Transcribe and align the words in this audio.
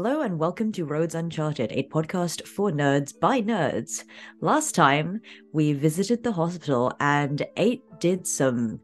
Hello 0.00 0.20
and 0.20 0.38
welcome 0.38 0.70
to 0.70 0.84
Roads 0.84 1.16
Uncharted, 1.16 1.72
a 1.72 1.82
podcast 1.88 2.46
for 2.46 2.70
nerds 2.70 3.12
by 3.18 3.42
nerds. 3.42 4.04
Last 4.40 4.76
time 4.76 5.20
we 5.52 5.72
visited 5.72 6.22
the 6.22 6.30
hospital 6.30 6.92
and 7.00 7.44
Eight 7.56 7.82
did 7.98 8.24
some 8.24 8.78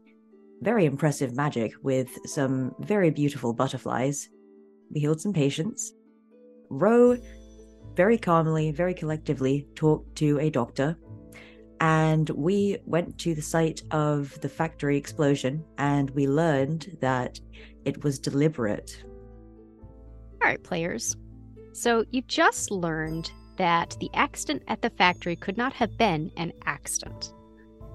very 0.59 0.83
impressive 0.83 1.33
magic 1.33 1.71
with 1.81 2.09
some 2.25 2.75
very 2.79 3.11
beautiful 3.11 3.53
butterflies. 3.53 4.27
We 4.93 4.99
healed 4.99 5.21
some 5.21 5.31
patients. 5.31 5.93
Ro 6.69 7.17
very 7.95 8.17
calmly, 8.17 8.71
very 8.71 8.93
collectively 8.93 9.69
talked 9.73 10.17
to 10.17 10.37
a 10.39 10.49
doctor. 10.49 10.97
And 11.79 12.29
we 12.31 12.79
went 12.83 13.17
to 13.19 13.33
the 13.33 13.41
site 13.41 13.83
of 13.91 14.37
the 14.41 14.49
factory 14.49 14.97
explosion 14.97 15.63
and 15.77 16.09
we 16.09 16.27
learned 16.27 16.97
that 16.99 17.39
it 17.85 18.03
was 18.03 18.19
deliberate. 18.19 19.01
All 20.45 20.51
right, 20.51 20.63
players. 20.63 21.17
So 21.73 22.05
you 22.11 22.21
just 22.21 22.69
learned 22.69 23.31
that 23.57 23.97
the 23.99 24.11
accident 24.13 24.61
at 24.67 24.79
the 24.83 24.91
factory 24.91 25.35
could 25.35 25.57
not 25.57 25.73
have 25.73 25.97
been 25.97 26.31
an 26.37 26.53
accident. 26.67 27.33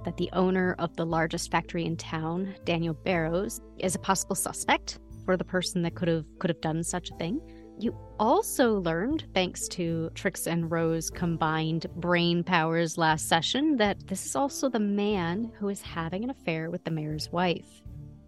That 0.05 0.17
the 0.17 0.29
owner 0.33 0.75
of 0.81 0.97
the 0.97 1.07
largest 1.07 1.53
factory 1.53 1.85
in 1.85 1.97
town, 1.97 2.57
Daniel 2.65 2.95
Barrows, 2.95 3.61
is 3.79 3.95
a 3.95 4.01
possible 4.01 4.35
suspect 4.35 4.99
for 5.25 5.37
the 5.37 5.45
person 5.45 5.83
that 5.83 5.95
could 5.95 6.09
have 6.09 6.25
could 6.41 6.51
have 6.51 6.61
done 6.61 6.83
such 6.83 7.13
a 7.13 7.15
thing. 7.19 7.41
You 7.79 7.97
also 8.19 8.81
learned, 8.81 9.27
thanks 9.33 9.69
to 9.69 10.11
Trix 10.17 10.49
and 10.49 10.69
Ro's 10.73 11.09
combined 11.09 11.87
brain 11.95 12.43
powers 12.43 12.99
last 12.99 13.29
session, 13.29 13.77
that 13.77 14.09
this 14.09 14.27
is 14.27 14.35
also 14.35 14.69
the 14.69 14.81
man 14.81 15.53
who 15.61 15.69
is 15.69 15.83
having 15.83 16.25
an 16.25 16.31
affair 16.31 16.69
with 16.69 16.83
the 16.83 16.91
mayor's 16.91 17.31
wife. 17.31 17.81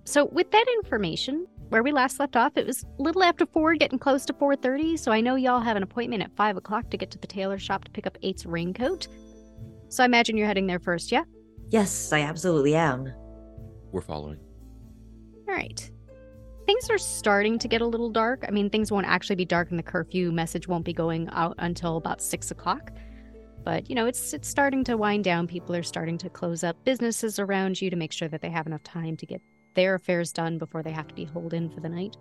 So, 0.05 0.27
with 0.27 0.53
that 0.53 0.67
information, 0.75 1.49
where 1.73 1.83
we 1.83 1.91
last 1.91 2.21
left 2.21 2.37
off, 2.37 2.57
it 2.57 2.67
was 2.67 2.85
a 2.85 3.03
little 3.03 3.23
after 3.23 3.47
four, 3.47 3.75
getting 3.75 3.99
close 3.99 4.25
to 4.27 4.33
four 4.35 4.55
thirty. 4.55 4.97
So 4.97 5.11
I 5.11 5.21
know 5.21 5.35
y'all 5.35 5.61
have 5.61 5.77
an 5.77 5.83
appointment 5.83 6.23
at 6.23 6.37
five 6.37 6.57
o'clock 6.57 6.91
to 6.91 6.97
get 6.97 7.11
to 7.13 7.19
the 7.19 7.27
tailor 7.27 7.59
shop 7.59 7.85
to 7.85 7.91
pick 7.91 8.07
up 8.07 8.19
Eight's 8.23 8.47
raincoat. 8.47 9.09
So 9.89 10.03
I 10.03 10.07
imagine 10.07 10.37
you're 10.37 10.47
heading 10.47 10.67
there 10.67 10.81
first, 10.81 11.11
yeah? 11.11 11.25
Yes, 11.71 12.13
I 12.13 12.21
absolutely 12.21 12.75
am. 12.75 13.13
We're 13.91 14.01
following. 14.01 14.39
All 15.49 15.55
right 15.55 15.91
things 16.67 16.89
are 16.91 16.99
starting 16.99 17.59
to 17.59 17.69
get 17.69 17.81
a 17.81 17.87
little 17.87 18.11
dark. 18.11 18.45
I 18.47 18.51
mean, 18.51 18.71
things 18.71 18.93
won't 18.93 19.07
actually 19.07 19.37
be 19.37 19.45
dark, 19.45 19.71
and 19.71 19.79
the 19.79 19.83
curfew 19.83 20.33
message 20.33 20.69
won't 20.69 20.85
be 20.85 20.93
going 20.93 21.29
out 21.31 21.55
until 21.59 21.97
about 21.97 22.23
six 22.23 22.51
o'clock. 22.51 22.93
But 23.65 23.89
you 23.89 23.95
know, 23.95 24.07
it's 24.07 24.33
it's 24.33 24.49
starting 24.49 24.85
to 24.85 24.97
wind 24.97 25.25
down. 25.25 25.47
People 25.47 25.77
are 25.77 25.83
starting 25.83 26.19
to 26.19 26.31
close 26.31 26.65
up 26.65 26.77
businesses 26.85 27.39
around 27.39 27.81
you 27.81 27.91
to 27.91 27.97
make 27.97 28.13
sure 28.13 28.29
that 28.29 28.41
they 28.43 28.51
have 28.51 28.67
enough 28.67 28.83
time 28.83 29.17
to 29.19 29.27
get 29.27 29.41
their 29.75 29.95
affairs 29.95 30.33
done 30.33 30.59
before 30.59 30.83
they 30.83 30.93
have 30.93 31.09
to 31.09 31.15
be 31.15 31.25
holed 31.25 31.55
in 31.55 31.71
for 31.71 31.81
the 31.81 31.89
night. 31.89 32.17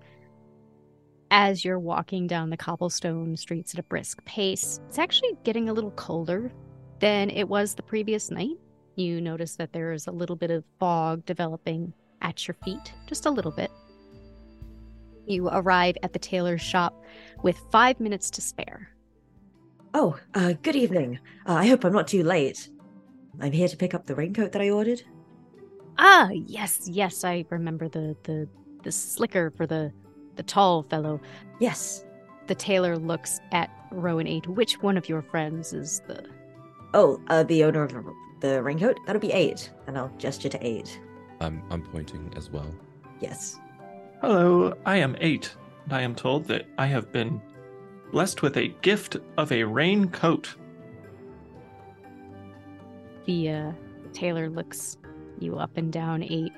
As 1.30 1.64
you're 1.64 1.80
walking 1.80 2.28
down 2.28 2.50
the 2.50 2.58
cobblestone 2.58 3.38
streets 3.38 3.74
at 3.74 3.80
a 3.80 3.84
brisk 3.84 4.24
pace, 4.26 4.80
it's 4.88 5.00
actually 5.00 5.38
getting 5.44 5.70
a 5.70 5.74
little 5.74 5.92
colder 5.92 6.52
than 7.00 7.30
it 7.30 7.48
was 7.48 7.74
the 7.74 7.84
previous 7.84 8.30
night. 8.30 8.58
You 8.96 9.22
notice 9.22 9.56
that 9.56 9.72
there 9.72 9.94
is 9.94 10.08
a 10.08 10.12
little 10.12 10.36
bit 10.36 10.52
of 10.52 10.66
fog 10.80 11.26
developing 11.26 11.94
at 12.22 12.48
your 12.48 12.56
feet, 12.66 12.94
just 13.08 13.25
a 13.25 13.31
little 13.31 13.52
bit. 13.52 13.72
You 15.25 15.48
arrive 15.48 15.96
at 16.04 16.14
the 16.14 16.20
tailor's 16.20 16.62
shop 16.62 17.02
with 17.44 17.58
five 17.72 18.00
minutes 18.00 18.30
to 18.31 18.42
spare. 18.42 18.90
Oh, 19.94 20.18
uh, 20.34 20.54
good 20.62 20.75
evening. 20.75 21.20
Uh, 21.46 21.54
I 21.54 21.68
hope 21.68 21.84
I'm 21.84 21.94
not 21.94 22.08
too 22.08 22.24
late. 22.24 22.70
I'm 23.40 23.52
here 23.52 23.68
to 23.68 23.78
pick 23.78 23.94
up 23.94 24.06
the 24.06 24.16
raincoat 24.16 24.52
that 24.52 24.62
I 24.62 24.70
ordered. 24.70 25.02
Ah, 25.97 26.29
yes, 26.29 26.88
yes, 26.88 27.24
I 27.24 27.46
remember 27.50 27.88
the 27.88 28.16
the 28.24 28.47
the 28.84 28.91
slicker 28.91 29.52
for 29.52 29.66
the 29.66 29.91
the 30.35 30.44
tall 30.44 30.84
fellow. 30.84 31.19
Yes. 31.59 32.06
The 32.47 32.56
tailor 32.56 32.97
looks 32.97 33.40
at 33.52 33.69
Ro 33.91 34.18
and 34.18 34.28
Eight. 34.28 34.47
Which 34.47 34.81
one 34.81 34.97
of 34.97 35.07
your 35.07 35.22
friends 35.22 35.74
is 35.74 36.01
the? 36.07 36.25
Oh, 36.94 37.22
uh, 37.30 37.44
the 37.44 37.63
owner 37.63 37.84
of 37.84 37.94
the 38.41 38.62
raincoat. 38.62 38.97
That'll 39.06 39.22
be 39.22 39.31
Eight, 39.31 39.72
and 39.88 39.97
I'll 39.97 40.12
gesture 40.18 40.50
to 40.50 40.66
Eight. 40.66 41.00
I'm 41.40 41.63
I'm 41.69 41.81
pointing 41.84 42.34
as 42.35 42.50
well. 42.50 42.74
Yes. 43.19 43.59
Hello, 44.22 44.74
I 44.85 44.97
am 44.97 45.16
eight, 45.19 45.56
and 45.85 45.94
I 45.94 46.01
am 46.01 46.13
told 46.13 46.46
that 46.46 46.68
I 46.78 46.88
have 46.88 47.12
been 47.12 47.41
blessed 48.12 48.41
with 48.41 48.57
a 48.57 48.68
gift 48.81 49.18
of 49.38 49.51
a 49.51 49.63
raincoat. 49.63 50.56
The 53.25 53.50
uh, 53.50 53.72
tailor 54.13 54.50
looks 54.50 54.97
you 55.41 55.57
up 55.57 55.78
and 55.78 55.91
down 55.91 56.24
eight. 56.24 56.52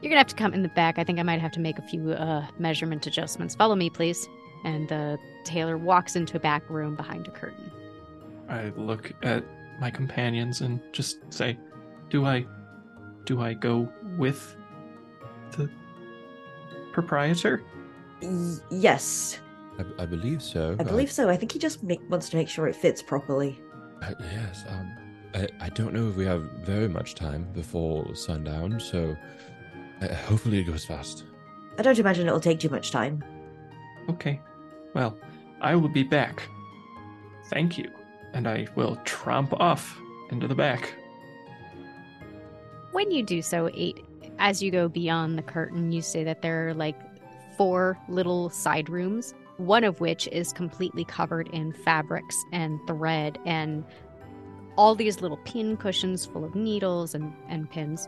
You're 0.00 0.10
gonna 0.10 0.18
have 0.20 0.28
to 0.28 0.36
come 0.36 0.54
in 0.54 0.62
the 0.62 0.68
back. 0.68 0.98
I 0.98 1.04
think 1.04 1.18
I 1.18 1.22
might 1.22 1.40
have 1.40 1.52
to 1.52 1.60
make 1.60 1.78
a 1.78 1.82
few 1.82 2.12
uh, 2.12 2.46
measurement 2.58 3.06
adjustments. 3.06 3.54
Follow 3.54 3.74
me, 3.74 3.90
please. 3.90 4.28
And 4.64 4.88
the 4.88 5.18
tailor 5.44 5.76
walks 5.76 6.16
into 6.16 6.36
a 6.36 6.40
back 6.40 6.68
room 6.70 6.94
behind 6.94 7.26
a 7.26 7.30
curtain. 7.30 7.70
I 8.48 8.72
look 8.76 9.12
at 9.22 9.44
my 9.80 9.90
companions 9.90 10.60
and 10.60 10.80
just 10.92 11.18
say, 11.32 11.58
"Do 12.10 12.24
I, 12.26 12.46
do 13.24 13.40
I 13.40 13.54
go 13.54 13.88
with 14.16 14.56
the 15.52 15.70
proprietor? 16.92 17.62
Y- 18.22 18.56
yes. 18.70 19.40
I, 19.78 20.02
I 20.02 20.06
believe 20.06 20.42
so. 20.42 20.76
I 20.78 20.82
believe 20.82 21.10
so. 21.10 21.28
I 21.28 21.36
think 21.36 21.52
he 21.52 21.58
just 21.58 21.82
make, 21.82 22.00
wants 22.10 22.28
to 22.30 22.36
make 22.36 22.48
sure 22.48 22.66
it 22.66 22.74
fits 22.74 23.02
properly. 23.02 23.60
Uh, 24.02 24.14
yes. 24.20 24.64
Um, 24.68 24.96
I, 25.34 25.48
I 25.60 25.68
don't 25.70 25.92
know 25.92 26.08
if 26.08 26.16
we 26.16 26.24
have 26.24 26.42
very 26.64 26.88
much 26.88 27.14
time 27.14 27.46
before 27.52 28.14
sundown, 28.14 28.80
so 28.80 29.16
uh, 30.00 30.14
hopefully 30.14 30.60
it 30.60 30.64
goes 30.64 30.84
fast. 30.84 31.24
I 31.78 31.82
don't 31.82 31.98
imagine 31.98 32.26
it'll 32.26 32.40
take 32.40 32.60
too 32.60 32.68
much 32.70 32.90
time. 32.90 33.22
Okay. 34.08 34.40
Well, 34.94 35.16
I 35.60 35.76
will 35.76 35.88
be 35.88 36.02
back. 36.02 36.42
Thank 37.50 37.78
you. 37.78 37.90
And 38.32 38.48
I 38.48 38.66
will 38.74 38.96
tromp 39.04 39.52
off 39.60 39.98
into 40.30 40.48
the 40.48 40.54
back. 40.54 40.94
When 42.92 43.10
you 43.10 43.22
do 43.22 43.42
so, 43.42 43.70
eight 43.74 44.04
as 44.38 44.62
you 44.62 44.70
go 44.70 44.88
beyond 44.88 45.36
the 45.36 45.42
curtain, 45.42 45.92
you 45.92 46.02
say 46.02 46.24
that 46.24 46.42
there 46.42 46.68
are 46.68 46.74
like 46.74 46.98
four 47.56 47.98
little 48.08 48.50
side 48.50 48.88
rooms, 48.88 49.34
one 49.56 49.84
of 49.84 50.00
which 50.00 50.28
is 50.28 50.52
completely 50.52 51.04
covered 51.04 51.48
in 51.48 51.72
fabrics 51.72 52.36
and 52.52 52.78
thread 52.86 53.38
and 53.44 53.84
all 54.78 54.94
these 54.94 55.20
little 55.20 55.38
pin 55.38 55.76
cushions 55.76 56.24
full 56.24 56.44
of 56.44 56.54
needles 56.54 57.14
and, 57.14 57.34
and 57.48 57.68
pins. 57.68 58.06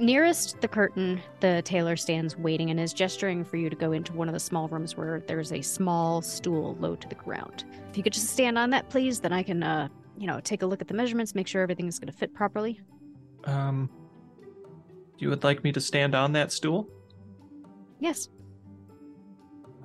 Nearest 0.00 0.60
the 0.60 0.66
curtain, 0.66 1.20
the 1.38 1.62
tailor 1.64 1.94
stands 1.94 2.36
waiting 2.36 2.68
and 2.68 2.80
is 2.80 2.92
gesturing 2.92 3.44
for 3.44 3.56
you 3.56 3.70
to 3.70 3.76
go 3.76 3.92
into 3.92 4.12
one 4.12 4.28
of 4.28 4.34
the 4.34 4.40
small 4.40 4.66
rooms 4.68 4.96
where 4.96 5.22
there's 5.28 5.52
a 5.52 5.62
small 5.62 6.20
stool 6.20 6.74
low 6.80 6.96
to 6.96 7.08
the 7.08 7.14
ground. 7.14 7.64
If 7.90 7.96
you 7.96 8.02
could 8.02 8.12
just 8.12 8.30
stand 8.30 8.58
on 8.58 8.70
that, 8.70 8.88
please, 8.88 9.20
then 9.20 9.32
I 9.32 9.44
can, 9.44 9.62
uh, 9.62 9.88
you 10.18 10.26
know, 10.26 10.40
take 10.40 10.62
a 10.62 10.66
look 10.66 10.80
at 10.80 10.88
the 10.88 10.94
measurements, 10.94 11.34
make 11.34 11.46
sure 11.46 11.62
everything 11.62 11.86
is 11.86 11.98
going 12.00 12.10
to 12.10 12.18
fit 12.18 12.34
properly. 12.34 12.80
Um, 13.44 13.88
you 15.18 15.28
would 15.28 15.44
like 15.44 15.62
me 15.62 15.70
to 15.72 15.80
stand 15.80 16.16
on 16.16 16.32
that 16.32 16.50
stool? 16.50 16.88
Yes. 18.00 18.30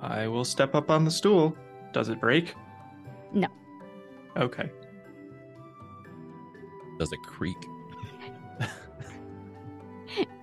I 0.00 0.26
will 0.26 0.44
step 0.44 0.74
up 0.74 0.90
on 0.90 1.04
the 1.04 1.10
stool. 1.10 1.56
Does 1.92 2.08
it 2.08 2.20
break? 2.20 2.54
No. 3.32 3.48
Okay. 4.36 4.72
Does 6.98 7.12
it 7.12 7.22
creak? 7.22 7.56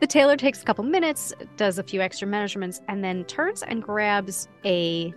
the 0.00 0.06
tailor 0.06 0.36
takes 0.36 0.62
a 0.62 0.64
couple 0.64 0.84
minutes, 0.84 1.32
does 1.56 1.78
a 1.78 1.82
few 1.82 2.00
extra 2.00 2.26
measurements, 2.26 2.80
and 2.88 3.04
then 3.04 3.24
turns 3.24 3.62
and 3.62 3.82
grabs 3.82 4.48
a 4.64 5.12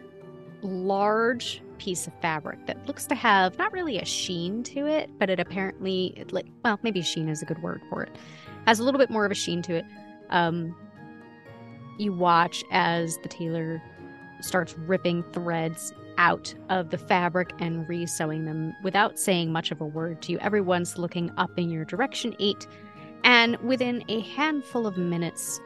large 0.61 1.61
piece 1.77 2.07
of 2.07 2.13
fabric 2.21 2.65
that 2.65 2.85
looks 2.87 3.05
to 3.05 3.15
have 3.15 3.57
not 3.57 3.71
really 3.71 3.99
a 3.99 4.05
sheen 4.05 4.63
to 4.63 4.87
it, 4.87 5.09
but 5.19 5.29
it 5.29 5.39
apparently 5.39 6.25
like 6.31 6.47
well, 6.63 6.79
maybe 6.83 7.01
sheen 7.01 7.29
is 7.29 7.41
a 7.41 7.45
good 7.45 7.61
word 7.61 7.81
for 7.89 8.03
it. 8.03 8.15
Has 8.65 8.79
a 8.79 8.83
little 8.83 8.99
bit 8.99 9.09
more 9.09 9.25
of 9.25 9.31
a 9.31 9.35
sheen 9.35 9.61
to 9.63 9.75
it. 9.75 9.85
Um, 10.29 10.75
you 11.97 12.13
watch 12.13 12.63
as 12.71 13.17
the 13.23 13.29
tailor 13.29 13.81
starts 14.41 14.77
ripping 14.77 15.23
threads 15.33 15.93
out 16.17 16.53
of 16.69 16.89
the 16.89 16.97
fabric 16.97 17.53
and 17.59 17.87
resewing 17.87 18.45
them 18.45 18.73
without 18.83 19.19
saying 19.19 19.51
much 19.51 19.71
of 19.71 19.81
a 19.81 19.85
word 19.85 20.21
to 20.23 20.31
you. 20.31 20.39
Everyone's 20.39 20.97
looking 20.97 21.31
up 21.37 21.51
in 21.57 21.69
your 21.69 21.85
direction, 21.85 22.35
eight, 22.39 22.67
and 23.23 23.57
within 23.57 24.03
a 24.07 24.21
handful 24.21 24.87
of 24.87 24.97
minutes, 24.97 25.59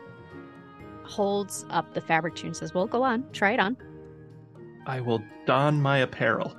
holds 1.03 1.65
up 1.69 1.93
the 1.93 2.01
fabric 2.01 2.35
to 2.35 2.43
you 2.43 2.47
and 2.47 2.57
says, 2.57 2.73
Well, 2.73 2.87
go 2.87 3.03
on, 3.03 3.25
try 3.33 3.51
it 3.51 3.59
on. 3.59 3.77
I 4.85 5.01
will 5.01 5.21
don 5.45 5.81
my 5.81 5.99
apparel. 5.99 6.55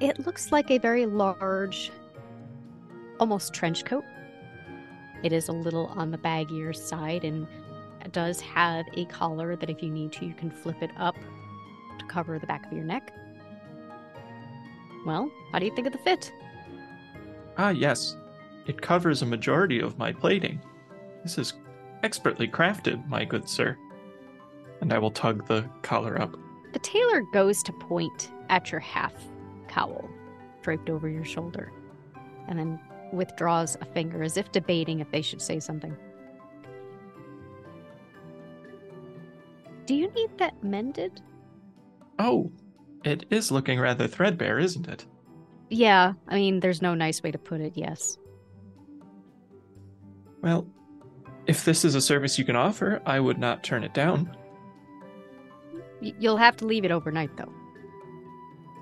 It 0.00 0.26
looks 0.26 0.52
like 0.52 0.70
a 0.70 0.78
very 0.78 1.06
large, 1.06 1.90
almost 3.18 3.54
trench 3.54 3.84
coat. 3.84 4.04
It 5.22 5.32
is 5.32 5.48
a 5.48 5.52
little 5.52 5.86
on 5.86 6.10
the 6.10 6.18
baggier 6.18 6.76
side 6.76 7.24
and 7.24 7.46
does 8.12 8.40
have 8.40 8.86
a 8.94 9.04
collar 9.06 9.56
that, 9.56 9.70
if 9.70 9.82
you 9.82 9.90
need 9.90 10.12
to, 10.12 10.26
you 10.26 10.34
can 10.34 10.50
flip 10.50 10.82
it 10.82 10.90
up 10.98 11.16
cover 12.06 12.38
the 12.38 12.46
back 12.46 12.66
of 12.66 12.72
your 12.72 12.84
neck. 12.84 13.12
Well, 15.04 15.30
how 15.52 15.58
do 15.58 15.66
you 15.66 15.74
think 15.74 15.86
of 15.86 15.92
the 15.92 15.98
fit? 16.00 16.32
Ah, 17.58 17.70
yes. 17.70 18.16
It 18.66 18.82
covers 18.82 19.22
a 19.22 19.26
majority 19.26 19.80
of 19.80 19.98
my 19.98 20.12
plating. 20.12 20.60
This 21.22 21.38
is 21.38 21.54
expertly 22.02 22.48
crafted, 22.48 23.06
my 23.08 23.24
good 23.24 23.48
sir. 23.48 23.76
and 24.80 24.92
I 24.92 24.98
will 24.98 25.10
tug 25.10 25.46
the 25.46 25.64
collar 25.82 26.20
up. 26.20 26.36
The 26.72 26.78
tailor 26.80 27.22
goes 27.32 27.62
to 27.62 27.72
point 27.72 28.30
at 28.50 28.70
your 28.70 28.80
half 28.80 29.14
cowl 29.68 30.08
draped 30.62 30.90
over 30.90 31.08
your 31.08 31.24
shoulder 31.24 31.72
and 32.48 32.58
then 32.58 32.80
withdraws 33.12 33.76
a 33.80 33.84
finger 33.84 34.22
as 34.22 34.36
if 34.36 34.50
debating 34.52 35.00
if 35.00 35.10
they 35.10 35.22
should 35.22 35.40
say 35.40 35.60
something. 35.60 35.96
Do 39.86 39.94
you 39.94 40.10
need 40.10 40.36
that 40.38 40.62
mended? 40.64 41.22
Oh, 42.18 42.50
it 43.04 43.26
is 43.30 43.50
looking 43.52 43.78
rather 43.78 44.06
threadbare, 44.08 44.58
isn't 44.58 44.88
it? 44.88 45.06
Yeah, 45.68 46.14
I 46.28 46.36
mean, 46.36 46.60
there's 46.60 46.82
no 46.82 46.94
nice 46.94 47.22
way 47.22 47.30
to 47.30 47.38
put 47.38 47.60
it, 47.60 47.72
yes. 47.76 48.16
Well, 50.42 50.66
if 51.46 51.64
this 51.64 51.84
is 51.84 51.94
a 51.94 52.00
service 52.00 52.38
you 52.38 52.44
can 52.44 52.56
offer, 52.56 53.00
I 53.06 53.20
would 53.20 53.38
not 53.38 53.64
turn 53.64 53.84
it 53.84 53.94
down. 53.94 54.36
Y- 56.00 56.14
you'll 56.18 56.36
have 56.36 56.56
to 56.58 56.66
leave 56.66 56.84
it 56.84 56.90
overnight, 56.90 57.36
though. 57.36 57.52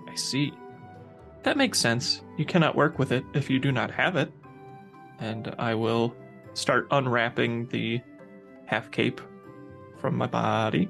I 0.08 0.14
see. 0.14 0.52
That 1.42 1.56
makes 1.56 1.78
sense. 1.78 2.22
You 2.36 2.44
cannot 2.44 2.76
work 2.76 2.98
with 2.98 3.12
it 3.12 3.24
if 3.34 3.50
you 3.50 3.58
do 3.58 3.72
not 3.72 3.90
have 3.90 4.16
it. 4.16 4.32
And 5.18 5.54
I 5.58 5.74
will 5.74 6.14
start 6.54 6.86
unwrapping 6.90 7.66
the 7.68 8.00
half 8.66 8.90
cape 8.90 9.20
from 9.98 10.16
my 10.16 10.26
body. 10.26 10.88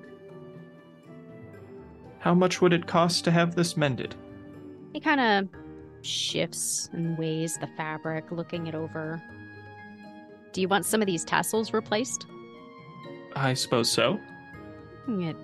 How 2.25 2.33
much 2.33 2.63
would 2.63 2.73
it 2.73 2.87
cost 2.87 3.23
to 3.25 3.31
have 3.31 3.55
this 3.55 3.77
mended? 3.77 4.15
He 4.95 4.99
kind 4.99 5.21
of 5.21 5.61
shifts 6.01 6.89
and 6.95 7.19
weighs 7.19 7.59
the 7.59 7.67
fabric, 7.77 8.33
looking 8.33 8.67
it 8.67 8.75
over. 8.75 9.23
Do 10.55 10.63
you 10.63 10.69
want 10.69 10.87
some 10.87 11.03
of 11.03 11.07
these 11.07 11.23
tassels 11.23 11.75
replaced? 11.75 12.25
I 13.37 13.53
suppose 13.53 13.93
so. 13.93 14.13
You 14.13 15.05
can 15.05 15.21
get 15.21 15.37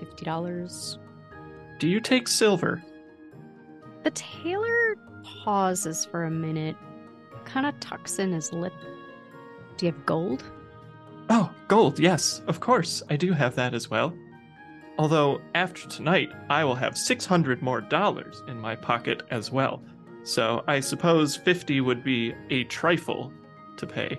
fifty 0.00 0.24
dollars. 0.24 0.98
Do 1.78 1.86
you 1.86 2.00
take 2.00 2.26
silver? 2.26 2.82
The 4.02 4.10
tailor 4.10 4.96
pauses 5.44 6.04
for 6.04 6.24
a 6.24 6.30
minute, 6.32 6.74
kind 7.44 7.64
of 7.64 7.78
tucks 7.78 8.18
in 8.18 8.32
his 8.32 8.52
lip. 8.52 8.72
Do 9.76 9.86
you 9.86 9.92
have 9.92 10.04
gold? 10.04 10.42
Oh, 11.30 11.54
gold, 11.68 12.00
yes, 12.00 12.42
of 12.48 12.58
course. 12.58 13.04
I 13.08 13.14
do 13.14 13.32
have 13.32 13.54
that 13.54 13.72
as 13.72 13.88
well. 13.88 14.12
Although, 14.98 15.40
after 15.54 15.88
tonight, 15.88 16.30
I 16.50 16.64
will 16.64 16.74
have 16.74 16.96
600 16.96 17.62
more 17.62 17.80
dollars 17.80 18.42
in 18.46 18.58
my 18.58 18.76
pocket 18.76 19.22
as 19.30 19.50
well. 19.50 19.82
So 20.24 20.62
I 20.68 20.80
suppose 20.80 21.36
50 21.36 21.80
would 21.80 22.04
be 22.04 22.34
a 22.50 22.64
trifle 22.64 23.32
to 23.78 23.86
pay. 23.86 24.18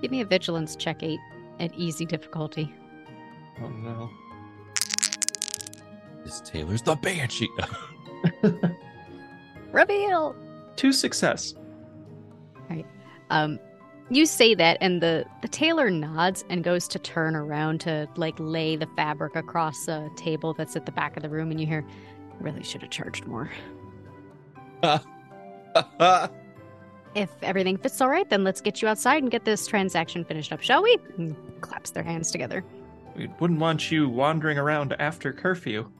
Give 0.00 0.10
me 0.10 0.20
a 0.20 0.24
vigilance 0.24 0.74
check 0.76 1.02
eight 1.02 1.20
at 1.60 1.74
easy 1.74 2.04
difficulty. 2.04 2.74
Oh 3.62 3.68
no. 3.68 4.10
This 6.24 6.40
tailor's 6.40 6.82
the 6.82 6.96
banshee. 6.96 7.48
Reveal. 9.72 10.34
To 10.76 10.92
success. 10.92 11.54
All 12.56 12.62
right. 12.68 12.86
Um, 13.30 13.60
you 14.10 14.26
say 14.26 14.54
that, 14.54 14.78
and 14.80 15.02
the 15.02 15.26
the 15.42 15.48
tailor 15.48 15.90
nods 15.90 16.44
and 16.48 16.62
goes 16.62 16.86
to 16.88 16.98
turn 16.98 17.34
around 17.34 17.80
to 17.82 18.08
like 18.16 18.34
lay 18.38 18.76
the 18.76 18.86
fabric 18.96 19.36
across 19.36 19.88
a 19.88 20.08
table 20.16 20.54
that's 20.54 20.76
at 20.76 20.86
the 20.86 20.92
back 20.92 21.16
of 21.16 21.22
the 21.22 21.28
room, 21.28 21.50
and 21.50 21.60
you 21.60 21.66
hear, 21.66 21.84
"Really 22.40 22.62
should 22.62 22.82
have 22.82 22.90
charged 22.90 23.26
more." 23.26 23.50
If 27.14 27.30
everything 27.42 27.78
fits 27.78 27.98
all 28.02 28.10
right, 28.10 28.28
then 28.28 28.44
let's 28.44 28.60
get 28.60 28.82
you 28.82 28.88
outside 28.88 29.22
and 29.22 29.32
get 29.32 29.46
this 29.46 29.66
transaction 29.66 30.22
finished 30.22 30.52
up, 30.52 30.60
shall 30.60 30.82
we? 30.82 30.98
And 31.16 31.34
claps 31.62 31.90
their 31.90 32.02
hands 32.02 32.30
together. 32.30 32.62
We 33.16 33.30
wouldn't 33.40 33.58
want 33.58 33.90
you 33.90 34.06
wandering 34.06 34.58
around 34.58 34.94
after 34.98 35.32
curfew. 35.32 35.90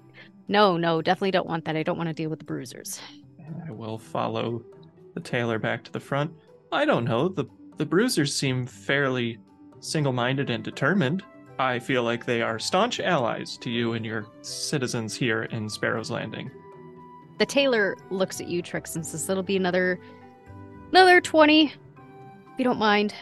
No, 0.47 0.77
no, 0.77 1.01
definitely 1.01 1.31
don't 1.31 1.49
want 1.49 1.65
that. 1.65 1.75
I 1.75 1.83
don't 1.83 1.97
want 1.97 2.11
to 2.11 2.13
deal 2.13 2.29
with 2.29 2.41
the 2.41 2.45
bruisers. 2.45 3.01
I 3.67 3.71
will 3.71 3.97
follow 3.97 4.63
the 5.15 5.21
tailor 5.21 5.59
back 5.59 5.85
to 5.85 5.93
the 5.93 6.01
front. 6.01 6.33
I 6.71 6.85
don't 6.85 7.05
know. 7.05 7.29
The 7.29 7.47
the 7.77 7.87
bruisers 7.87 8.35
seem 8.35 8.67
fairly 8.67 9.39
single-minded 9.81 10.51
and 10.51 10.65
determined. 10.65 11.23
I 11.59 11.79
feel 11.79 12.03
like 12.03 12.27
they 12.27 12.43
are 12.43 12.59
staunch 12.59 13.01
allies 13.01 13.57
to 13.59 13.71
you 13.71 13.95
and 13.95 14.05
your 14.05 14.27
citizens 14.43 15.15
here 15.15 15.45
in 15.45 15.69
Sparrow's 15.69 16.11
Landing. 16.11 16.51
The 17.39 17.47
tailor 17.47 17.97
looks 18.11 18.41
at 18.41 18.49
you, 18.49 18.63
Trix, 18.63 18.97
and 18.97 19.07
says, 19.07 19.29
"It'll 19.29 19.43
be 19.43 19.57
another, 19.57 19.99
another 20.91 21.21
twenty, 21.21 21.67
if 21.67 22.59
you 22.59 22.65
don't 22.65 22.79
mind." 22.79 23.15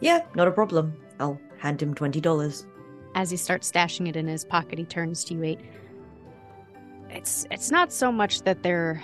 Yeah, 0.00 0.22
not 0.34 0.48
a 0.48 0.52
problem. 0.52 0.96
I'll 1.20 1.40
hand 1.58 1.80
him 1.80 1.94
$20. 1.94 2.66
As 3.14 3.30
he 3.30 3.36
starts 3.36 3.70
stashing 3.70 4.08
it 4.08 4.16
in 4.16 4.26
his 4.26 4.44
pocket, 4.44 4.78
he 4.78 4.84
turns 4.84 5.24
to 5.24 5.34
you 5.34 5.44
eight. 5.44 5.60
It's 7.10 7.46
it's 7.50 7.70
not 7.70 7.92
so 7.92 8.10
much 8.10 8.42
that 8.42 8.62
their 8.62 9.00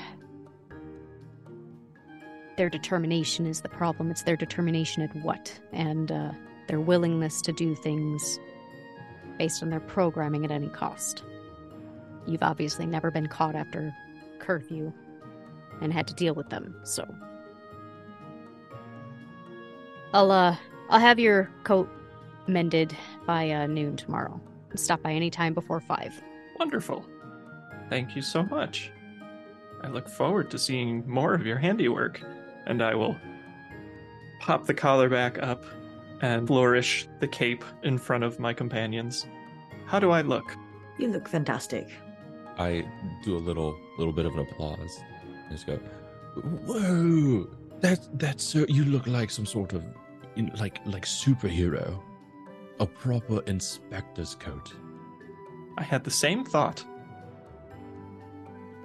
their 2.56 2.69
determination 2.69 3.47
is 3.47 3.61
the 3.61 3.69
problem. 3.69 4.11
It's 4.11 4.23
their 4.23 4.37
determination 4.37 5.02
at 5.02 5.14
what 5.17 5.58
and 5.73 6.11
uh, 6.12 6.32
their 6.69 6.81
willingness 6.81 7.41
to 7.43 7.52
do 7.52 7.75
things 7.75 8.38
based 9.38 9.62
on 9.62 9.70
their 9.70 9.81
programming 9.81 10.44
at 10.44 10.50
any 10.50 10.69
cost. 10.69 11.23
You've 12.26 12.43
obviously 12.43 12.87
never 12.87 13.11
been 13.11 13.26
caught 13.26 13.55
after 13.55 13.94
curfew 14.38 14.93
and 15.81 15.93
had 15.93 16.06
to 16.08 16.14
deal 16.14 16.35
with 16.35 16.50
them, 16.50 16.75
so 16.85 17.12
I'll 20.12 20.31
uh 20.31 20.56
I'll 20.91 21.00
have 21.00 21.19
your 21.19 21.50
coat 21.64 21.88
mended 22.47 22.97
by 23.26 23.50
uh, 23.50 23.67
noon 23.67 23.97
tomorrow. 23.97 24.41
Stop 24.75 25.02
by 25.02 25.12
any 25.12 25.31
time 25.31 25.55
before 25.55 25.81
five. 25.81 26.20
Wonderful. 26.58 27.05
Thank 27.88 28.14
you 28.14 28.23
so 28.23 28.42
much. 28.42 28.90
I 29.83 29.88
look 29.88 30.09
forward 30.09 30.50
to 30.50 30.59
seeing 30.59 31.09
more 31.09 31.33
of 31.33 31.47
your 31.47 31.57
handiwork, 31.57 32.21
and 32.71 32.83
I 32.83 32.95
will 32.95 33.17
pop 34.39 34.65
the 34.67 34.73
collar 34.73 35.09
back 35.09 35.43
up 35.43 35.65
and 36.23 36.47
flourish 36.47 37.09
the 37.19 37.27
cape 37.27 37.65
in 37.83 37.99
front 37.99 38.23
of 38.23 38.39
my 38.39 38.55
companions. 38.55 39.27
How 39.87 39.99
do 39.99 40.11
I 40.11 40.23
look? 40.23 40.57
You 40.97 41.09
look 41.09 41.29
fantastic. 41.29 41.89
I 42.57 42.87
do 43.25 43.37
a 43.37 43.43
little 43.49 43.77
little 43.99 44.12
bit 44.12 44.27
of 44.27 44.35
an 44.35 44.41
applause. 44.41 45.00
I 45.49 45.53
just 45.53 45.67
go, 45.67 45.77
"Whoa! 46.67 47.49
That 47.81 48.09
that's 48.19 48.45
so. 48.45 48.65
You 48.69 48.85
look 48.85 49.07
like 49.07 49.31
some 49.31 49.47
sort 49.47 49.73
of, 49.73 49.83
you 50.37 50.45
know, 50.45 50.53
like 50.61 50.79
like 50.87 51.07
superhero, 51.07 52.00
a 52.79 52.87
proper 52.87 53.43
inspector's 53.47 54.37
coat." 54.37 54.75
I 55.77 55.83
had 55.83 56.05
the 56.05 56.11
same 56.11 56.45
thought. 56.45 56.85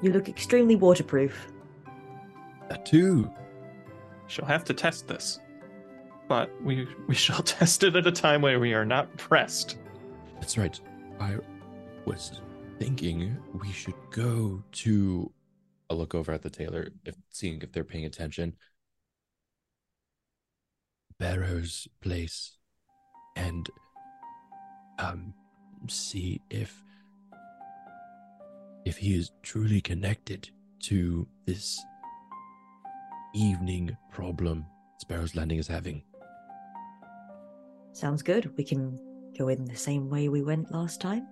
You 0.01 0.11
look 0.11 0.29
extremely 0.29 0.75
waterproof. 0.75 1.51
That 2.69 2.85
too. 2.85 3.29
Shall 4.27 4.45
have 4.45 4.63
to 4.65 4.73
test 4.73 5.07
this. 5.07 5.39
But 6.27 6.49
we 6.63 6.87
we 7.07 7.15
shall 7.15 7.43
test 7.55 7.83
it 7.83 7.95
at 7.95 8.07
a 8.07 8.11
time 8.11 8.41
where 8.41 8.59
we 8.59 8.73
are 8.73 8.85
not 8.85 9.15
pressed. 9.17 9.77
That's 10.39 10.57
right. 10.57 10.79
I 11.19 11.37
was 12.05 12.41
thinking 12.79 13.37
we 13.53 13.71
should 13.71 13.95
go 14.11 14.61
to. 14.71 15.31
I'll 15.89 15.97
look 15.97 16.15
over 16.15 16.31
at 16.31 16.41
the 16.41 16.49
tailor, 16.49 16.89
if 17.05 17.15
seeing 17.29 17.61
if 17.61 17.71
they're 17.71 17.83
paying 17.83 18.05
attention. 18.05 18.55
Barrow's 21.17 21.87
place, 22.01 22.57
and 23.37 23.69
um, 24.99 25.33
see 25.87 26.41
if 26.49 26.83
if 28.85 28.97
he 28.97 29.15
is 29.15 29.31
truly 29.41 29.81
connected 29.81 30.49
to 30.79 31.27
this 31.45 31.79
evening 33.35 33.95
problem 34.11 34.65
Sparrow's 34.97 35.35
Landing 35.35 35.59
is 35.59 35.67
having. 35.67 36.03
Sounds 37.91 38.21
good. 38.21 38.51
We 38.57 38.63
can 38.63 38.99
go 39.37 39.49
in 39.49 39.65
the 39.65 39.75
same 39.75 40.09
way 40.09 40.29
we 40.29 40.41
went 40.41 40.71
last 40.71 41.01
time. 41.01 41.27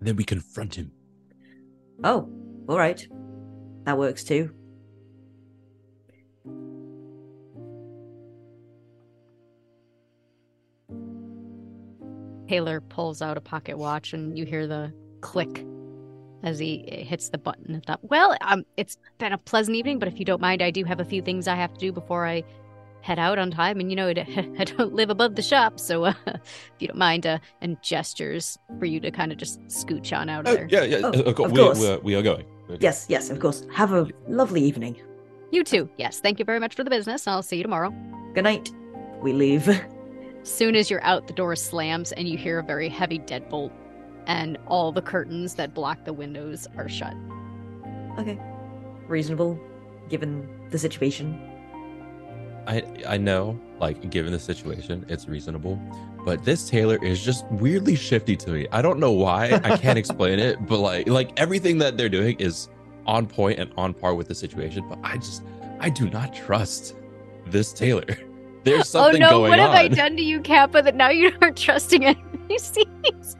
Then 0.00 0.16
we 0.16 0.24
confront 0.24 0.74
him. 0.74 0.92
Oh, 2.04 2.30
all 2.68 2.78
right. 2.78 3.06
That 3.84 3.98
works 3.98 4.22
too. 4.22 4.54
Tailor 12.48 12.80
pulls 12.80 13.20
out 13.20 13.36
a 13.36 13.42
pocket 13.42 13.76
watch, 13.76 14.14
and 14.14 14.38
you 14.38 14.46
hear 14.46 14.66
the 14.66 14.92
click 15.20 15.66
as 16.42 16.58
he 16.58 16.84
hits 17.08 17.28
the 17.30 17.38
button 17.38 17.74
at 17.74 17.86
that. 17.86 18.00
Well, 18.02 18.36
um, 18.42 18.64
it's 18.76 18.96
been 19.18 19.32
a 19.32 19.38
pleasant 19.38 19.76
evening, 19.76 19.98
but 19.98 20.08
if 20.08 20.18
you 20.18 20.24
don't 20.24 20.40
mind, 20.40 20.62
I 20.62 20.70
do 20.70 20.84
have 20.84 21.00
a 21.00 21.04
few 21.04 21.22
things 21.22 21.48
I 21.48 21.54
have 21.56 21.72
to 21.74 21.78
do 21.80 21.92
before 21.92 22.26
I 22.26 22.44
head 23.00 23.18
out 23.18 23.38
on 23.38 23.50
time. 23.50 23.80
And 23.80 23.90
you 23.90 23.96
know, 23.96 24.08
I 24.58 24.64
don't 24.64 24.94
live 24.94 25.10
above 25.10 25.34
the 25.34 25.42
shop, 25.42 25.80
so 25.80 26.04
uh, 26.04 26.12
if 26.26 26.40
you 26.78 26.88
don't 26.88 26.98
mind, 26.98 27.26
uh, 27.26 27.38
and 27.60 27.80
gestures 27.82 28.58
for 28.78 28.84
you 28.86 29.00
to 29.00 29.10
kind 29.10 29.32
of 29.32 29.38
just 29.38 29.60
scooch 29.66 30.16
on 30.16 30.28
out 30.28 30.46
of 30.46 30.52
Oh, 30.52 30.54
there. 30.56 30.68
yeah, 30.70 30.82
yeah. 30.84 30.98
Oh, 31.02 31.08
uh, 31.10 31.32
of 31.44 31.52
we, 31.52 31.58
course. 31.58 31.80
We're, 31.80 31.98
we 31.98 32.14
are 32.14 32.22
going. 32.22 32.46
Okay. 32.70 32.78
Yes, 32.80 33.06
yes, 33.08 33.30
of 33.30 33.40
course. 33.40 33.66
Have 33.72 33.92
a 33.92 34.06
lovely 34.28 34.62
evening. 34.62 35.00
You 35.50 35.64
too. 35.64 35.88
Yes. 35.96 36.20
Thank 36.20 36.38
you 36.38 36.44
very 36.44 36.60
much 36.60 36.74
for 36.74 36.84
the 36.84 36.90
business. 36.90 37.26
I'll 37.26 37.42
see 37.42 37.56
you 37.56 37.62
tomorrow. 37.62 37.90
Good 38.34 38.44
night. 38.44 38.70
We 39.22 39.32
leave. 39.32 39.66
Soon 40.42 40.76
as 40.76 40.90
you're 40.90 41.02
out, 41.02 41.26
the 41.26 41.32
door 41.32 41.56
slams 41.56 42.12
and 42.12 42.28
you 42.28 42.36
hear 42.36 42.58
a 42.58 42.62
very 42.62 42.88
heavy 42.90 43.18
deadbolt, 43.18 43.72
and 44.28 44.58
all 44.66 44.92
the 44.92 45.02
curtains 45.02 45.54
that 45.54 45.74
block 45.74 46.04
the 46.04 46.12
windows 46.12 46.68
are 46.76 46.88
shut. 46.88 47.14
Okay. 48.18 48.38
Reasonable, 49.08 49.58
given 50.08 50.48
the 50.70 50.78
situation. 50.78 51.40
I 52.66 52.82
I 53.06 53.16
know, 53.16 53.58
like 53.80 54.10
given 54.10 54.30
the 54.32 54.38
situation, 54.38 55.04
it's 55.08 55.26
reasonable, 55.26 55.80
but 56.26 56.44
this 56.44 56.68
tailor 56.68 57.02
is 57.02 57.24
just 57.24 57.46
weirdly 57.50 57.96
shifty 57.96 58.36
to 58.36 58.50
me. 58.50 58.68
I 58.70 58.82
don't 58.82 58.98
know 59.00 59.12
why. 59.12 59.58
I 59.64 59.78
can't 59.78 59.98
explain 59.98 60.38
it, 60.38 60.64
but 60.66 60.78
like 60.78 61.08
like 61.08 61.30
everything 61.40 61.78
that 61.78 61.96
they're 61.96 62.10
doing 62.10 62.36
is 62.38 62.68
on 63.06 63.26
point 63.26 63.58
and 63.58 63.72
on 63.78 63.94
par 63.94 64.14
with 64.14 64.28
the 64.28 64.34
situation. 64.34 64.86
But 64.86 64.98
I 65.02 65.16
just 65.16 65.42
I 65.80 65.88
do 65.88 66.10
not 66.10 66.34
trust 66.34 66.94
this 67.46 67.72
tailor. 67.72 68.04
There's 68.64 68.90
something 68.90 69.22
Oh 69.22 69.26
no, 69.26 69.30
going 69.38 69.50
what 69.50 69.58
have 69.60 69.70
on. 69.70 69.76
I 69.76 69.88
done 69.88 70.16
to 70.16 70.22
you, 70.22 70.40
Kappa, 70.40 70.82
that 70.82 70.94
now 70.94 71.08
you 71.08 71.32
aren't 71.40 71.56
trusting 71.56 72.02
NPCs? 72.02 73.36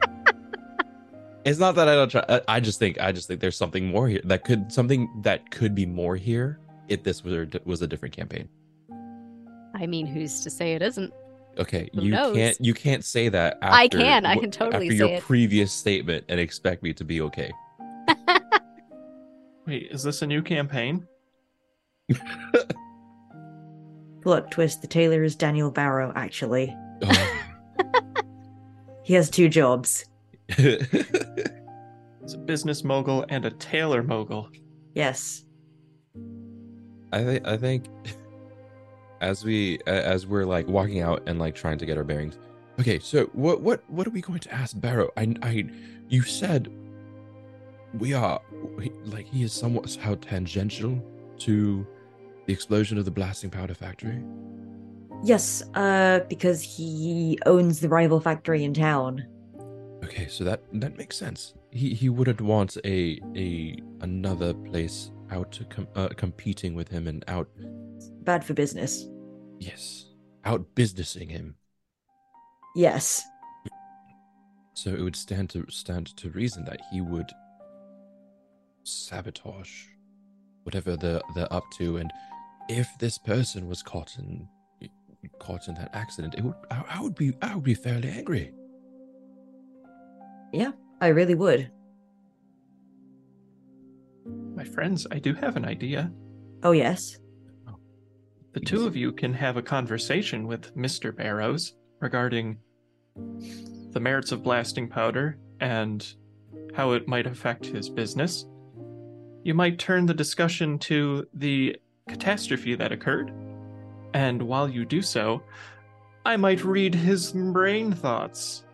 It's 1.49 1.57
not 1.59 1.73
that 1.75 1.87
I 1.87 1.95
don't 1.95 2.09
try. 2.09 2.23
I- 2.29 2.41
I 2.47 2.59
just 2.59 2.77
think 2.77 2.99
I 3.01 3.11
just 3.11 3.27
think 3.27 3.39
there's 3.41 3.57
something 3.57 3.87
more 3.87 4.07
here 4.07 4.21
that 4.25 4.43
could 4.43 4.71
something 4.71 5.09
that 5.23 5.49
could 5.49 5.73
be 5.73 5.85
more 5.85 6.15
here 6.15 6.59
if 6.87 7.01
this 7.03 7.23
was 7.23 7.33
a, 7.33 7.47
was 7.65 7.81
a 7.81 7.87
different 7.87 8.15
campaign. 8.15 8.47
I 9.75 9.87
mean, 9.87 10.05
who's 10.05 10.41
to 10.41 10.49
say 10.51 10.73
it 10.73 10.81
isn't? 10.83 11.11
Okay, 11.57 11.89
Who 11.95 12.03
you 12.03 12.11
knows? 12.11 12.35
can't 12.35 12.57
you 12.61 12.73
can't 12.75 13.03
say 13.03 13.29
that. 13.29 13.57
After, 13.63 13.75
I 13.75 13.87
can, 13.87 14.25
I 14.27 14.37
can 14.37 14.51
totally 14.51 14.85
after 14.87 14.97
say 14.97 14.97
your 14.97 15.09
it. 15.17 15.23
previous 15.23 15.71
statement 15.73 16.25
and 16.29 16.39
expect 16.39 16.83
me 16.83 16.93
to 16.93 17.03
be 17.03 17.21
okay. 17.21 17.51
Wait, 19.65 19.87
is 19.91 20.03
this 20.03 20.21
a 20.21 20.27
new 20.27 20.41
campaign? 20.43 21.07
Plot 24.21 24.51
twist: 24.51 24.81
the 24.81 24.87
tailor 24.87 25.23
is 25.23 25.35
Daniel 25.35 25.71
Barrow. 25.71 26.11
Actually, 26.15 26.75
Oh. 27.01 27.41
he 29.03 29.13
has 29.15 29.29
two 29.31 29.49
jobs. 29.49 30.05
It's 32.29 32.35
a 32.35 32.37
business 32.37 32.83
mogul 32.83 33.25
and 33.29 33.43
a 33.43 33.49
tailor 33.49 34.03
mogul. 34.03 34.51
Yes. 34.93 35.45
I 37.11 37.23
think 37.23 37.47
I 37.47 37.57
think 37.57 37.85
as 39.19 39.43
we 39.43 39.79
as 39.87 40.27
we're 40.27 40.45
like 40.45 40.67
walking 40.67 41.01
out 41.01 41.23
and 41.25 41.39
like 41.39 41.55
trying 41.55 41.79
to 41.79 41.87
get 41.87 41.97
our 41.97 42.03
bearings. 42.03 42.37
Okay, 42.79 42.99
so 42.99 43.25
what 43.33 43.61
what 43.61 43.83
what 43.89 44.05
are 44.05 44.11
we 44.11 44.21
going 44.21 44.41
to 44.41 44.53
ask 44.53 44.79
Barrow? 44.79 45.09
I 45.17 45.35
I 45.41 45.65
you 46.07 46.21
said 46.21 46.71
we 47.97 48.13
are 48.13 48.39
like 49.05 49.25
he 49.25 49.41
is 49.41 49.51
somewhat 49.51 49.97
how 49.99 50.13
tangential 50.13 51.03
to 51.39 51.87
the 52.45 52.53
explosion 52.53 52.99
of 52.99 53.05
the 53.05 53.11
blasting 53.11 53.49
powder 53.49 53.73
factory. 53.73 54.23
Yes, 55.23 55.63
uh, 55.73 56.19
because 56.29 56.61
he 56.61 57.39
owns 57.47 57.79
the 57.79 57.89
rival 57.89 58.19
factory 58.19 58.63
in 58.63 58.75
town. 58.75 59.25
Okay, 60.03 60.27
so 60.27 60.43
that 60.43 60.63
that 60.73 60.97
makes 60.97 61.17
sense. 61.17 61.53
He 61.71 61.93
he 61.93 62.09
wouldn't 62.09 62.41
want 62.41 62.77
a 62.85 63.19
a 63.35 63.77
another 64.01 64.53
place 64.53 65.11
out 65.31 65.59
com- 65.69 65.87
uh, 65.95 66.09
competing 66.09 66.73
with 66.73 66.87
him 66.87 67.07
and 67.07 67.23
out 67.27 67.47
Bad 68.23 68.43
for 68.43 68.53
business. 68.53 69.07
yes 69.59 70.05
out 70.45 70.63
businessing 70.75 71.29
him. 71.29 71.55
Yes. 72.75 73.23
So 74.73 74.91
it 74.91 75.01
would 75.01 75.15
stand 75.15 75.49
to 75.51 75.65
stand 75.69 76.15
to 76.17 76.29
reason 76.29 76.63
that 76.65 76.79
he 76.91 77.01
would 77.01 77.29
sabotage 78.83 79.69
whatever 80.63 80.95
they're 80.95 81.21
they're 81.35 81.51
up 81.53 81.65
to, 81.77 81.97
and 81.97 82.11
if 82.69 82.87
this 82.99 83.17
person 83.17 83.67
was 83.67 83.83
caught 83.83 84.15
in 84.17 84.47
caught 85.39 85.67
in 85.67 85.75
that 85.75 85.89
accident, 85.93 86.35
it 86.37 86.43
would 86.43 86.55
I, 86.71 86.83
I 86.89 87.01
would 87.01 87.15
be 87.15 87.33
I 87.41 87.55
would 87.55 87.63
be 87.63 87.73
fairly 87.73 88.09
angry. 88.09 88.53
I 91.01 91.07
really 91.07 91.35
would. 91.35 91.71
My 94.55 94.63
friends, 94.63 95.07
I 95.09 95.19
do 95.19 95.33
have 95.33 95.55
an 95.55 95.65
idea. 95.65 96.11
Oh, 96.63 96.71
yes. 96.71 97.17
The 98.53 98.59
two 98.59 98.85
of 98.85 98.95
you 98.95 99.11
can 99.11 99.33
have 99.33 99.57
a 99.57 99.61
conversation 99.61 100.47
with 100.47 100.75
Mr. 100.75 101.15
Barrows 101.15 101.75
regarding 101.99 102.57
the 103.91 103.99
merits 103.99 104.31
of 104.31 104.43
blasting 104.43 104.89
powder 104.89 105.37
and 105.59 106.05
how 106.73 106.91
it 106.91 107.07
might 107.07 107.27
affect 107.27 107.65
his 107.65 107.89
business. 107.89 108.45
You 109.43 109.53
might 109.53 109.79
turn 109.79 110.05
the 110.05 110.13
discussion 110.13 110.79
to 110.79 111.27
the 111.33 111.77
catastrophe 112.07 112.75
that 112.75 112.91
occurred, 112.91 113.31
and 114.13 114.41
while 114.41 114.67
you 114.67 114.83
do 114.83 115.01
so, 115.01 115.43
I 116.25 116.35
might 116.35 116.65
read 116.65 116.95
his 116.95 117.31
brain 117.31 117.93
thoughts. 117.93 118.65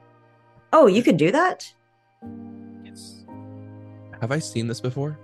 Oh, 0.77 0.87
you 0.87 1.01
can 1.01 1.15
do 1.15 1.31
that? 1.31 1.73
Yes. 2.83 3.23
Have 4.19 4.33
I 4.33 4.39
seen 4.39 4.67
this 4.67 4.81
before? 4.81 5.17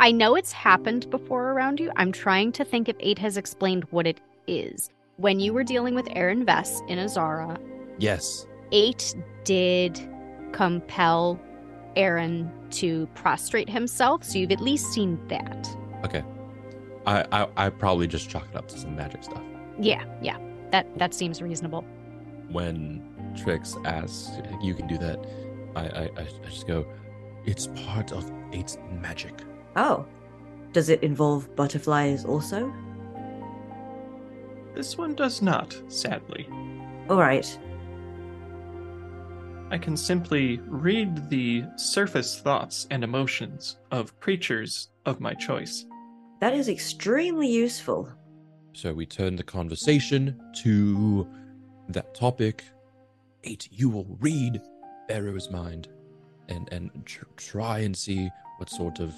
I 0.00 0.12
know 0.12 0.34
it's 0.34 0.52
happened 0.52 1.08
before 1.08 1.52
around 1.52 1.80
you. 1.80 1.90
I'm 1.96 2.12
trying 2.12 2.52
to 2.52 2.62
think 2.62 2.90
if 2.90 2.96
Eight 3.00 3.18
has 3.18 3.38
explained 3.38 3.84
what 3.84 4.06
it 4.06 4.20
is. 4.46 4.90
When 5.16 5.40
you 5.40 5.54
were 5.54 5.64
dealing 5.64 5.94
with 5.94 6.06
Aaron 6.10 6.44
Vess 6.44 6.86
in 6.90 6.98
Azara, 6.98 7.58
Yes. 7.98 8.46
Eight 8.70 9.14
did 9.44 9.98
compel 10.52 11.40
Aaron 11.96 12.52
to 12.72 13.06
prostrate 13.14 13.70
himself, 13.70 14.24
so 14.24 14.36
you've 14.36 14.52
at 14.52 14.60
least 14.60 14.92
seen 14.92 15.18
that. 15.28 15.66
Okay. 16.04 16.22
I, 17.06 17.24
I 17.32 17.48
I 17.56 17.70
probably 17.70 18.06
just 18.08 18.28
chalk 18.28 18.46
it 18.50 18.56
up 18.56 18.68
to 18.68 18.78
some 18.78 18.94
magic 18.94 19.24
stuff. 19.24 19.42
Yeah, 19.80 20.04
yeah. 20.20 20.36
That 20.70 20.98
that 20.98 21.14
seems 21.14 21.40
reasonable. 21.40 21.82
When 22.50 23.02
Trix 23.36 23.76
asks, 23.84 24.30
"You 24.62 24.74
can 24.74 24.86
do 24.86 24.98
that," 24.98 25.18
I 25.74 25.82
I, 25.82 26.02
I 26.02 26.26
I 26.44 26.48
just 26.48 26.66
go, 26.66 26.86
"It's 27.44 27.68
part 27.86 28.12
of 28.12 28.30
eight's 28.52 28.78
magic." 28.90 29.34
Oh. 29.76 30.06
Does 30.72 30.88
it 30.90 31.02
involve 31.02 31.54
butterflies 31.56 32.24
also? 32.26 32.70
This 34.74 34.98
one 34.98 35.14
does 35.14 35.40
not, 35.40 35.74
sadly. 35.88 36.46
Alright. 37.08 37.58
I 39.70 39.78
can 39.78 39.96
simply 39.96 40.60
read 40.66 41.30
the 41.30 41.64
surface 41.76 42.40
thoughts 42.40 42.86
and 42.90 43.02
emotions 43.02 43.78
of 43.90 44.20
creatures 44.20 44.90
of 45.06 45.18
my 45.18 45.32
choice. 45.32 45.86
That 46.40 46.52
is 46.52 46.68
extremely 46.68 47.48
useful. 47.48 48.12
So 48.74 48.92
we 48.92 49.06
turn 49.06 49.36
the 49.36 49.42
conversation 49.42 50.38
to 50.62 51.26
that 51.88 52.14
topic. 52.14 52.64
Eight, 53.46 53.68
you 53.70 53.88
will 53.88 54.16
read 54.20 54.60
Barrow's 55.08 55.50
mind 55.50 55.88
and 56.48 56.68
and 56.72 56.90
tr- 57.04 57.24
try 57.36 57.78
and 57.78 57.96
see 57.96 58.28
what 58.58 58.68
sort 58.68 58.98
of 58.98 59.14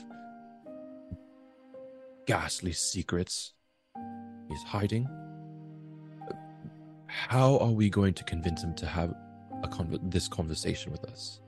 ghastly 2.26 2.72
secrets 2.72 3.54
he's 4.48 4.62
hiding. 4.64 5.08
How 7.06 7.56
are 7.58 7.70
we 7.70 7.88
going 7.88 8.12
to 8.14 8.24
convince 8.24 8.62
him 8.62 8.74
to 8.74 8.86
have 8.86 9.14
a 9.62 9.68
con- 9.68 9.98
this 10.02 10.28
conversation 10.28 10.92
with 10.92 11.04
us? 11.04 11.40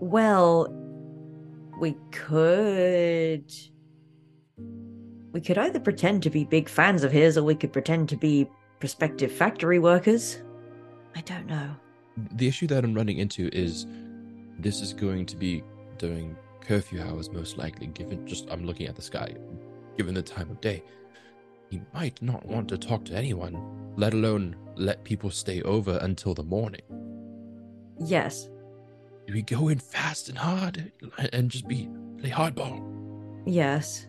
Well, 0.00 0.72
we 1.78 1.94
could. 2.10 3.52
We 5.32 5.40
could 5.42 5.58
either 5.58 5.78
pretend 5.78 6.22
to 6.22 6.30
be 6.30 6.44
big 6.44 6.70
fans 6.70 7.04
of 7.04 7.12
his, 7.12 7.36
or 7.36 7.42
we 7.42 7.54
could 7.54 7.72
pretend 7.72 8.08
to 8.08 8.16
be 8.16 8.48
prospective 8.80 9.30
factory 9.30 9.78
workers. 9.78 10.38
I 11.16 11.22
don't 11.22 11.46
know. 11.46 11.74
The 12.32 12.46
issue 12.46 12.66
that 12.66 12.84
I'm 12.84 12.92
running 12.92 13.16
into 13.16 13.48
is 13.52 13.86
this 14.58 14.82
is 14.82 14.92
going 14.92 15.24
to 15.26 15.36
be 15.36 15.64
during 15.96 16.36
curfew 16.60 17.02
hours, 17.02 17.30
most 17.30 17.56
likely, 17.56 17.86
given 17.86 18.26
just 18.26 18.50
I'm 18.50 18.66
looking 18.66 18.86
at 18.86 18.96
the 18.96 19.02
sky, 19.02 19.34
given 19.96 20.14
the 20.14 20.22
time 20.22 20.50
of 20.50 20.60
day. 20.60 20.82
He 21.70 21.80
might 21.94 22.20
not 22.20 22.44
want 22.44 22.68
to 22.68 22.78
talk 22.78 23.06
to 23.06 23.14
anyone, 23.14 23.94
let 23.96 24.12
alone 24.12 24.56
let 24.76 25.04
people 25.04 25.30
stay 25.30 25.62
over 25.62 25.98
until 26.02 26.34
the 26.34 26.42
morning. 26.42 26.82
Yes. 27.98 28.50
Do 29.26 29.32
we 29.32 29.40
go 29.40 29.68
in 29.68 29.78
fast 29.78 30.28
and 30.28 30.36
hard 30.36 30.92
and 31.32 31.50
just 31.50 31.66
be 31.66 31.88
play 32.18 32.30
hardball? 32.30 32.82
Yes. 33.46 34.06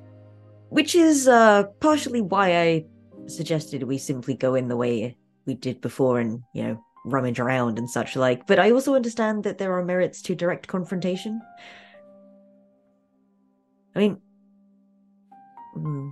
Which 0.69 0.93
is 0.93 1.29
uh 1.29 1.63
partially 1.79 2.21
why 2.21 2.59
I 2.59 2.85
suggested 3.27 3.83
we 3.83 3.97
simply 3.97 4.35
go 4.35 4.55
in 4.55 4.67
the 4.67 4.77
way 4.77 5.15
we 5.45 5.55
did 5.55 5.79
before 5.79 6.19
and, 6.19 6.43
you 6.53 6.63
know, 6.63 6.83
rummage 7.05 7.39
around 7.39 7.77
and 7.77 7.89
such 7.89 8.15
like. 8.15 8.45
But 8.47 8.59
I 8.59 8.71
also 8.71 8.95
understand 8.95 9.43
that 9.43 9.57
there 9.57 9.73
are 9.73 9.83
merits 9.83 10.21
to 10.23 10.35
direct 10.35 10.67
confrontation. 10.67 11.41
I 13.95 13.99
mean, 13.99 14.21
hmm, 15.73 16.09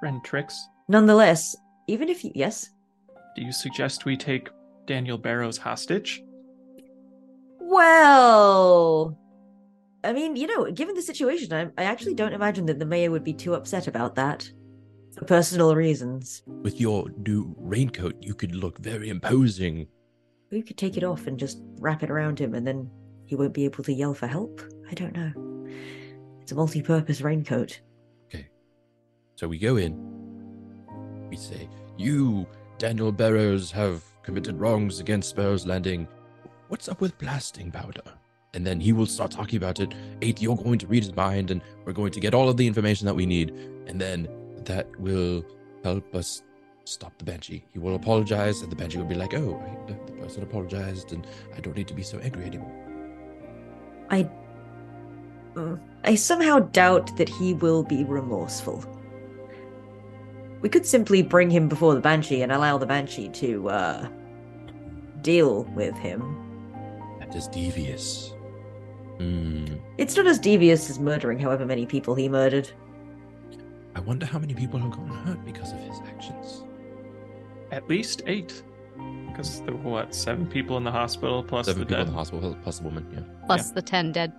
Friend 0.00 0.22
Trix, 0.24 0.58
nonetheless, 0.88 1.54
even 1.86 2.08
if 2.08 2.24
you 2.24 2.32
yes, 2.34 2.70
do 3.36 3.42
you 3.42 3.52
suggest 3.52 4.04
we 4.04 4.16
take 4.16 4.48
Daniel 4.86 5.18
Barrows 5.18 5.58
hostage? 5.58 6.22
well, 7.68 9.16
I 10.02 10.12
mean, 10.12 10.36
you 10.36 10.46
know, 10.46 10.70
given 10.70 10.94
the 10.94 11.02
situation, 11.02 11.52
I, 11.52 11.68
I 11.80 11.84
actually 11.84 12.14
don't 12.14 12.32
imagine 12.32 12.66
that 12.66 12.78
the 12.78 12.86
mayor 12.86 13.10
would 13.10 13.24
be 13.24 13.34
too 13.34 13.54
upset 13.54 13.86
about 13.86 14.14
that. 14.14 14.50
For 15.14 15.24
personal 15.24 15.74
reasons. 15.74 16.42
With 16.46 16.80
your 16.80 17.10
new 17.18 17.54
raincoat, 17.58 18.16
you 18.20 18.34
could 18.34 18.54
look 18.54 18.78
very 18.78 19.10
imposing. 19.10 19.86
We 20.50 20.62
could 20.62 20.78
take 20.78 20.96
it 20.96 21.04
off 21.04 21.26
and 21.26 21.38
just 21.38 21.60
wrap 21.78 22.02
it 22.02 22.10
around 22.10 22.38
him, 22.38 22.54
and 22.54 22.66
then 22.66 22.90
he 23.26 23.36
won't 23.36 23.52
be 23.52 23.64
able 23.64 23.84
to 23.84 23.92
yell 23.92 24.14
for 24.14 24.26
help. 24.26 24.62
I 24.90 24.94
don't 24.94 25.14
know. 25.14 25.32
It's 26.40 26.52
a 26.52 26.54
multi 26.54 26.82
purpose 26.82 27.20
raincoat. 27.20 27.80
Okay. 28.26 28.48
So 29.34 29.46
we 29.46 29.58
go 29.58 29.76
in. 29.76 29.94
We 31.28 31.36
say, 31.36 31.68
You, 31.98 32.46
Daniel 32.78 33.12
Barrows, 33.12 33.70
have 33.72 34.02
committed 34.22 34.58
wrongs 34.58 35.00
against 35.00 35.30
Sparrow's 35.30 35.66
Landing. 35.66 36.08
What's 36.68 36.88
up 36.88 37.00
with 37.00 37.18
blasting 37.18 37.70
powder? 37.70 38.02
And 38.54 38.66
then 38.66 38.80
he 38.80 38.94
will 38.94 39.06
start 39.06 39.30
talking 39.30 39.58
about 39.58 39.78
it. 39.80 39.92
Eight, 40.22 40.40
you're 40.40 40.56
going 40.56 40.78
to 40.78 40.86
read 40.86 41.04
his 41.04 41.14
mind, 41.14 41.50
and 41.50 41.60
we're 41.84 41.92
going 41.92 42.12
to 42.12 42.20
get 42.20 42.32
all 42.32 42.48
of 42.48 42.56
the 42.56 42.66
information 42.66 43.04
that 43.06 43.14
we 43.14 43.26
need. 43.26 43.50
And 43.86 44.00
then 44.00 44.26
that 44.64 44.88
will 44.98 45.44
help 45.84 46.14
us 46.14 46.42
stop 46.88 47.16
the 47.18 47.24
Banshee. 47.24 47.64
He 47.72 47.78
will 47.78 47.94
apologize, 47.94 48.62
and 48.62 48.72
the 48.72 48.76
Banshee 48.76 48.98
will 48.98 49.04
be 49.04 49.14
like, 49.14 49.34
Oh, 49.34 49.62
I, 49.64 49.86
the, 49.86 49.98
the 50.06 50.12
person 50.20 50.42
apologized, 50.42 51.12
and 51.12 51.26
I 51.56 51.60
don't 51.60 51.76
need 51.76 51.88
to 51.88 51.94
be 51.94 52.02
so 52.02 52.18
angry 52.18 52.44
anymore. 52.44 52.72
I. 54.10 54.28
Mm, 55.54 55.80
I 56.04 56.14
somehow 56.14 56.60
doubt 56.60 57.16
that 57.16 57.28
he 57.28 57.54
will 57.54 57.82
be 57.82 58.04
remorseful. 58.04 58.84
We 60.60 60.68
could 60.68 60.86
simply 60.86 61.22
bring 61.22 61.50
him 61.50 61.68
before 61.68 61.94
the 61.94 62.00
Banshee 62.00 62.42
and 62.42 62.52
allow 62.52 62.78
the 62.78 62.86
Banshee 62.86 63.28
to, 63.28 63.68
uh. 63.68 64.08
deal 65.22 65.64
with 65.74 65.96
him. 65.96 66.36
That 67.20 67.34
is 67.34 67.48
devious. 67.48 68.32
Hmm. 69.18 69.66
It's 69.98 70.16
not 70.16 70.26
as 70.26 70.38
devious 70.38 70.88
as 70.90 70.98
murdering 70.98 71.38
however 71.38 71.66
many 71.66 71.86
people 71.86 72.14
he 72.14 72.28
murdered. 72.28 72.70
I 73.94 74.00
wonder 74.00 74.26
how 74.26 74.38
many 74.38 74.54
people 74.54 74.78
have 74.78 74.92
gotten 74.92 75.08
hurt 75.08 75.44
because 75.44 75.72
of 75.72 75.80
his 75.80 75.98
actions. 76.06 76.62
At 77.70 77.88
least 77.88 78.22
eight. 78.26 78.62
Because 79.28 79.60
there 79.62 79.74
were 79.74 79.90
what, 79.90 80.14
seven 80.14 80.46
people 80.46 80.76
in 80.76 80.84
the 80.84 80.90
hospital 80.90 81.42
plus 81.44 81.66
Seven 81.66 81.80
the 81.80 81.86
people 81.86 82.00
in 82.02 82.08
the 82.08 82.12
hospital, 82.14 82.56
plus 82.62 82.78
the 82.78 82.84
woman. 82.84 83.06
Yeah. 83.12 83.20
Plus 83.46 83.70
the 83.70 83.82
10 83.82 84.12
dead, 84.12 84.32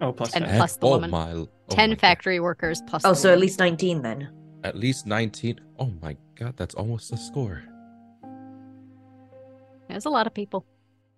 Oh, 0.00 0.12
plus 0.12 0.34
And 0.34 0.44
ten. 0.44 0.56
plus 0.56 0.76
the 0.76 0.86
oh 0.86 0.90
woman. 0.90 1.10
My, 1.10 1.32
oh 1.32 1.48
10 1.70 1.90
my 1.90 1.94
God. 1.94 2.00
factory 2.00 2.40
workers 2.40 2.82
plus 2.86 3.04
Oh, 3.04 3.10
the 3.10 3.14
so 3.16 3.28
at 3.28 3.32
woman. 3.32 3.40
least 3.42 3.58
19 3.60 4.02
then. 4.02 4.28
At 4.64 4.76
least 4.76 5.06
19. 5.06 5.60
Oh 5.78 5.92
my 6.02 6.16
god, 6.36 6.56
that's 6.56 6.74
almost 6.74 7.12
a 7.12 7.16
score. 7.16 7.62
There's 9.88 10.04
a 10.06 10.10
lot 10.10 10.26
of 10.26 10.34
people. 10.34 10.64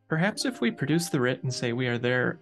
Perhaps 0.08 0.44
if 0.44 0.60
we 0.60 0.70
produce 0.70 1.08
the 1.08 1.20
writ 1.20 1.42
and 1.42 1.52
say 1.52 1.72
we 1.72 1.86
are 1.86 1.98
there 1.98 2.38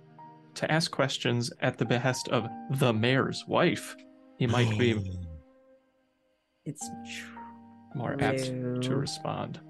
to 0.54 0.71
ask 0.71 0.90
questions 0.90 1.52
at 1.61 1.78
the 1.78 1.85
behest 1.85 2.28
of 2.28 2.49
the 2.71 2.92
mayor's 2.92 3.45
wife, 3.47 3.95
he 4.38 4.47
might 4.47 4.76
be 4.78 4.95
It's 6.64 6.90
more 7.95 8.16
apt 8.21 8.45
to 8.47 8.97
respond. 8.97 9.61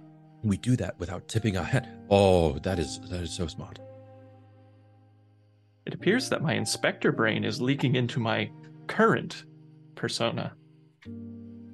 We 0.42 0.56
do 0.56 0.76
that 0.76 0.98
without 0.98 1.28
tipping 1.28 1.56
our 1.56 1.64
head. 1.64 1.88
Oh, 2.10 2.58
that 2.60 2.78
is 2.78 3.00
that 3.10 3.22
is 3.22 3.30
so 3.30 3.46
smart. 3.46 3.78
It 5.86 5.94
appears 5.94 6.28
that 6.28 6.42
my 6.42 6.52
inspector 6.52 7.12
brain 7.12 7.44
is 7.44 7.60
leaking 7.60 7.96
into 7.96 8.20
my 8.20 8.50
current 8.86 9.44
persona. 9.94 10.52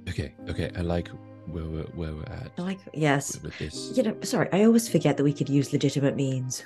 Okay, 0.08 0.34
okay, 0.48 0.70
I 0.76 0.82
like 0.82 1.08
where 1.46 1.64
we're, 1.64 1.82
where 1.94 2.14
we're 2.14 2.22
at 2.22 2.56
Like, 2.58 2.78
yes. 2.92 3.40
with 3.42 3.58
this. 3.58 3.92
You 3.96 4.04
know, 4.04 4.16
sorry, 4.22 4.48
I 4.52 4.64
always 4.64 4.88
forget 4.88 5.16
that 5.16 5.24
we 5.24 5.32
could 5.32 5.48
use 5.48 5.72
legitimate 5.72 6.14
means. 6.14 6.64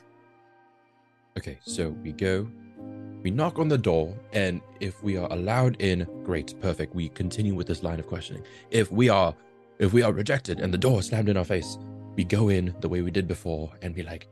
Okay, 1.38 1.58
so 1.64 1.88
we 1.88 2.12
go, 2.12 2.48
we 3.22 3.30
knock 3.30 3.58
on 3.58 3.68
the 3.68 3.78
door, 3.78 4.14
and 4.32 4.60
if 4.80 5.02
we 5.02 5.16
are 5.16 5.32
allowed 5.32 5.80
in, 5.80 6.06
great, 6.24 6.60
perfect. 6.60 6.94
We 6.94 7.08
continue 7.08 7.54
with 7.54 7.66
this 7.66 7.82
line 7.82 7.98
of 7.98 8.06
questioning. 8.06 8.42
If 8.70 8.92
we 8.92 9.08
are, 9.08 9.34
if 9.78 9.92
we 9.92 10.02
are 10.02 10.12
rejected 10.12 10.60
and 10.60 10.72
the 10.72 10.78
door 10.78 11.02
slammed 11.02 11.28
in 11.28 11.36
our 11.36 11.44
face, 11.44 11.78
we 12.16 12.24
go 12.24 12.48
in 12.48 12.74
the 12.80 12.88
way 12.88 13.02
we 13.02 13.10
did 13.10 13.28
before 13.28 13.72
and 13.82 13.94
be 13.94 14.02
like, 14.02 14.28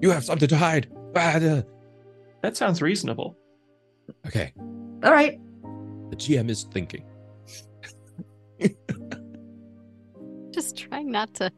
"You 0.00 0.10
have 0.10 0.24
something 0.24 0.48
to 0.48 0.56
hide." 0.56 0.90
That 1.14 2.56
sounds 2.56 2.82
reasonable. 2.82 3.36
Okay, 4.26 4.52
All 5.02 5.12
right. 5.12 5.38
the 6.10 6.16
GM 6.16 6.50
is 6.50 6.64
thinking. 6.64 7.04
Just 10.52 10.76
trying 10.76 11.10
not 11.10 11.32
to. 11.34 11.50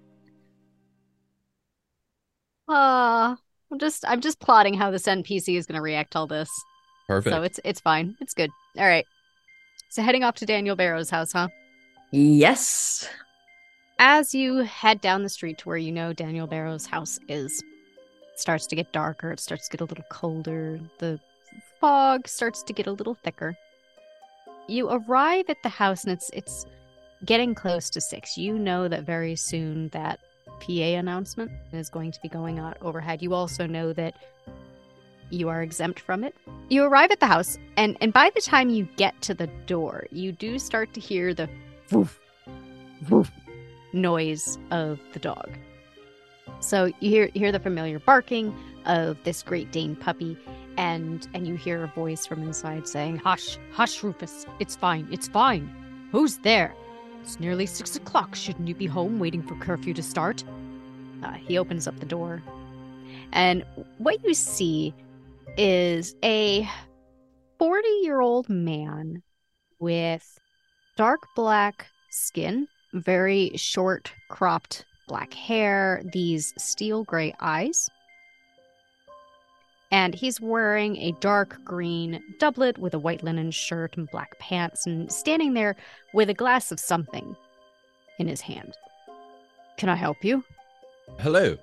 Uh, 2.68 3.36
I'm 3.70 3.78
just 3.78 4.04
I'm 4.08 4.20
just 4.20 4.40
plotting 4.40 4.74
how 4.74 4.90
this 4.90 5.04
NPC 5.04 5.56
is 5.56 5.66
going 5.66 5.76
to 5.76 5.82
react 5.82 6.12
to 6.12 6.18
all 6.20 6.26
this. 6.26 6.48
Perfect. 7.06 7.34
So 7.34 7.42
it's 7.42 7.60
it's 7.64 7.80
fine. 7.80 8.16
It's 8.20 8.34
good. 8.34 8.50
All 8.78 8.86
right. 8.86 9.04
So 9.90 10.02
heading 10.02 10.24
off 10.24 10.34
to 10.36 10.46
Daniel 10.46 10.74
Barrow's 10.76 11.10
house, 11.10 11.32
huh? 11.32 11.48
Yes. 12.10 13.08
As 13.98 14.34
you 14.34 14.58
head 14.58 15.00
down 15.00 15.22
the 15.22 15.28
street 15.28 15.58
to 15.58 15.68
where 15.68 15.76
you 15.76 15.92
know 15.92 16.12
Daniel 16.12 16.46
Barrow's 16.46 16.86
house 16.86 17.18
is, 17.28 17.62
it 18.32 18.40
starts 18.40 18.66
to 18.68 18.76
get 18.76 18.92
darker. 18.92 19.32
It 19.32 19.40
starts 19.40 19.68
to 19.68 19.76
get 19.76 19.80
a 19.80 19.88
little 19.88 20.04
colder. 20.10 20.78
The 20.98 21.18
fog 21.80 22.28
starts 22.28 22.62
to 22.64 22.72
get 22.72 22.86
a 22.86 22.92
little 22.92 23.14
thicker. 23.14 23.56
You 24.68 24.90
arrive 24.90 25.46
at 25.48 25.62
the 25.62 25.68
house 25.68 26.04
and 26.04 26.12
it's 26.12 26.30
it's 26.32 26.66
getting 27.24 27.54
close 27.54 27.88
to 27.90 28.00
six. 28.00 28.36
You 28.36 28.58
know 28.58 28.88
that 28.88 29.04
very 29.04 29.36
soon 29.36 29.88
that 29.88 30.20
PA 30.60 30.72
announcement 30.72 31.50
is 31.72 31.88
going 31.88 32.12
to 32.12 32.20
be 32.20 32.28
going 32.28 32.60
on 32.60 32.74
overhead. 32.82 33.22
You 33.22 33.34
also 33.34 33.66
know 33.66 33.92
that 33.94 34.14
you 35.30 35.48
are 35.48 35.62
exempt 35.62 36.00
from 36.00 36.22
it. 36.22 36.34
You 36.68 36.84
arrive 36.84 37.10
at 37.10 37.20
the 37.20 37.26
house, 37.26 37.58
and 37.76 37.96
and 38.00 38.12
by 38.12 38.30
the 38.34 38.40
time 38.40 38.68
you 38.68 38.88
get 38.96 39.20
to 39.22 39.34
the 39.34 39.48
door, 39.66 40.06
you 40.10 40.32
do 40.32 40.58
start 40.58 40.92
to 40.94 41.00
hear 41.00 41.34
the 41.34 41.48
woof, 41.90 42.20
woof 43.08 43.30
noise 43.92 44.58
of 44.70 45.00
the 45.12 45.18
dog. 45.18 45.50
So 46.60 46.86
you 47.00 47.10
hear 47.10 47.30
hear 47.34 47.50
the 47.50 47.60
familiar 47.60 47.98
barking 47.98 48.54
of 48.84 49.16
this 49.24 49.42
Great 49.42 49.72
Dane 49.72 49.96
puppy, 49.96 50.38
and 50.76 51.26
and 51.34 51.46
you 51.46 51.56
hear 51.56 51.82
a 51.82 51.88
voice 51.88 52.26
from 52.26 52.42
inside 52.42 52.86
saying, 52.86 53.16
"Hush, 53.16 53.58
hush, 53.72 54.02
Rufus. 54.02 54.46
It's 54.60 54.76
fine. 54.76 55.08
It's 55.10 55.28
fine. 55.28 55.70
Who's 56.12 56.38
there? 56.38 56.74
It's 57.22 57.40
nearly 57.40 57.66
six 57.66 57.96
o'clock. 57.96 58.34
Shouldn't 58.34 58.68
you 58.68 58.74
be 58.74 58.86
home 58.86 59.18
waiting 59.18 59.42
for 59.42 59.56
curfew 59.56 59.94
to 59.94 60.02
start?" 60.02 60.44
Uh, 61.22 61.32
he 61.32 61.58
opens 61.58 61.88
up 61.88 61.98
the 61.98 62.06
door, 62.06 62.42
and 63.32 63.64
what 63.98 64.24
you 64.24 64.34
see 64.34 64.94
is 65.56 66.14
a 66.22 66.68
forty-year-old 67.58 68.48
man 68.48 69.22
with 69.78 70.38
dark 70.96 71.20
black 71.34 71.86
skin, 72.10 72.66
very 72.94 73.52
short, 73.54 74.12
cropped 74.28 74.84
black 75.08 75.34
hair, 75.34 76.02
these 76.12 76.52
steel 76.58 77.04
gray 77.04 77.34
eyes. 77.40 77.88
And 79.92 80.14
he's 80.14 80.40
wearing 80.40 80.96
a 80.96 81.12
dark 81.20 81.62
green 81.64 82.20
doublet 82.40 82.78
with 82.78 82.94
a 82.94 82.98
white 82.98 83.22
linen 83.22 83.50
shirt 83.50 83.96
and 83.96 84.10
black 84.10 84.38
pants, 84.40 84.86
and 84.86 85.12
standing 85.12 85.54
there 85.54 85.76
with 86.12 86.28
a 86.28 86.34
glass 86.34 86.72
of 86.72 86.80
something 86.80 87.36
in 88.18 88.26
his 88.26 88.40
hand. 88.40 88.74
Can 89.76 89.88
I 89.88 89.94
help 89.94 90.24
you? 90.24 90.42
Hello. 91.20 91.56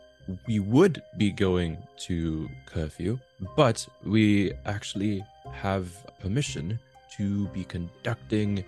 We 0.47 0.59
would 0.59 1.01
be 1.17 1.31
going 1.31 1.77
to 2.05 2.47
curfew, 2.65 3.19
but 3.57 3.85
we 4.05 4.53
actually 4.65 5.25
have 5.51 5.89
permission 6.21 6.79
to 7.17 7.47
be 7.47 7.65
conducting 7.65 8.63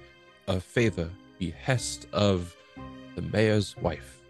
a 0.48 0.60
favor 0.60 1.10
behest 1.40 2.08
of 2.14 2.56
the 3.16 3.22
mayor's 3.22 3.76
wife. 3.78 4.22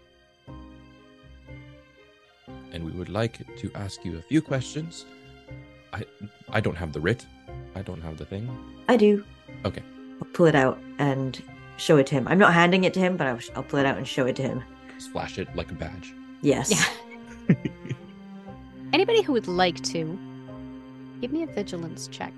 And 2.72 2.84
we 2.84 2.90
would 2.92 3.08
like 3.08 3.38
to 3.58 3.70
ask 3.74 4.04
you 4.04 4.18
a 4.18 4.22
few 4.22 4.42
questions. 4.42 5.06
I 5.92 6.04
I 6.50 6.60
don't 6.60 6.76
have 6.76 6.92
the 6.92 7.00
writ. 7.00 7.26
I 7.74 7.82
don't 7.82 8.02
have 8.02 8.16
the 8.16 8.24
thing. 8.24 8.48
I 8.88 8.96
do. 8.96 9.24
Okay. 9.64 9.82
I'll 10.20 10.28
pull 10.32 10.46
it 10.46 10.54
out 10.54 10.78
and 10.98 11.42
show 11.76 11.96
it 11.98 12.06
to 12.08 12.14
him. 12.14 12.26
I'm 12.28 12.38
not 12.38 12.54
handing 12.54 12.84
it 12.84 12.94
to 12.94 13.00
him, 13.00 13.16
but 13.16 13.26
I'll, 13.26 13.40
I'll 13.54 13.62
pull 13.62 13.78
it 13.78 13.86
out 13.86 13.98
and 13.98 14.06
show 14.06 14.26
it 14.26 14.36
to 14.36 14.42
him. 14.42 14.62
Just 14.94 15.10
flash 15.10 15.38
it 15.38 15.54
like 15.54 15.70
a 15.70 15.74
badge. 15.74 16.14
Yes. 16.40 16.70
Yeah. 16.70 17.54
Anybody 18.92 19.22
who 19.22 19.32
would 19.32 19.48
like 19.48 19.82
to, 19.84 20.18
give 21.20 21.32
me 21.32 21.42
a 21.42 21.46
vigilance 21.46 22.08
check 22.08 22.32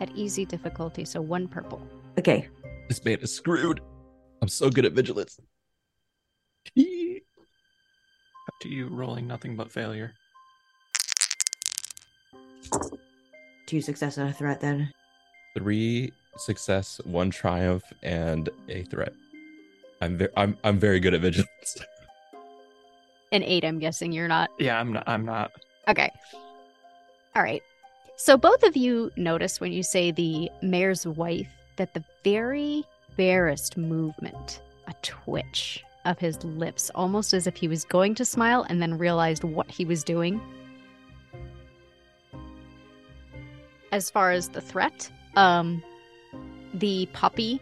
at 0.00 0.10
easy 0.14 0.44
difficulty, 0.44 1.04
so 1.04 1.20
one 1.20 1.48
purple. 1.48 1.80
Okay. 2.18 2.48
This 2.92 3.02
man 3.06 3.20
is 3.22 3.34
screwed. 3.34 3.80
I'm 4.42 4.48
so 4.48 4.68
good 4.68 4.84
at 4.84 4.92
vigilance. 4.92 5.40
Up 5.40 5.44
to 8.60 8.68
you, 8.68 8.88
rolling 8.88 9.26
nothing 9.26 9.56
but 9.56 9.72
failure. 9.72 10.12
Two 13.64 13.80
success 13.80 14.18
and 14.18 14.28
a 14.28 14.32
threat 14.34 14.60
then. 14.60 14.92
three 15.56 16.12
success, 16.36 17.00
one 17.04 17.30
triumph, 17.30 17.82
and 18.02 18.50
a 18.68 18.82
threat. 18.82 19.14
I'm 20.02 20.18
very, 20.18 20.30
I'm, 20.36 20.58
I'm 20.62 20.78
very 20.78 21.00
good 21.00 21.14
at 21.14 21.22
vigilance. 21.22 21.78
An 23.32 23.42
eight, 23.42 23.64
I'm 23.64 23.78
guessing 23.78 24.12
you're 24.12 24.28
not. 24.28 24.50
Yeah, 24.58 24.78
I'm 24.78 24.92
not. 24.92 25.04
I'm 25.06 25.24
not. 25.24 25.50
Okay. 25.88 26.10
All 27.34 27.42
right. 27.42 27.62
So 28.18 28.36
both 28.36 28.62
of 28.62 28.76
you 28.76 29.10
notice 29.16 29.62
when 29.62 29.72
you 29.72 29.82
say 29.82 30.10
the 30.10 30.50
mayor's 30.60 31.06
wife 31.06 31.48
that 31.82 31.94
the 31.94 32.04
very 32.22 32.84
barest 33.16 33.76
movement, 33.76 34.62
a 34.86 34.94
twitch 35.02 35.82
of 36.04 36.16
his 36.16 36.44
lips, 36.44 36.92
almost 36.94 37.34
as 37.34 37.48
if 37.48 37.56
he 37.56 37.66
was 37.66 37.84
going 37.84 38.14
to 38.14 38.24
smile 38.24 38.64
and 38.68 38.80
then 38.80 38.96
realized 38.96 39.42
what 39.42 39.68
he 39.68 39.84
was 39.84 40.04
doing. 40.04 40.40
As 43.90 44.08
far 44.08 44.30
as 44.30 44.48
the 44.50 44.60
threat, 44.60 45.10
um, 45.34 45.82
the 46.72 47.08
puppy, 47.14 47.60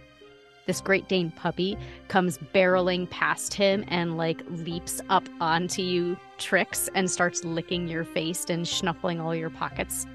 this 0.67 0.83
Great 0.83 1.09
Dane 1.09 1.31
puppy, 1.31 1.79
comes 2.09 2.37
barreling 2.55 3.09
past 3.09 3.55
him 3.55 3.87
and 3.89 4.19
like 4.19 4.43
leaps 4.51 5.01
up 5.09 5.27
onto 5.41 5.81
you, 5.81 6.15
Trix, 6.37 6.91
and 6.95 7.11
starts 7.11 7.43
licking 7.43 7.89
your 7.89 8.05
face 8.05 8.45
and 8.51 8.69
snuffling 8.69 9.19
all 9.19 9.35
your 9.35 9.49
pockets. 9.49 10.07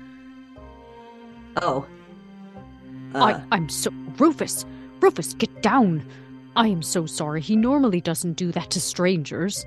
Oh. 1.60 1.88
Uh, 3.15 3.39
I, 3.51 3.56
I'm 3.56 3.69
so. 3.69 3.91
Rufus! 4.17 4.65
Rufus, 5.01 5.34
get 5.34 5.62
down! 5.62 6.06
I 6.56 6.67
am 6.67 6.82
so 6.82 7.06
sorry. 7.06 7.41
He 7.41 7.56
normally 7.56 8.01
doesn't 8.01 8.34
do 8.34 8.51
that 8.51 8.69
to 8.71 8.80
strangers. 8.80 9.65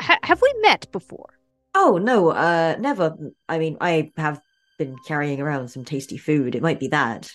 Ha- 0.00 0.18
have 0.22 0.40
we 0.40 0.54
met 0.60 0.90
before? 0.92 1.38
oh 1.74 1.98
no, 1.98 2.30
uh, 2.30 2.76
never. 2.78 3.16
I 3.48 3.58
mean, 3.58 3.76
I 3.80 4.12
have 4.16 4.40
been 4.78 4.96
carrying 5.06 5.40
around 5.40 5.68
some 5.68 5.84
tasty 5.84 6.18
food. 6.18 6.54
It 6.54 6.62
might 6.62 6.80
be 6.80 6.88
that. 6.88 7.32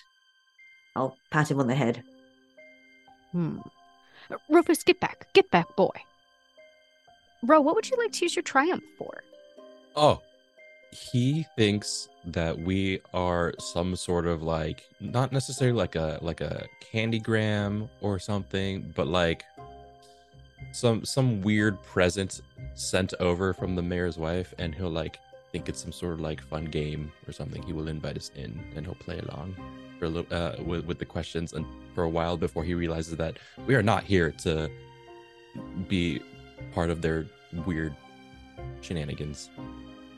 I'll 0.95 1.15
pat 1.31 1.51
him 1.51 1.59
on 1.59 1.67
the 1.67 1.75
head. 1.75 2.03
Hmm. 3.31 3.59
Rufus, 4.49 4.83
get 4.83 4.99
back. 4.99 5.27
Get 5.33 5.49
back, 5.51 5.75
boy. 5.75 5.91
Ro, 7.43 7.61
what 7.61 7.75
would 7.75 7.89
you 7.89 7.97
like 7.97 8.11
to 8.13 8.25
use 8.25 8.35
your 8.35 8.43
triumph 8.43 8.83
for? 8.97 9.23
Oh, 9.95 10.21
he 10.91 11.45
thinks 11.55 12.09
that 12.25 12.57
we 12.57 13.01
are 13.13 13.53
some 13.59 13.95
sort 13.95 14.27
of 14.27 14.43
like 14.43 14.83
not 14.99 15.31
necessarily 15.31 15.77
like 15.77 15.95
a 15.95 16.19
like 16.21 16.41
a 16.41 16.65
candygram 16.93 17.89
or 18.01 18.19
something, 18.19 18.93
but 18.95 19.07
like 19.07 19.43
some 20.71 21.05
some 21.05 21.41
weird 21.41 21.81
present 21.83 22.41
sent 22.75 23.13
over 23.19 23.53
from 23.53 23.75
the 23.75 23.81
mayor's 23.81 24.17
wife, 24.17 24.53
and 24.57 24.73
he'll 24.73 24.89
like 24.89 25.19
think 25.51 25.69
it's 25.69 25.81
some 25.81 25.91
sort 25.91 26.13
of 26.13 26.19
like 26.19 26.41
fun 26.41 26.65
game 26.65 27.11
or 27.27 27.31
something. 27.31 27.61
He 27.63 27.73
will 27.73 27.87
invite 27.87 28.17
us 28.17 28.31
in, 28.35 28.59
and 28.75 28.85
he'll 28.85 28.95
play 28.95 29.19
along 29.19 29.55
for 29.99 30.05
a 30.05 30.09
little 30.09 30.35
uh, 30.35 30.55
with 30.63 30.85
with 30.85 30.99
the 30.99 31.05
questions, 31.05 31.53
and 31.53 31.65
for 31.95 32.03
a 32.03 32.09
while 32.09 32.37
before 32.37 32.63
he 32.63 32.73
realizes 32.73 33.15
that 33.17 33.37
we 33.65 33.75
are 33.75 33.83
not 33.83 34.03
here 34.03 34.31
to 34.43 34.69
be 35.87 36.21
part 36.73 36.89
of 36.89 37.01
their 37.01 37.25
weird 37.65 37.95
shenanigans. 38.81 39.49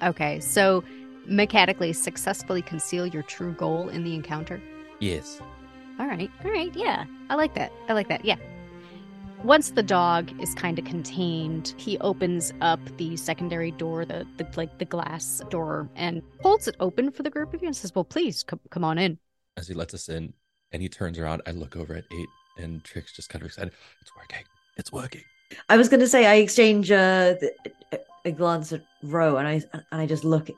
Okay, 0.01 0.39
so 0.39 0.83
mechanically 1.25 1.93
successfully 1.93 2.62
conceal 2.62 3.05
your 3.05 3.23
true 3.23 3.53
goal 3.53 3.89
in 3.89 4.03
the 4.03 4.15
encounter. 4.15 4.62
Yes. 4.99 5.41
All 5.99 6.07
right, 6.07 6.31
all 6.43 6.51
right, 6.51 6.73
yeah. 6.75 7.05
I 7.29 7.35
like 7.35 7.53
that. 7.55 7.71
I 7.88 7.93
like 7.93 8.07
that, 8.07 8.23
yeah. 8.23 8.38
Once 9.43 9.71
the 9.71 9.83
dog 9.83 10.31
is 10.41 10.53
kind 10.53 10.77
of 10.77 10.83
contained, 10.83 11.73
he 11.77 11.97
opens 11.99 12.51
up 12.59 12.79
the 12.97 13.15
secondary 13.15 13.71
door, 13.71 14.03
the, 14.03 14.27
the 14.38 14.45
like 14.57 14.79
the 14.79 14.85
glass 14.85 15.41
door, 15.49 15.89
and 15.95 16.21
holds 16.41 16.67
it 16.67 16.75
open 16.81 17.09
for 17.12 17.23
the 17.23 17.29
group 17.29 17.53
of 17.53 17.62
you 17.62 17.67
and 17.67 17.75
says, 17.75 17.95
"Well, 17.95 18.03
please 18.03 18.43
come 18.43 18.59
come 18.69 18.83
on 18.83 18.97
in." 18.97 19.17
as 19.59 19.67
he 19.67 19.73
lets 19.73 19.93
us 19.93 20.09
in 20.09 20.33
and 20.71 20.81
he 20.81 20.89
turns 20.89 21.19
around 21.19 21.41
i 21.45 21.51
look 21.51 21.75
over 21.75 21.93
at 21.95 22.05
eight 22.13 22.29
and 22.57 22.83
trix 22.83 23.13
just 23.13 23.29
kind 23.29 23.41
of 23.41 23.47
excited 23.47 23.73
it's 24.01 24.15
working 24.15 24.45
it's 24.77 24.91
working 24.91 25.23
I 25.67 25.77
was 25.77 25.89
going 25.89 25.99
to 26.01 26.07
say 26.07 26.27
I 26.27 26.35
exchange 26.35 26.91
uh, 26.91 27.33
th- 28.23 28.34
a 28.34 28.38
glance 28.38 28.73
at 28.73 28.82
Ro, 29.03 29.38
and 29.38 29.47
I 29.47 29.62
and 29.73 30.01
I 30.01 30.05
just 30.05 30.23
look 30.23 30.49
at, 30.49 30.55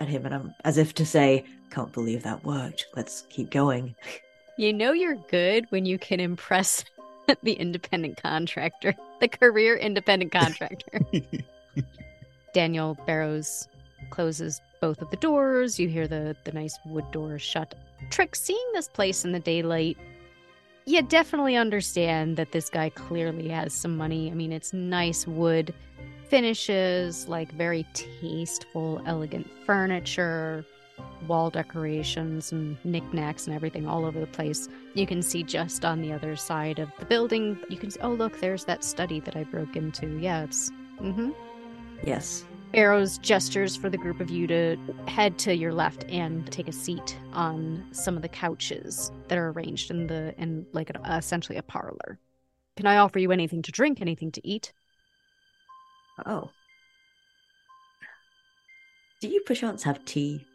at 0.00 0.08
him, 0.08 0.26
and 0.26 0.34
I'm 0.34 0.54
as 0.64 0.78
if 0.78 0.94
to 0.94 1.06
say, 1.06 1.44
"Can't 1.70 1.92
believe 1.92 2.22
that 2.22 2.44
worked. 2.44 2.86
Let's 2.96 3.22
keep 3.30 3.50
going." 3.50 3.94
You 4.56 4.72
know 4.72 4.92
you're 4.92 5.14
good 5.30 5.66
when 5.70 5.86
you 5.86 5.98
can 5.98 6.18
impress 6.18 6.84
the 7.42 7.52
independent 7.52 8.20
contractor, 8.22 8.94
the 9.20 9.28
career 9.28 9.76
independent 9.76 10.32
contractor. 10.32 11.00
Daniel 12.54 12.96
Barrows 13.06 13.68
closes 14.10 14.60
both 14.80 15.00
of 15.02 15.10
the 15.10 15.16
doors. 15.16 15.78
You 15.78 15.88
hear 15.88 16.08
the, 16.08 16.36
the 16.44 16.52
nice 16.52 16.78
wood 16.84 17.10
doors 17.12 17.42
shut. 17.42 17.74
Trick, 18.10 18.34
seeing 18.34 18.64
this 18.72 18.88
place 18.88 19.24
in 19.24 19.32
the 19.32 19.40
daylight, 19.40 19.96
you 20.86 21.02
definitely 21.02 21.56
understand 21.56 22.36
that 22.36 22.52
this 22.52 22.70
guy 22.70 22.88
clearly 22.88 23.48
has 23.48 23.74
some 23.74 23.96
money. 23.96 24.30
I 24.30 24.34
mean, 24.34 24.52
it's 24.52 24.72
nice 24.72 25.26
wood 25.26 25.74
finishes, 26.28 27.28
like 27.28 27.50
very 27.52 27.86
tasteful, 27.94 29.02
elegant 29.06 29.48
furniture, 29.64 30.64
wall 31.26 31.50
decorations 31.50 32.52
and 32.52 32.76
knickknacks 32.84 33.46
and 33.46 33.54
everything 33.54 33.86
all 33.86 34.04
over 34.04 34.18
the 34.20 34.26
place. 34.26 34.68
You 34.94 35.06
can 35.06 35.22
see 35.22 35.42
just 35.42 35.84
on 35.84 36.00
the 36.00 36.12
other 36.12 36.36
side 36.36 36.78
of 36.78 36.90
the 36.98 37.06
building, 37.06 37.58
you 37.68 37.76
can 37.76 37.90
see, 37.90 38.00
oh, 38.00 38.12
look, 38.12 38.40
there's 38.40 38.64
that 38.64 38.84
study 38.84 39.20
that 39.20 39.36
I 39.36 39.44
broke 39.44 39.76
into. 39.76 40.18
Yeah, 40.18 40.44
it's. 40.44 40.70
Mm-hmm. 41.00 41.30
Yes. 42.04 42.44
Arrows 42.74 43.18
gestures 43.18 43.76
for 43.76 43.88
the 43.88 43.96
group 43.96 44.20
of 44.20 44.28
you 44.30 44.46
to 44.46 44.76
head 45.06 45.38
to 45.38 45.56
your 45.56 45.72
left 45.72 46.04
and 46.08 46.50
take 46.52 46.68
a 46.68 46.72
seat 46.72 47.16
on 47.32 47.86
some 47.92 48.14
of 48.14 48.22
the 48.22 48.28
couches 48.28 49.10
that 49.28 49.38
are 49.38 49.50
arranged 49.50 49.90
in 49.90 50.06
the 50.06 50.34
in 50.38 50.66
like 50.72 50.90
a, 50.90 51.16
essentially 51.16 51.56
a 51.56 51.62
parlor. 51.62 52.18
Can 52.76 52.86
I 52.86 52.98
offer 52.98 53.18
you 53.18 53.32
anything 53.32 53.62
to 53.62 53.72
drink, 53.72 54.00
anything 54.00 54.30
to 54.32 54.46
eat? 54.46 54.72
Oh. 56.26 56.50
Do 59.20 59.28
you 59.28 59.40
perchance 59.40 59.82
have 59.82 60.04
tea? 60.04 60.46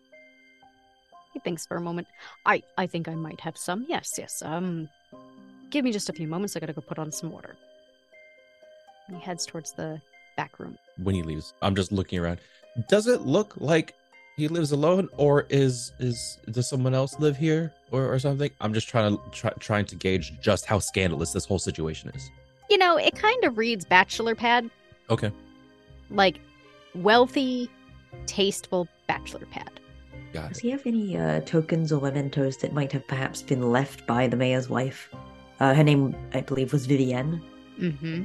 He 1.34 1.40
thinks 1.40 1.66
for 1.66 1.78
a 1.78 1.82
moment. 1.82 2.08
I 2.46 2.64
I 2.78 2.88
think 2.88 3.08
I 3.08 3.16
might 3.16 3.42
have 3.42 3.58
some. 3.58 3.86
Yes, 3.90 4.16
yes. 4.18 4.42
Um, 4.46 4.88
give 5.72 5.84
me 5.84 5.92
just 5.92 6.10
a 6.10 6.14
few 6.14 6.28
moments. 6.28 6.56
I 6.56 6.60
gotta 6.60 6.74
go 6.74 6.82
put 6.82 7.00
on 7.00 7.12
some 7.12 7.32
water. 7.32 7.56
He 9.10 9.20
heads 9.20 9.46
towards 9.46 9.74
the 9.74 10.02
back 10.38 10.58
room. 10.60 10.76
when 10.98 11.14
he 11.14 11.22
leaves 11.22 11.54
i'm 11.62 11.76
just 11.76 11.92
looking 11.92 12.18
around 12.18 12.40
does 12.90 13.06
it 13.06 13.22
look 13.22 13.54
like 13.58 13.94
he 14.36 14.48
lives 14.48 14.72
alone 14.72 15.08
or 15.18 15.46
is 15.52 15.92
is 16.00 16.40
does 16.50 16.68
someone 16.68 16.96
else 16.96 17.20
live 17.20 17.38
here 17.38 17.72
or, 17.92 18.12
or 18.12 18.18
something 18.18 18.50
i'm 18.60 18.74
just 18.74 18.90
trying 18.90 19.16
to 19.16 19.22
try, 19.30 19.52
trying 19.60 19.86
to 19.86 19.96
gauge 19.96 20.34
just 20.42 20.66
how 20.66 20.80
scandalous 20.80 21.34
this 21.34 21.46
whole 21.46 21.60
situation 21.60 22.10
is 22.16 22.32
You 22.72 22.80
know, 22.80 22.98
it 22.98 23.14
kind 23.16 23.44
of 23.44 23.60
reads 23.60 23.86
bachelor 23.86 24.34
pad, 24.34 24.72
okay 25.12 25.32
like 26.10 26.40
wealthy, 26.96 27.70
tasteful 28.26 28.88
bachelor 29.08 29.46
pad. 29.48 29.80
got 30.34 30.50
Does 30.50 30.60
it 30.60 30.62
he 30.62 30.70
have 30.72 30.86
any 30.86 31.18
uh, 31.18 31.42
tokens 31.42 31.92
or 31.92 32.02
mementos 32.02 32.58
that 32.58 32.74
might 32.74 32.92
have 32.92 33.08
perhaps 33.08 33.42
been 33.42 33.72
left 33.72 34.06
by 34.08 34.28
the 34.28 34.38
mayor's 34.38 34.70
wife? 34.70 35.10
Uh, 35.60 35.74
her 35.74 35.84
name, 35.84 36.16
I 36.34 36.42
believe, 36.42 36.74
was 36.74 36.86
Vivienne. 36.86 37.42
Mm-hmm. 37.80 38.24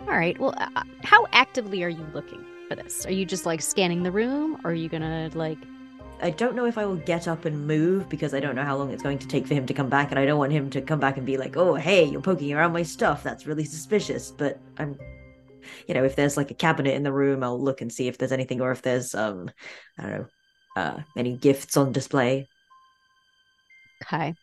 All 0.00 0.16
right. 0.16 0.38
Well, 0.38 0.54
uh, 0.56 0.82
how 1.02 1.26
actively 1.32 1.82
are 1.82 1.88
you 1.88 2.06
looking 2.14 2.44
for 2.68 2.74
this? 2.74 3.06
Are 3.06 3.12
you 3.12 3.24
just 3.24 3.46
like 3.46 3.60
scanning 3.60 4.02
the 4.02 4.10
room, 4.10 4.60
or 4.64 4.70
are 4.70 4.74
you 4.74 4.88
gonna 4.88 5.30
like? 5.34 5.58
I 6.22 6.30
don't 6.30 6.54
know 6.54 6.66
if 6.66 6.76
I 6.76 6.84
will 6.84 6.96
get 6.96 7.28
up 7.28 7.44
and 7.44 7.66
move 7.66 8.08
because 8.08 8.34
I 8.34 8.40
don't 8.40 8.54
know 8.54 8.64
how 8.64 8.76
long 8.76 8.90
it's 8.90 9.02
going 9.02 9.18
to 9.18 9.26
take 9.26 9.46
for 9.46 9.54
him 9.54 9.66
to 9.66 9.74
come 9.74 9.88
back, 9.88 10.10
and 10.10 10.18
I 10.18 10.26
don't 10.26 10.38
want 10.38 10.52
him 10.52 10.68
to 10.70 10.80
come 10.80 11.00
back 11.00 11.16
and 11.16 11.26
be 11.26 11.36
like, 11.36 11.56
"Oh, 11.56 11.74
hey, 11.74 12.04
you're 12.04 12.20
poking 12.20 12.52
around 12.52 12.72
my 12.72 12.82
stuff. 12.82 13.22
That's 13.22 13.46
really 13.46 13.64
suspicious." 13.64 14.30
But 14.30 14.58
I'm, 14.78 14.98
you 15.86 15.94
know, 15.94 16.04
if 16.04 16.16
there's 16.16 16.36
like 16.36 16.50
a 16.50 16.54
cabinet 16.54 16.94
in 16.94 17.02
the 17.02 17.12
room, 17.12 17.42
I'll 17.42 17.60
look 17.60 17.80
and 17.80 17.92
see 17.92 18.08
if 18.08 18.18
there's 18.18 18.32
anything, 18.32 18.60
or 18.60 18.70
if 18.72 18.82
there's 18.82 19.14
um, 19.14 19.50
I 19.98 20.02
don't 20.02 20.12
know, 20.12 20.26
uh, 20.76 21.00
any 21.16 21.36
gifts 21.36 21.76
on 21.76 21.92
display. 21.92 22.48
Okay. 24.04 24.34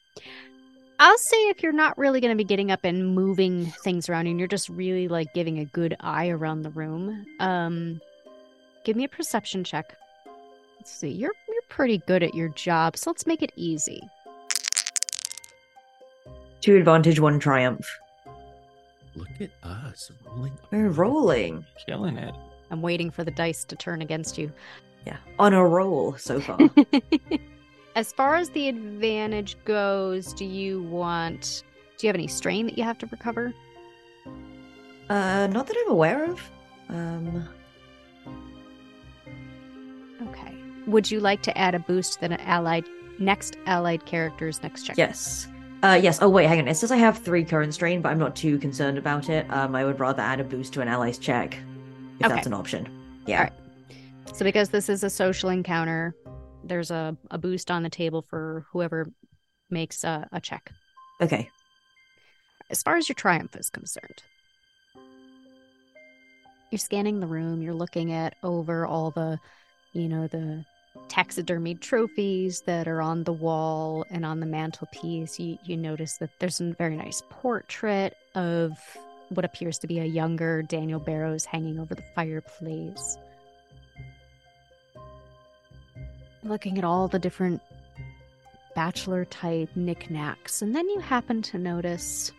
I'll 0.99 1.17
say 1.17 1.37
if 1.49 1.61
you're 1.61 1.73
not 1.73 1.97
really 1.97 2.19
going 2.21 2.31
to 2.31 2.37
be 2.37 2.43
getting 2.43 2.71
up 2.71 2.83
and 2.83 3.13
moving 3.13 3.67
things 3.83 4.09
around 4.09 4.25
and 4.25 4.39
you're 4.39 4.47
just 4.47 4.67
really 4.69 5.07
like 5.07 5.31
giving 5.33 5.59
a 5.59 5.65
good 5.65 5.95
eye 5.99 6.29
around 6.29 6.63
the 6.63 6.71
room, 6.71 7.25
um 7.39 8.01
give 8.83 8.95
me 8.95 9.03
a 9.03 9.09
perception 9.09 9.63
check. 9.63 9.95
Let's 10.77 10.91
see. 10.91 11.09
You're 11.09 11.33
you're 11.47 11.61
pretty 11.69 11.99
good 12.07 12.23
at 12.23 12.33
your 12.33 12.49
job, 12.49 12.97
so 12.97 13.11
let's 13.11 13.27
make 13.27 13.43
it 13.43 13.51
easy. 13.55 14.01
Two 16.61 16.77
advantage, 16.77 17.19
one 17.19 17.39
triumph. 17.39 17.87
Look 19.17 19.41
at 19.41 19.49
us 19.63 20.11
rolling 20.25 20.57
We're 20.71 20.89
rolling. 20.89 21.65
Killing 21.85 22.17
it. 22.17 22.33
I'm 22.71 22.81
waiting 22.81 23.09
for 23.11 23.23
the 23.23 23.31
dice 23.31 23.63
to 23.65 23.75
turn 23.75 24.01
against 24.01 24.37
you. 24.37 24.51
Yeah, 25.05 25.17
on 25.39 25.53
a 25.53 25.65
roll 25.65 26.15
so 26.17 26.39
far. 26.41 26.57
as 27.95 28.11
far 28.13 28.35
as 28.35 28.49
the 28.51 28.67
advantage 28.67 29.57
goes, 29.65 30.33
do 30.33 30.45
you 30.45 30.83
want 30.83 31.63
do 31.97 32.05
you 32.05 32.09
have 32.09 32.15
any 32.15 32.27
strain 32.27 32.65
that 32.67 32.77
you 32.77 32.83
have 32.83 32.97
to 32.99 33.05
recover? 33.07 33.53
uh, 35.09 35.47
not 35.47 35.65
that 35.67 35.75
I'm 35.85 35.91
aware 35.91 36.29
of. 36.31 36.51
Um, 36.89 37.47
Okay. 40.21 40.55
Would 40.87 41.09
you 41.11 41.19
like 41.19 41.41
to 41.43 41.57
add 41.57 41.75
a 41.75 41.79
boost 41.79 42.19
to 42.21 42.27
the 42.27 42.41
allied 42.47 42.85
next 43.19 43.57
allied 43.65 44.05
character's 44.05 44.61
next 44.63 44.83
check? 44.83 44.97
yes. 44.97 45.47
Uh, 45.83 45.99
yes. 46.01 46.19
Oh 46.21 46.29
wait, 46.29 46.47
hang 46.47 46.59
on. 46.59 46.67
It 46.67 46.75
says 46.75 46.91
I 46.91 46.97
have 46.97 47.19
three 47.19 47.43
current 47.43 47.73
strain, 47.73 48.01
but 48.01 48.09
I'm 48.09 48.17
not 48.19 48.35
too 48.35 48.57
concerned 48.57 48.97
about 48.97 49.29
it. 49.29 49.49
Um, 49.51 49.75
I 49.75 49.85
would 49.85 49.99
rather 49.99 50.21
add 50.21 50.39
a 50.39 50.43
boost 50.43 50.73
to 50.73 50.81
an 50.81 50.87
ally's 50.87 51.17
check 51.19 51.53
if 52.19 52.25
Okay. 52.25 52.33
that's 52.35 52.47
an 52.47 52.53
option. 52.53 52.89
Yeah. 53.27 53.49
So 54.33 54.43
because 54.43 54.69
this 54.69 54.89
is 54.89 55.03
a 55.03 55.09
social 55.09 55.49
encounter, 55.49 56.15
there's 56.63 56.89
a, 56.91 57.15
a 57.31 57.37
boost 57.37 57.69
on 57.69 57.83
the 57.83 57.89
table 57.89 58.21
for 58.23 58.65
whoever 58.71 59.11
makes 59.69 60.03
a, 60.03 60.27
a 60.31 60.41
check. 60.41 60.71
Okay. 61.21 61.49
as 62.69 62.81
far 62.83 62.97
as 62.97 63.07
your 63.07 63.15
triumph 63.15 63.55
is 63.55 63.69
concerned, 63.69 64.23
you're 66.71 66.79
scanning 66.79 67.19
the 67.19 67.27
room, 67.27 67.61
you're 67.61 67.73
looking 67.73 68.11
at 68.11 68.35
over 68.43 68.85
all 68.85 69.11
the, 69.11 69.39
you 69.93 70.09
know, 70.09 70.27
the 70.27 70.65
taxidermied 71.07 71.79
trophies 71.79 72.61
that 72.61 72.87
are 72.87 73.01
on 73.01 73.23
the 73.23 73.33
wall 73.33 74.05
and 74.09 74.25
on 74.25 74.39
the 74.39 74.45
mantelpiece. 74.45 75.39
You, 75.39 75.57
you 75.63 75.77
notice 75.77 76.17
that 76.17 76.29
there's 76.39 76.59
a 76.59 76.73
very 76.73 76.95
nice 76.95 77.23
portrait 77.29 78.15
of 78.35 78.77
what 79.29 79.45
appears 79.45 79.77
to 79.79 79.87
be 79.87 79.99
a 79.99 80.05
younger 80.05 80.61
Daniel 80.61 80.99
Barrows 80.99 81.45
hanging 81.45 81.79
over 81.79 81.95
the 81.95 82.03
fireplace. 82.15 83.17
Looking 86.43 86.77
at 86.77 86.83
all 86.83 87.07
the 87.07 87.19
different 87.19 87.61
bachelor 88.75 89.25
type 89.25 89.69
knickknacks, 89.75 90.61
and 90.61 90.75
then 90.75 90.87
you 90.89 90.99
happen 90.99 91.41
to 91.41 91.57
notice 91.57 92.31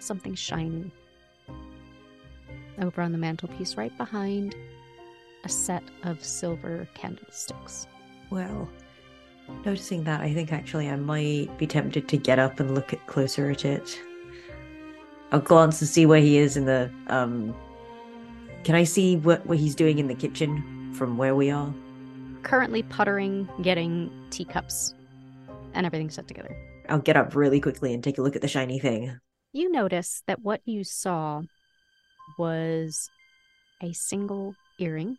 something 0.00 0.34
shiny 0.34 0.90
over 2.80 3.02
on 3.02 3.12
the 3.12 3.18
mantelpiece 3.18 3.76
right 3.76 3.96
behind 3.96 4.54
a 5.44 5.48
set 5.48 5.82
of 6.04 6.24
silver 6.24 6.86
candlesticks. 6.94 7.86
Well, 8.30 8.68
noticing 9.64 10.04
that, 10.04 10.20
I 10.20 10.32
think 10.32 10.52
actually 10.52 10.88
I 10.88 10.96
might 10.96 11.56
be 11.58 11.66
tempted 11.66 12.08
to 12.08 12.16
get 12.16 12.38
up 12.38 12.60
and 12.60 12.74
look 12.74 12.92
at 12.92 13.06
closer 13.06 13.50
at 13.50 13.64
it. 13.64 14.00
I'll 15.32 15.40
glance 15.40 15.80
and 15.80 15.88
see 15.88 16.06
where 16.06 16.20
he 16.20 16.38
is 16.38 16.56
in 16.56 16.64
the 16.64 16.90
um 17.06 17.54
can 18.64 18.74
I 18.74 18.84
see 18.84 19.16
what, 19.16 19.46
what 19.46 19.58
he's 19.58 19.74
doing 19.74 19.98
in 19.98 20.06
the 20.06 20.14
kitchen 20.14 20.92
from 20.94 21.16
where 21.16 21.34
we 21.34 21.50
are? 21.50 21.72
Currently 22.42 22.82
puttering, 22.84 23.48
getting 23.62 24.10
teacups 24.30 24.94
and 25.72 25.86
everything 25.86 26.10
set 26.10 26.28
together. 26.28 26.54
I'll 26.88 26.98
get 26.98 27.16
up 27.16 27.34
really 27.34 27.60
quickly 27.60 27.94
and 27.94 28.04
take 28.04 28.18
a 28.18 28.22
look 28.22 28.36
at 28.36 28.42
the 28.42 28.48
shiny 28.48 28.78
thing. 28.78 29.18
You 29.52 29.70
notice 29.70 30.22
that 30.26 30.42
what 30.42 30.60
you 30.64 30.84
saw 30.84 31.42
was 32.38 33.08
a 33.82 33.92
single 33.92 34.54
earring, 34.78 35.16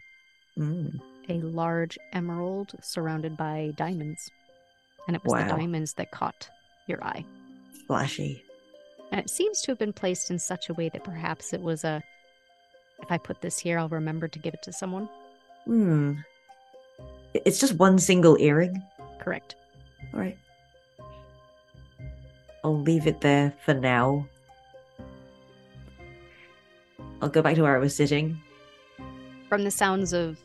Mm. 0.58 1.00
a 1.30 1.34
large 1.34 1.98
emerald 2.14 2.74
surrounded 2.82 3.38
by 3.38 3.72
diamonds. 3.78 4.30
And 5.08 5.16
it 5.16 5.24
was 5.24 5.42
the 5.42 5.50
diamonds 5.50 5.94
that 5.94 6.12
caught 6.12 6.50
your 6.88 7.04
eye. 7.04 7.26
Flashy. 7.88 8.44
And 9.12 9.20
it 9.20 9.30
seems 9.30 9.62
to 9.62 9.72
have 9.72 9.80
been 9.80 9.94
placed 9.94 10.30
in 10.30 10.40
such 10.40 10.70
a 10.70 10.74
way 10.74 10.90
that 10.90 11.04
perhaps 11.04 11.54
it 11.54 11.62
was 11.62 11.84
a 11.84 12.04
if 13.02 13.12
I 13.12 13.18
put 13.18 13.42
this 13.42 13.58
here, 13.58 13.80
I'll 13.80 13.90
remember 13.90 14.28
to 14.28 14.40
give 14.40 14.54
it 14.54 14.62
to 14.64 14.74
someone. 14.74 15.10
Hmm. 15.66 16.14
It's 17.34 17.60
just 17.60 17.74
one 17.74 17.98
single 17.98 18.38
earring. 18.40 18.82
Correct. 19.20 19.56
All 20.14 20.20
right. 20.20 20.38
I'll 22.64 22.80
leave 22.80 23.08
it 23.08 23.22
there 23.22 23.54
for 23.66 23.74
now. 23.74 24.28
I'll 27.22 27.30
go 27.30 27.42
back 27.42 27.56
to 27.56 27.64
where 27.64 27.76
I 27.76 27.80
was 27.80 27.96
sitting. 27.96 28.40
From 29.52 29.66
the 29.66 29.72
sounds 29.72 30.14
of 30.14 30.42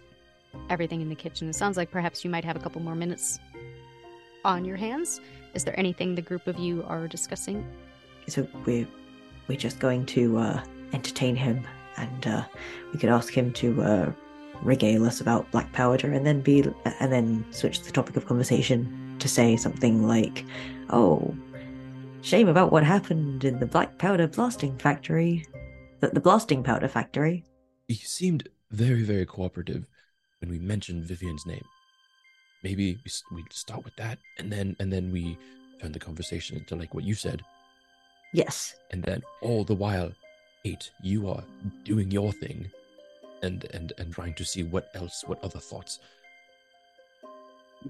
everything 0.68 1.00
in 1.00 1.08
the 1.08 1.14
kitchen, 1.14 1.48
it 1.48 1.54
sounds 1.54 1.76
like 1.76 1.92
perhaps 1.92 2.24
you 2.24 2.28
might 2.28 2.44
have 2.44 2.56
a 2.56 2.58
couple 2.58 2.82
more 2.82 2.96
minutes 2.96 3.38
on 4.44 4.64
your 4.64 4.74
hands. 4.74 5.20
Is 5.54 5.62
there 5.62 5.78
anything 5.78 6.16
the 6.16 6.22
group 6.22 6.48
of 6.48 6.58
you 6.58 6.82
are 6.88 7.06
discussing? 7.06 7.64
So 8.26 8.48
we're 8.64 8.88
we're 9.46 9.58
just 9.58 9.78
going 9.78 10.06
to 10.06 10.38
uh, 10.38 10.64
entertain 10.92 11.36
him, 11.36 11.64
and 11.96 12.26
uh, 12.26 12.44
we 12.92 12.98
could 12.98 13.10
ask 13.10 13.32
him 13.32 13.52
to 13.52 13.80
uh, 13.80 14.12
regale 14.60 15.06
us 15.06 15.20
about 15.20 15.48
black 15.52 15.72
powder, 15.72 16.12
and 16.12 16.26
then 16.26 16.40
be 16.40 16.64
and 16.98 17.12
then 17.12 17.46
switch 17.52 17.82
the 17.82 17.92
topic 17.92 18.16
of 18.16 18.26
conversation 18.26 19.14
to 19.20 19.28
say 19.28 19.56
something 19.56 20.08
like, 20.08 20.44
"Oh, 20.90 21.32
shame 22.22 22.48
about 22.48 22.72
what 22.72 22.82
happened 22.82 23.44
in 23.44 23.60
the 23.60 23.66
black 23.66 23.98
powder 23.98 24.26
blasting 24.26 24.76
factory, 24.78 25.46
the, 26.00 26.08
the 26.08 26.20
blasting 26.20 26.64
powder 26.64 26.88
factory." 26.88 27.44
He 27.86 27.94
seemed 27.94 28.48
very, 28.70 29.02
very 29.02 29.26
cooperative 29.26 29.84
when 30.40 30.50
we 30.50 30.58
mentioned 30.58 31.04
Vivian's 31.04 31.46
name. 31.46 31.64
Maybe 32.62 32.98
we 33.04 33.10
we 33.32 33.44
start 33.50 33.84
with 33.84 33.96
that, 33.96 34.18
and 34.38 34.50
then 34.52 34.76
and 34.80 34.92
then 34.92 35.12
we 35.12 35.38
turn 35.80 35.92
the 35.92 35.98
conversation 35.98 36.56
into 36.56 36.74
like 36.74 36.94
what 36.94 37.04
you 37.04 37.14
said, 37.14 37.42
Yes, 38.32 38.74
and 38.90 39.02
then 39.02 39.22
all 39.40 39.64
the 39.64 39.74
while, 39.74 40.12
eight, 40.64 40.90
you 41.02 41.28
are 41.28 41.42
doing 41.84 42.10
your 42.10 42.32
thing, 42.32 42.70
and 43.42 43.64
and 43.72 43.92
and 43.98 44.12
trying 44.12 44.34
to 44.34 44.44
see 44.44 44.62
what 44.62 44.90
else, 44.94 45.24
what 45.26 45.42
other 45.42 45.58
thoughts. 45.58 46.00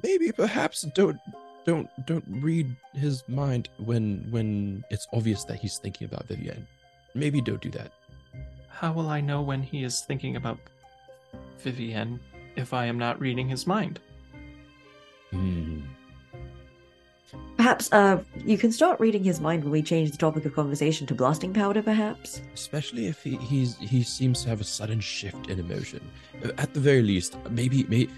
Maybe 0.02 0.30
perhaps 0.32 0.82
don't 0.94 1.18
don't 1.64 1.88
don't 2.06 2.24
read 2.28 2.76
his 2.92 3.24
mind 3.28 3.68
when 3.78 4.26
when 4.30 4.84
it's 4.90 5.08
obvious 5.12 5.44
that 5.44 5.58
he's 5.58 5.78
thinking 5.78 6.06
about 6.06 6.28
Vivian. 6.28 6.66
Maybe 7.14 7.40
don't 7.40 7.62
do 7.62 7.70
that. 7.70 7.92
How 8.76 8.92
will 8.92 9.08
I 9.08 9.22
know 9.22 9.40
when 9.40 9.62
he 9.62 9.84
is 9.84 10.02
thinking 10.02 10.36
about 10.36 10.58
Vivienne 11.60 12.20
if 12.56 12.74
I 12.74 12.84
am 12.84 12.98
not 12.98 13.18
reading 13.18 13.48
his 13.48 13.66
mind? 13.66 14.00
Hmm. 15.30 15.80
perhaps 17.56 17.92
uh, 17.92 18.22
you 18.44 18.56
can 18.56 18.70
start 18.70 19.00
reading 19.00 19.24
his 19.24 19.40
mind 19.40 19.64
when 19.64 19.72
we 19.72 19.82
change 19.82 20.10
the 20.10 20.16
topic 20.16 20.44
of 20.44 20.54
conversation 20.54 21.06
to 21.06 21.14
blasting 21.14 21.52
powder. 21.52 21.82
Perhaps. 21.82 22.42
especially 22.54 23.06
if 23.06 23.22
he 23.22 23.36
he's 23.36 23.76
he 23.78 24.02
seems 24.02 24.42
to 24.42 24.50
have 24.50 24.60
a 24.60 24.64
sudden 24.64 25.00
shift 25.00 25.48
in 25.48 25.58
emotion. 25.58 26.00
At 26.58 26.74
the 26.74 26.80
very 26.80 27.02
least, 27.02 27.38
maybe 27.50 27.84
maybe 27.88 28.12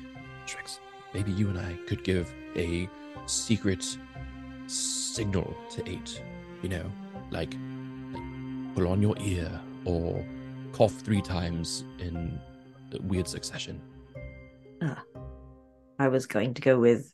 Trix, 0.46 0.80
maybe 1.14 1.30
you 1.30 1.48
and 1.48 1.58
I 1.58 1.78
could 1.86 2.02
give 2.02 2.34
a 2.56 2.88
secret 3.26 3.84
signal 4.66 5.56
to 5.70 5.88
eight. 5.88 6.20
You 6.62 6.68
know, 6.68 6.92
like, 7.30 7.54
like 8.12 8.74
pull 8.74 8.88
on 8.88 9.00
your 9.00 9.14
ear 9.20 9.48
or 9.84 10.24
cough 10.72 10.94
three 11.00 11.22
times 11.22 11.84
in 11.98 12.40
weird 13.02 13.28
succession. 13.28 13.80
Ah, 14.82 15.02
I 15.98 16.08
was 16.08 16.26
going 16.26 16.54
to 16.54 16.62
go 16.62 16.78
with 16.78 17.12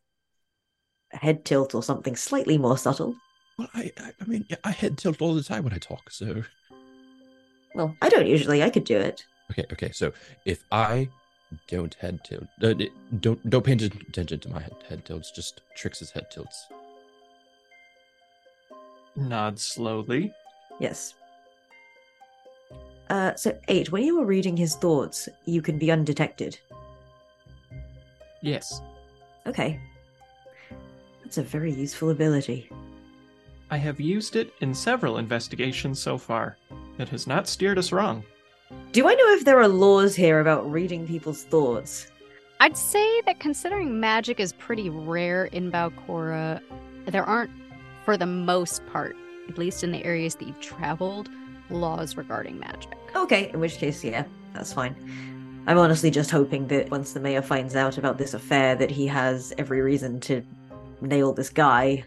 a 1.13 1.17
head 1.17 1.45
tilt 1.45 1.75
or 1.75 1.83
something 1.83 2.17
slightly 2.17 2.59
more 2.59 2.79
subtle. 2.79 3.15
Well, 3.59 3.69
I 3.75 3.91
I, 3.99 4.13
I 4.21 4.25
mean 4.25 4.47
I 4.65 4.71
head 4.71 4.99
tilt 4.99 5.21
all 5.23 5.35
the 5.35 5.43
time 5.43 5.65
when 5.65 5.73
I 5.73 5.79
talk. 5.79 6.11
So 6.11 6.43
Well, 7.75 7.97
I 8.03 8.09
don't 8.09 8.27
usually. 8.27 8.63
I 8.63 8.71
could 8.71 8.85
do 8.85 8.99
it. 8.99 9.25
okay, 9.51 9.65
okay. 9.73 9.91
So 9.93 10.13
if 10.45 10.65
I 10.71 11.09
don't 11.69 11.95
head 11.95 12.23
tilt, 12.25 12.47
uh, 12.63 12.75
don't 13.21 13.51
don't 13.51 13.65
pay 13.65 13.73
attention 13.73 14.41
to 14.41 14.49
my 14.49 14.61
head, 14.61 14.77
head 14.89 15.05
tilts. 15.05 15.31
Just 15.31 15.63
Trix's 15.77 16.11
head 16.11 16.31
tilts. 16.31 16.67
Nod 19.17 19.59
slowly. 19.59 20.33
Yes. 20.81 21.15
Uh, 23.11 23.35
so 23.35 23.57
eight. 23.69 23.93
When 23.93 24.03
you 24.03 24.19
were 24.19 24.25
reading 24.25 24.57
his 24.57 24.77
thoughts, 24.77 25.29
you 25.45 25.63
can 25.63 25.79
be 25.79 25.91
undetected. 25.91 26.59
Yes, 28.43 28.81
Okay. 29.47 29.81
That's 31.23 31.39
a 31.39 31.43
very 31.43 31.73
useful 31.73 32.11
ability. 32.11 32.71
I 33.71 33.77
have 33.77 34.01
used 34.01 34.37
it 34.37 34.53
in 34.61 34.75
several 34.75 35.19
investigations 35.19 35.99
so 35.99 36.17
far. 36.17 36.57
It 36.99 37.09
has 37.09 37.27
not 37.27 37.49
steered 37.49 37.79
us 37.79 37.93
wrong. 37.93 38.25
Do 38.93 39.09
I 39.09 39.15
know 39.15 39.33
if 39.33 39.45
there 39.45 39.61
are 39.61 39.69
laws 39.69 40.15
here 40.15 40.41
about 40.41 40.71
reading 40.71 41.07
people's 41.07 41.45
thoughts? 41.45 42.07
I'd 42.61 42.77
say 42.77 43.21
that 43.23 43.41
considering 43.41 44.01
magic 44.01 44.41
is 44.41 44.53
pretty 44.53 44.89
rare 44.89 45.47
in 45.47 45.71
Valcora, 45.71 46.61
there 47.07 47.25
aren't, 47.25 47.51
for 48.05 48.17
the 48.17 48.27
most 48.27 48.87
part, 48.87 49.17
at 49.49 49.59
least 49.59 49.85
in 49.85 49.93
the 49.93 50.05
areas 50.05 50.37
that 50.37 50.47
you've 50.47 50.61
traveled, 50.61 51.29
laws 51.75 52.17
regarding 52.17 52.59
magic. 52.59 52.97
Okay, 53.17 53.51
in 53.53 53.61
which 53.61 53.77
case, 53.79 54.03
yeah, 54.05 54.25
that's 54.53 54.73
fine. 54.73 54.95
I'm 55.67 55.79
honestly 55.79 56.11
just 56.11 56.31
hoping 56.31 56.67
that 56.69 56.91
once 56.91 57.13
the 57.13 57.21
mayor 57.21 57.43
finds 57.43 57.75
out 57.77 57.97
about 57.99 58.19
this 58.19 58.35
affair, 58.35 58.75
that 58.77 58.91
he 58.91 59.07
has 59.07 59.53
every 59.59 59.81
reason 59.81 60.21
to 60.21 60.43
nail 61.01 61.33
this 61.33 61.51
guy. 61.51 62.05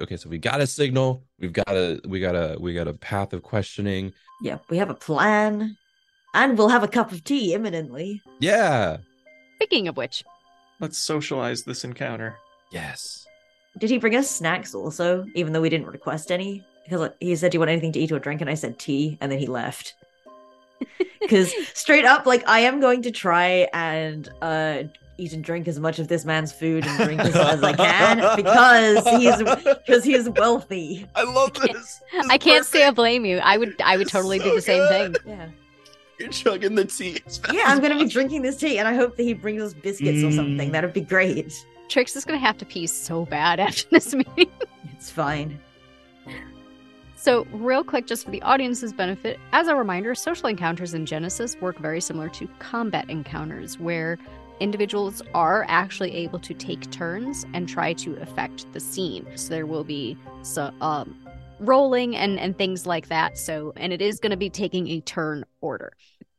okay 0.00 0.16
so 0.16 0.28
we 0.28 0.38
got 0.38 0.60
a 0.60 0.66
signal 0.66 1.22
we've 1.38 1.52
got 1.52 1.68
a 1.68 2.00
we 2.06 2.20
got 2.20 2.34
a 2.34 2.56
we 2.60 2.72
got 2.74 2.88
a 2.88 2.94
path 2.94 3.32
of 3.32 3.42
questioning 3.42 4.12
Yeah, 4.42 4.58
we 4.68 4.76
have 4.78 4.90
a 4.90 4.94
plan, 4.94 5.76
and 6.34 6.56
we'll 6.56 6.68
have 6.68 6.82
a 6.84 6.88
cup 6.88 7.12
of 7.12 7.22
tea 7.24 7.54
imminently. 7.54 8.22
yeah 8.40 8.98
Speaking 9.56 9.88
of 9.88 9.96
which, 9.96 10.24
Let's 10.80 10.98
socialize 10.98 11.62
this 11.64 11.84
encounter. 11.84 12.38
yes 12.72 13.26
Did 13.78 13.90
he 13.90 13.98
bring 13.98 14.16
us 14.16 14.30
snacks 14.30 14.74
also, 14.74 15.24
even 15.34 15.52
though 15.52 15.60
we 15.60 15.68
didn't 15.70 15.86
request 15.98 16.30
any? 16.32 16.64
Because 16.84 17.10
he 17.20 17.34
said, 17.36 17.52
"Do 17.52 17.56
you 17.56 17.60
want 17.60 17.70
anything 17.70 17.92
to 17.92 18.00
eat 18.00 18.10
or 18.12 18.18
drink?" 18.18 18.40
And 18.40 18.50
I 18.50 18.54
said 18.54 18.78
tea, 18.78 19.16
and 19.20 19.30
then 19.30 19.38
he 19.38 19.46
left. 19.46 19.94
Because 21.20 21.52
straight 21.74 22.06
up, 22.06 22.24
like 22.26 22.42
I 22.48 22.60
am 22.60 22.80
going 22.80 23.02
to 23.02 23.10
try 23.10 23.68
and 23.74 24.26
uh 24.40 24.84
eat 25.18 25.34
and 25.34 25.44
drink 25.44 25.68
as 25.68 25.78
much 25.78 25.98
of 25.98 26.08
this 26.08 26.24
man's 26.24 26.50
food 26.50 26.86
and 26.86 27.04
drink 27.04 27.20
as, 27.20 27.36
as 27.36 27.62
I 27.62 27.74
can 27.74 28.36
because 28.36 29.06
he's 29.06 29.36
because 29.36 30.02
he 30.02 30.14
is 30.14 30.30
wealthy. 30.30 31.06
i 31.14 31.22
love 31.22 31.52
can't- 31.54 31.74
this 31.74 32.00
I 32.30 32.38
can't 32.38 32.64
say 32.64 32.84
I 32.86 32.90
blame 32.90 33.26
you. 33.26 33.36
I 33.36 33.58
would 33.58 33.74
I 33.84 33.98
would 33.98 34.04
It's 34.06 34.12
totally 34.12 34.38
do 34.38 34.44
so 34.48 34.54
the 34.54 34.62
same 34.62 34.88
good. 34.88 35.22
thing. 35.22 35.32
Yeah, 35.38 35.48
you're 36.18 36.30
chugging 36.30 36.74
the 36.74 36.86
tea 36.86 37.18
yeah. 37.52 37.64
I'm 37.66 37.80
gonna 37.80 37.98
be 37.98 38.08
drinking 38.08 38.40
this 38.40 38.56
tea, 38.56 38.78
and 38.78 38.88
I 38.88 38.94
hope 38.94 39.16
that 39.18 39.22
he 39.24 39.34
brings 39.34 39.62
us 39.62 39.74
biscuits 39.74 40.24
or 40.24 40.32
something. 40.32 40.70
Mm. 40.70 40.72
That'd 40.72 40.94
be 40.94 41.02
great. 41.02 41.52
Trix 41.90 42.16
is 42.16 42.24
gonna 42.24 42.38
have 42.38 42.56
to 42.58 42.64
pee 42.64 42.86
so 42.86 43.26
bad 43.26 43.60
after 43.60 43.84
this 43.90 44.14
meeting. 44.14 44.50
It's 44.94 45.10
fine. 45.10 45.60
So, 47.22 47.44
real 47.52 47.84
quick, 47.84 48.06
just 48.06 48.24
for 48.24 48.30
the 48.30 48.40
audience's 48.40 48.94
benefit, 48.94 49.38
as 49.52 49.68
a 49.68 49.76
reminder, 49.76 50.14
social 50.14 50.46
encounters 50.46 50.94
in 50.94 51.04
Genesys 51.04 51.60
work 51.60 51.78
very 51.78 52.00
similar 52.00 52.30
to 52.30 52.48
combat 52.60 53.10
encounters, 53.10 53.78
where 53.78 54.16
individuals 54.58 55.20
are 55.34 55.66
actually 55.68 56.14
able 56.14 56.38
to 56.38 56.54
take 56.54 56.90
turns 56.90 57.44
and 57.52 57.68
try 57.68 57.92
to 57.92 58.14
affect 58.22 58.72
the 58.72 58.80
scene. 58.80 59.26
So, 59.34 59.50
there 59.50 59.66
will 59.66 59.84
be 59.84 60.16
so, 60.40 60.72
um, 60.80 61.14
rolling 61.58 62.16
and, 62.16 62.40
and 62.40 62.56
things 62.56 62.86
like 62.86 63.08
that. 63.08 63.36
So, 63.36 63.74
and 63.76 63.92
it 63.92 64.00
is 64.00 64.18
going 64.18 64.30
to 64.30 64.38
be 64.38 64.48
taking 64.48 64.88
a 64.88 65.00
turn 65.02 65.44
order 65.60 65.92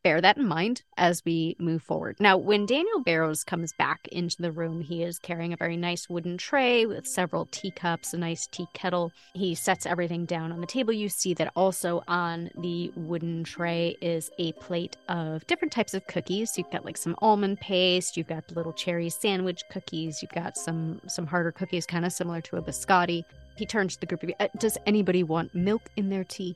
bear 0.03 0.21
that 0.21 0.37
in 0.37 0.47
mind 0.47 0.81
as 0.97 1.23
we 1.25 1.55
move 1.59 1.81
forward. 1.81 2.17
Now, 2.19 2.37
when 2.37 2.65
Daniel 2.65 3.01
Barrows 3.01 3.43
comes 3.43 3.73
back 3.73 4.07
into 4.07 4.41
the 4.41 4.51
room, 4.51 4.81
he 4.81 5.03
is 5.03 5.19
carrying 5.19 5.53
a 5.53 5.57
very 5.57 5.77
nice 5.77 6.09
wooden 6.09 6.37
tray 6.37 6.85
with 6.85 7.07
several 7.07 7.47
teacups, 7.51 8.13
a 8.13 8.17
nice 8.17 8.47
tea 8.47 8.67
kettle. 8.73 9.11
He 9.33 9.55
sets 9.55 9.85
everything 9.85 10.25
down 10.25 10.51
on 10.51 10.61
the 10.61 10.67
table. 10.67 10.93
You 10.93 11.09
see 11.09 11.33
that 11.35 11.51
also 11.55 12.03
on 12.07 12.49
the 12.57 12.91
wooden 12.95 13.43
tray 13.43 13.97
is 14.01 14.31
a 14.39 14.53
plate 14.53 14.97
of 15.07 15.45
different 15.47 15.71
types 15.71 15.93
of 15.93 16.05
cookies. 16.07 16.57
You've 16.57 16.71
got 16.71 16.85
like 16.85 16.97
some 16.97 17.15
almond 17.19 17.59
paste, 17.59 18.17
you've 18.17 18.27
got 18.27 18.47
the 18.47 18.55
little 18.55 18.73
cherry 18.73 19.09
sandwich 19.09 19.63
cookies, 19.71 20.21
you've 20.21 20.31
got 20.31 20.57
some 20.57 21.01
some 21.07 21.25
harder 21.25 21.51
cookies 21.51 21.85
kind 21.85 22.05
of 22.05 22.11
similar 22.11 22.41
to 22.41 22.57
a 22.57 22.61
biscotti. 22.61 23.23
He 23.55 23.65
turns 23.65 23.95
to 23.95 23.99
the 23.99 24.05
group 24.05 24.23
of. 24.23 24.31
Uh, 24.39 24.47
does 24.57 24.77
anybody 24.85 25.23
want 25.23 25.53
milk 25.53 25.83
in 25.95 26.09
their 26.09 26.23
tea? 26.23 26.55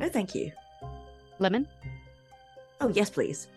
No, 0.00 0.08
thank 0.08 0.34
you. 0.34 0.50
Lemon? 1.38 1.68
Oh, 2.80 2.88
yes, 2.88 3.10
please. 3.10 3.48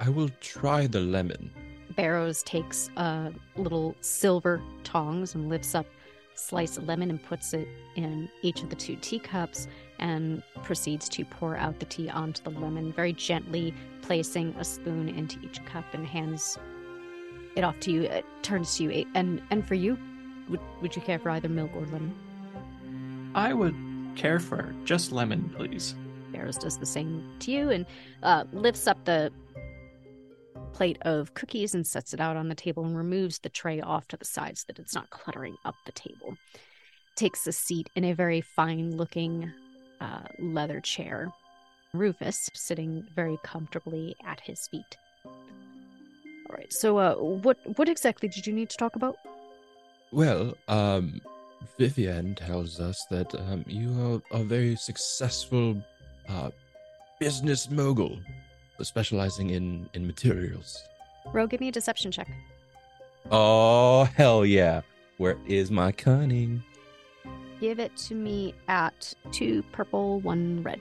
I 0.00 0.08
will 0.08 0.30
try 0.40 0.86
the 0.86 1.00
lemon. 1.00 1.50
Barrows 1.96 2.42
takes 2.42 2.90
uh, 2.96 3.30
little 3.56 3.94
silver 4.00 4.62
tongs 4.84 5.34
and 5.34 5.48
lifts 5.48 5.74
up 5.74 5.86
a 5.86 6.38
slice 6.38 6.76
of 6.76 6.86
lemon 6.86 7.10
and 7.10 7.22
puts 7.22 7.52
it 7.52 7.68
in 7.96 8.28
each 8.42 8.62
of 8.62 8.70
the 8.70 8.76
two 8.76 8.96
teacups 8.96 9.68
and 9.98 10.42
proceeds 10.62 11.08
to 11.10 11.24
pour 11.24 11.56
out 11.56 11.78
the 11.78 11.86
tea 11.86 12.08
onto 12.08 12.42
the 12.42 12.50
lemon, 12.50 12.92
very 12.92 13.12
gently 13.12 13.74
placing 14.02 14.54
a 14.58 14.64
spoon 14.64 15.08
into 15.08 15.38
each 15.40 15.64
cup 15.66 15.84
and 15.92 16.06
hands 16.06 16.58
it 17.56 17.64
off 17.64 17.78
to 17.80 17.92
you. 17.92 18.02
It 18.02 18.24
turns 18.42 18.76
to 18.76 18.84
you. 18.84 19.06
And 19.14 19.42
and 19.50 19.66
for 19.66 19.74
you, 19.74 19.98
would, 20.48 20.60
would 20.80 20.96
you 20.96 21.02
care 21.02 21.18
for 21.18 21.30
either 21.30 21.48
milk 21.48 21.70
or 21.74 21.84
lemon? 21.86 22.14
I 23.34 23.52
would 23.52 23.76
care 24.16 24.40
for 24.40 24.74
just 24.84 25.12
lemon, 25.12 25.52
please. 25.56 25.94
Barrows 26.32 26.56
does 26.56 26.78
the 26.78 26.86
same 26.86 27.36
to 27.40 27.50
you 27.50 27.70
and 27.70 27.86
uh, 28.22 28.44
lifts 28.52 28.86
up 28.86 29.04
the 29.04 29.32
plate 30.72 30.98
of 31.02 31.34
cookies 31.34 31.74
and 31.74 31.86
sets 31.86 32.14
it 32.14 32.20
out 32.20 32.36
on 32.36 32.48
the 32.48 32.54
table 32.54 32.84
and 32.84 32.96
removes 32.96 33.38
the 33.38 33.48
tray 33.48 33.80
off 33.80 34.08
to 34.08 34.16
the 34.16 34.24
side 34.24 34.56
so 34.56 34.64
that 34.68 34.78
it's 34.78 34.94
not 34.94 35.10
cluttering 35.10 35.56
up 35.64 35.74
the 35.84 35.92
table. 35.92 36.36
Takes 37.16 37.46
a 37.46 37.52
seat 37.52 37.90
in 37.96 38.04
a 38.04 38.14
very 38.14 38.40
fine 38.40 38.96
looking 38.96 39.52
uh, 40.00 40.22
leather 40.38 40.80
chair. 40.80 41.32
Rufus 41.92 42.48
sitting 42.54 43.04
very 43.14 43.38
comfortably 43.42 44.14
at 44.24 44.40
his 44.40 44.68
feet. 44.68 44.96
All 45.24 46.56
right. 46.56 46.72
So, 46.72 46.98
uh, 46.98 47.14
what 47.16 47.58
what 47.76 47.88
exactly 47.88 48.28
did 48.28 48.46
you 48.46 48.52
need 48.52 48.70
to 48.70 48.76
talk 48.76 48.96
about? 48.96 49.16
Well, 50.12 50.56
um, 50.68 51.20
Vivian 51.78 52.34
tells 52.34 52.80
us 52.80 53.04
that 53.10 53.34
um, 53.34 53.64
you 53.66 54.22
are 54.32 54.40
a 54.40 54.42
very 54.42 54.76
successful 54.76 55.82
uh, 56.30 56.50
business 57.18 57.70
mogul 57.70 58.18
specializing 58.82 59.50
in 59.50 59.88
in 59.94 60.06
materials. 60.06 60.82
Ro, 61.32 61.46
give 61.46 61.60
me 61.60 61.68
a 61.68 61.72
deception 61.72 62.10
check. 62.10 62.28
Oh 63.30 64.04
hell 64.16 64.46
yeah! 64.46 64.82
Where 65.18 65.36
is 65.46 65.70
my 65.70 65.92
cunning? 65.92 66.62
Give 67.60 67.78
it 67.78 67.94
to 68.08 68.14
me 68.14 68.54
at 68.68 69.12
two 69.32 69.62
purple, 69.72 70.20
one 70.20 70.62
red. 70.62 70.80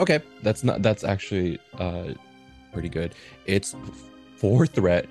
Okay, 0.00 0.20
that's 0.42 0.64
not. 0.64 0.82
That's 0.82 1.04
actually 1.04 1.58
uh, 1.78 2.14
pretty 2.72 2.88
good. 2.88 3.14
It's 3.46 3.76
four 4.36 4.66
threat 4.66 5.06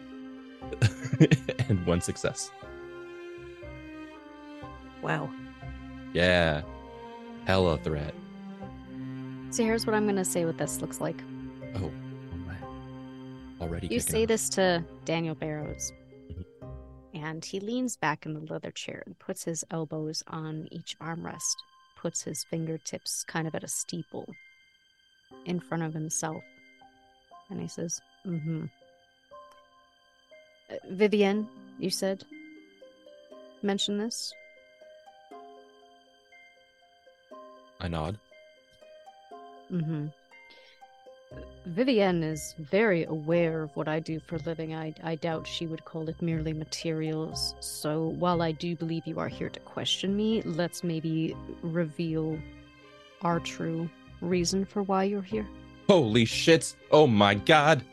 and 1.69 1.86
one 1.86 2.01
success. 2.01 2.49
Wow. 5.03 5.30
Yeah, 6.13 6.63
hella 7.47 7.77
threat. 7.77 8.13
So 9.51 9.63
here's 9.63 9.86
what 9.86 9.95
I'm 9.95 10.05
gonna 10.05 10.25
say 10.25 10.43
what 10.43 10.57
this 10.57 10.81
looks 10.81 10.99
like. 10.99 11.15
Oh, 11.75 11.89
my! 12.45 12.57
Already. 13.62 13.88
You 13.88 14.01
say 14.01 14.25
this 14.25 14.49
to 14.49 14.83
Daniel 15.05 15.33
Barrows, 15.33 15.93
Mhm. 16.29 16.45
and 17.13 17.45
he 17.45 17.62
leans 17.62 17.95
back 17.95 18.25
in 18.25 18.33
the 18.33 18.41
leather 18.51 18.71
chair 18.71 19.01
and 19.05 19.17
puts 19.17 19.45
his 19.45 19.63
elbows 19.71 20.21
on 20.27 20.67
each 20.71 20.99
armrest, 20.99 21.55
puts 21.95 22.21
his 22.21 22.43
fingertips 22.43 23.23
kind 23.23 23.47
of 23.47 23.55
at 23.55 23.63
a 23.63 23.67
steeple 23.69 24.27
in 25.45 25.62
front 25.62 25.83
of 25.83 25.93
himself, 25.93 26.43
and 27.49 27.62
he 27.62 27.69
says, 27.69 28.01
"Mm-hmm." 28.25 28.65
Uh, 30.69 30.75
Vivienne, 30.89 31.47
you 31.79 31.89
said, 31.89 32.25
mention 33.62 33.97
this. 33.97 34.33
I 37.79 37.87
nod. 37.87 38.17
Mm-hmm. 39.71 40.07
Vivienne 41.67 42.23
is 42.23 42.55
very 42.57 43.03
aware 43.03 43.63
of 43.63 43.75
what 43.75 43.87
I 43.89 43.99
do 43.99 44.19
for 44.21 44.37
a 44.37 44.39
living. 44.39 44.73
I, 44.73 44.93
I 45.03 45.15
doubt 45.15 45.45
she 45.45 45.67
would 45.67 45.83
call 45.83 46.07
it 46.07 46.21
merely 46.21 46.53
materials. 46.53 47.55
So 47.59 48.07
while 48.19 48.41
I 48.41 48.53
do 48.53 48.75
believe 48.75 49.05
you 49.05 49.19
are 49.19 49.27
here 49.27 49.49
to 49.49 49.59
question 49.59 50.15
me, 50.15 50.41
let's 50.43 50.83
maybe 50.83 51.35
reveal 51.61 52.39
our 53.21 53.39
true 53.41 53.89
reason 54.21 54.63
for 54.65 54.83
why 54.83 55.03
you're 55.03 55.21
here. 55.21 55.47
Holy 55.87 56.25
shit! 56.25 56.75
Oh 56.91 57.07
my 57.07 57.33
god! 57.33 57.83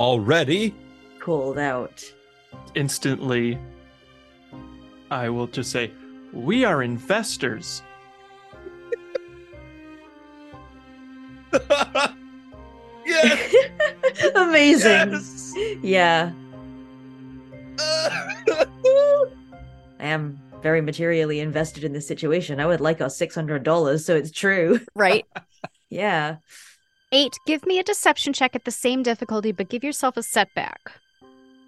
Already? 0.00 0.74
Called 1.20 1.58
out. 1.58 2.04
Instantly, 2.74 3.58
I 5.10 5.28
will 5.28 5.46
just 5.46 5.70
say, 5.70 5.90
We 6.32 6.64
are 6.64 6.82
investors. 6.82 7.82
Amazing. 14.38 15.12
Yes! 15.12 15.54
Yeah. 15.82 16.32
I 20.00 20.06
am 20.06 20.38
very 20.62 20.80
materially 20.80 21.40
invested 21.40 21.84
in 21.84 21.92
this 21.92 22.06
situation. 22.06 22.60
I 22.60 22.66
would 22.66 22.80
like 22.80 23.00
our 23.00 23.08
$600, 23.08 24.00
so 24.00 24.16
it's 24.16 24.30
true. 24.30 24.80
Right? 24.94 25.24
Yeah. 25.90 26.36
Eight, 27.12 27.36
give 27.46 27.64
me 27.64 27.78
a 27.78 27.82
deception 27.82 28.32
check 28.32 28.54
at 28.54 28.64
the 28.64 28.70
same 28.70 29.02
difficulty, 29.02 29.52
but 29.52 29.68
give 29.68 29.82
yourself 29.82 30.16
a 30.16 30.22
setback. 30.22 30.92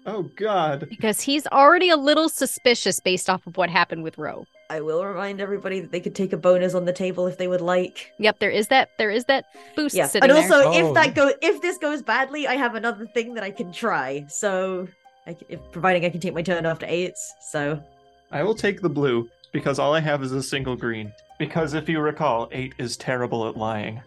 Oh, 0.05 0.23
God. 0.35 0.87
Because 0.89 1.21
he's 1.21 1.47
already 1.47 1.89
a 1.89 1.97
little 1.97 2.29
suspicious 2.29 2.99
based 2.99 3.29
off 3.29 3.45
of 3.47 3.57
what 3.57 3.69
happened 3.69 4.03
with 4.03 4.17
Ro. 4.17 4.45
I 4.71 4.79
will 4.79 5.03
remind 5.03 5.41
everybody 5.41 5.81
that 5.81 5.91
they 5.91 5.99
could 5.99 6.15
take 6.15 6.31
a 6.31 6.37
bonus 6.37 6.73
on 6.75 6.85
the 6.85 6.93
table 6.93 7.27
if 7.27 7.37
they 7.37 7.49
would 7.49 7.59
like. 7.59 8.13
Yep, 8.19 8.39
there 8.39 8.49
is 8.49 8.69
that 8.69 8.91
there 8.97 9.11
is 9.11 9.25
that 9.25 9.43
boost 9.75 9.93
Yeah. 9.93 10.07
sitting 10.07 10.29
And 10.29 10.37
there. 10.37 10.43
also, 10.43 10.69
Oh. 10.69 10.87
if 10.89 10.93
that 10.93 11.13
go 11.13 11.33
if 11.41 11.61
this 11.61 11.77
goes 11.77 12.01
badly, 12.01 12.47
I 12.47 12.55
have 12.55 12.75
another 12.75 13.05
thing 13.05 13.33
that 13.33 13.43
I 13.43 13.51
can 13.51 13.73
try. 13.73 14.25
So, 14.29 14.87
I 15.27 15.33
c 15.33 15.39
if, 15.49 15.59
providing 15.73 16.05
I 16.05 16.09
can 16.09 16.21
take 16.21 16.33
my 16.33 16.41
turn 16.41 16.65
after 16.65 16.85
eights. 16.87 17.33
So, 17.41 17.83
I 18.31 18.43
will 18.43 18.55
take 18.55 18.81
the 18.81 18.89
blue 18.89 19.29
because 19.51 19.77
all 19.77 19.93
I 19.93 19.99
have 19.99 20.23
is 20.23 20.31
a 20.31 20.41
single 20.41 20.77
green. 20.77 21.11
Because 21.37 21.73
if 21.73 21.89
you 21.89 21.99
recall, 21.99 22.47
eight 22.53 22.73
is 22.77 22.95
terrible 22.95 23.49
at 23.49 23.57
lying. 23.57 24.01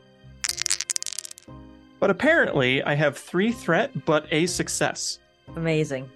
But 2.01 2.09
apparently, 2.09 2.83
I 2.83 2.95
have 2.95 3.19
three 3.19 3.53
threat 3.53 3.91
but 4.07 4.25
a 4.31 4.47
success. 4.47 5.19
amazing. 5.57 6.09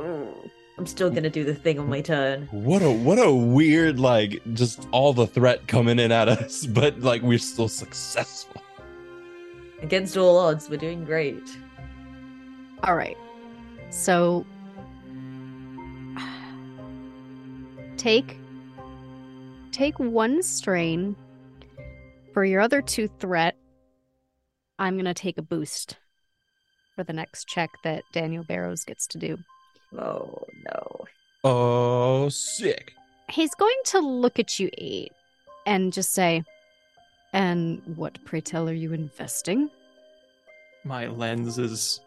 Ooh, 0.00 0.33
I'm 0.76 0.86
still 0.86 1.10
gonna 1.10 1.30
do 1.30 1.44
the 1.44 1.54
thing 1.54 1.78
on 1.78 1.88
my 1.88 2.00
turn. 2.00 2.48
What 2.50 2.82
a 2.82 2.90
what 2.90 3.18
a 3.18 3.32
weird 3.32 4.00
like 4.00 4.40
just 4.54 4.88
all 4.90 5.12
the 5.12 5.26
threat 5.26 5.66
coming 5.68 5.98
in 5.98 6.10
at 6.10 6.28
us, 6.28 6.66
but 6.80 7.00
like 7.00 7.22
we're 7.22 7.38
still 7.38 7.68
successful. 7.68 8.60
Against 9.82 10.16
all 10.16 10.36
odds, 10.38 10.68
we're 10.68 10.76
doing 10.76 11.04
great. 11.04 11.42
All 12.82 12.96
right. 12.96 13.16
So 13.90 14.44
take 17.96 18.36
take 19.70 19.98
one 19.98 20.42
strain 20.42 21.16
for 22.32 22.44
your 22.44 22.60
other 22.60 22.82
two 22.82 23.08
threat. 23.08 23.56
I'm 24.78 24.94
going 24.94 25.04
to 25.04 25.14
take 25.14 25.38
a 25.38 25.42
boost 25.42 25.96
for 26.94 27.04
the 27.04 27.12
next 27.12 27.46
check 27.46 27.70
that 27.84 28.02
Daniel 28.12 28.44
Barrows 28.44 28.84
gets 28.84 29.06
to 29.08 29.18
do. 29.18 29.38
Oh 29.98 30.46
no. 30.64 31.04
Oh, 31.44 32.28
sick. 32.28 32.94
He's 33.30 33.54
going 33.54 33.76
to 33.86 34.00
look 34.00 34.38
at 34.38 34.58
you 34.58 34.70
eight 34.78 35.12
and 35.66 35.92
just 35.92 36.12
say, 36.12 36.42
"And 37.32 37.82
what 37.96 38.22
pray 38.24 38.40
tell 38.40 38.68
are 38.68 38.72
you 38.72 38.92
investing?" 38.92 39.70
My 40.84 41.06
lenses 41.06 42.00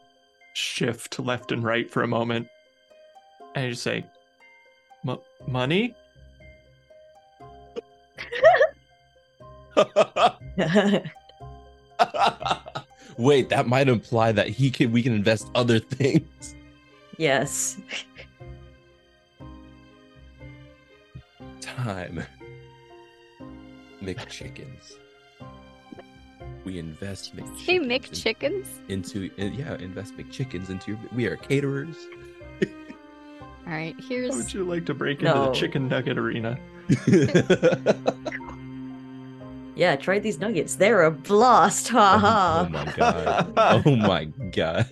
shift 0.54 1.20
left 1.20 1.52
and 1.52 1.64
right 1.64 1.90
for 1.90 2.04
a 2.04 2.08
moment. 2.08 2.48
And 3.56 3.66
I 3.66 3.70
just 3.70 3.84
say, 3.84 4.06
M- 5.08 5.20
money? 5.48 5.96
Wait, 13.18 13.50
that 13.50 13.68
might 13.68 13.88
imply 13.88 14.32
that 14.32 14.48
he 14.48 14.70
can 14.70 14.92
we 14.92 15.02
can 15.04 15.14
invest 15.14 15.48
other 15.56 15.80
things. 15.80 16.56
Yes. 17.18 17.78
Time. 21.62 22.24
McChickens. 24.02 24.96
We 26.64 26.80
invest 26.80 27.36
McChickens. 27.36 27.60
Hey, 27.60 27.80
McChickens. 27.80 28.68
Into 28.90 29.30
uh, 29.40 29.46
yeah, 29.46 29.76
invest 29.76 30.18
McChickens 30.18 30.70
into 30.70 30.92
your. 30.92 31.00
We 31.16 31.28
are 31.28 31.38
caterers. 31.38 31.96
All 32.64 33.74
right, 33.74 33.96
How 34.00 34.08
here's 34.08 34.36
would 34.36 34.54
you 34.54 34.64
like 34.64 34.86
to 34.86 34.94
break 34.94 35.22
into 35.22 35.34
the 35.34 35.52
chicken 35.52 35.88
nugget 35.88 36.18
arena? 36.18 36.58
Yeah, 39.78 39.96
try 39.96 40.18
these 40.18 40.40
nuggets. 40.40 40.76
They're 40.76 41.04
a 41.04 41.12
blast. 41.12 41.90
Ha 41.90 42.18
ha. 42.18 42.66
oh, 42.66 42.66
ha. 42.66 42.70
my 42.72 42.86
god! 42.96 43.54
Oh 43.86 43.96
my 43.96 44.26
god! 44.52 44.90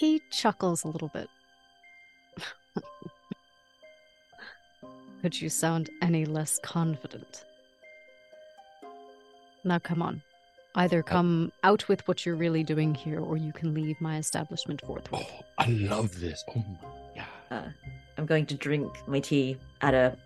He 0.00 0.22
chuckles 0.30 0.82
a 0.82 0.88
little 0.88 1.08
bit. 1.08 1.28
Could 5.20 5.38
you 5.38 5.50
sound 5.50 5.90
any 6.00 6.24
less 6.24 6.58
confident? 6.62 7.44
Now, 9.62 9.78
come 9.78 10.00
on. 10.00 10.22
Either 10.74 11.00
uh, 11.00 11.02
come 11.02 11.52
out 11.64 11.86
with 11.86 12.08
what 12.08 12.24
you're 12.24 12.34
really 12.34 12.62
doing 12.62 12.94
here, 12.94 13.20
or 13.20 13.36
you 13.36 13.52
can 13.52 13.74
leave 13.74 14.00
my 14.00 14.16
establishment 14.16 14.80
forthwith. 14.86 15.26
oh, 15.30 15.44
I 15.58 15.66
love 15.66 16.18
this. 16.18 16.42
Oh 16.48 16.64
my 16.66 16.88
god! 17.16 17.26
Uh, 17.50 17.68
I'm 18.16 18.24
going 18.24 18.46
to 18.46 18.54
drink 18.54 18.90
my 19.06 19.20
tea 19.20 19.58
at 19.82 19.92
a 19.92 20.16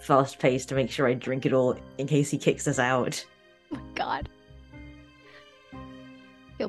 fast 0.00 0.40
pace 0.40 0.66
to 0.66 0.74
make 0.74 0.90
sure 0.90 1.06
I 1.06 1.14
drink 1.14 1.46
it 1.46 1.52
all 1.52 1.76
in 1.98 2.08
case 2.08 2.30
he 2.30 2.38
kicks 2.38 2.66
us 2.66 2.80
out. 2.80 3.24
Oh 3.70 3.76
my 3.76 3.82
god. 3.94 4.28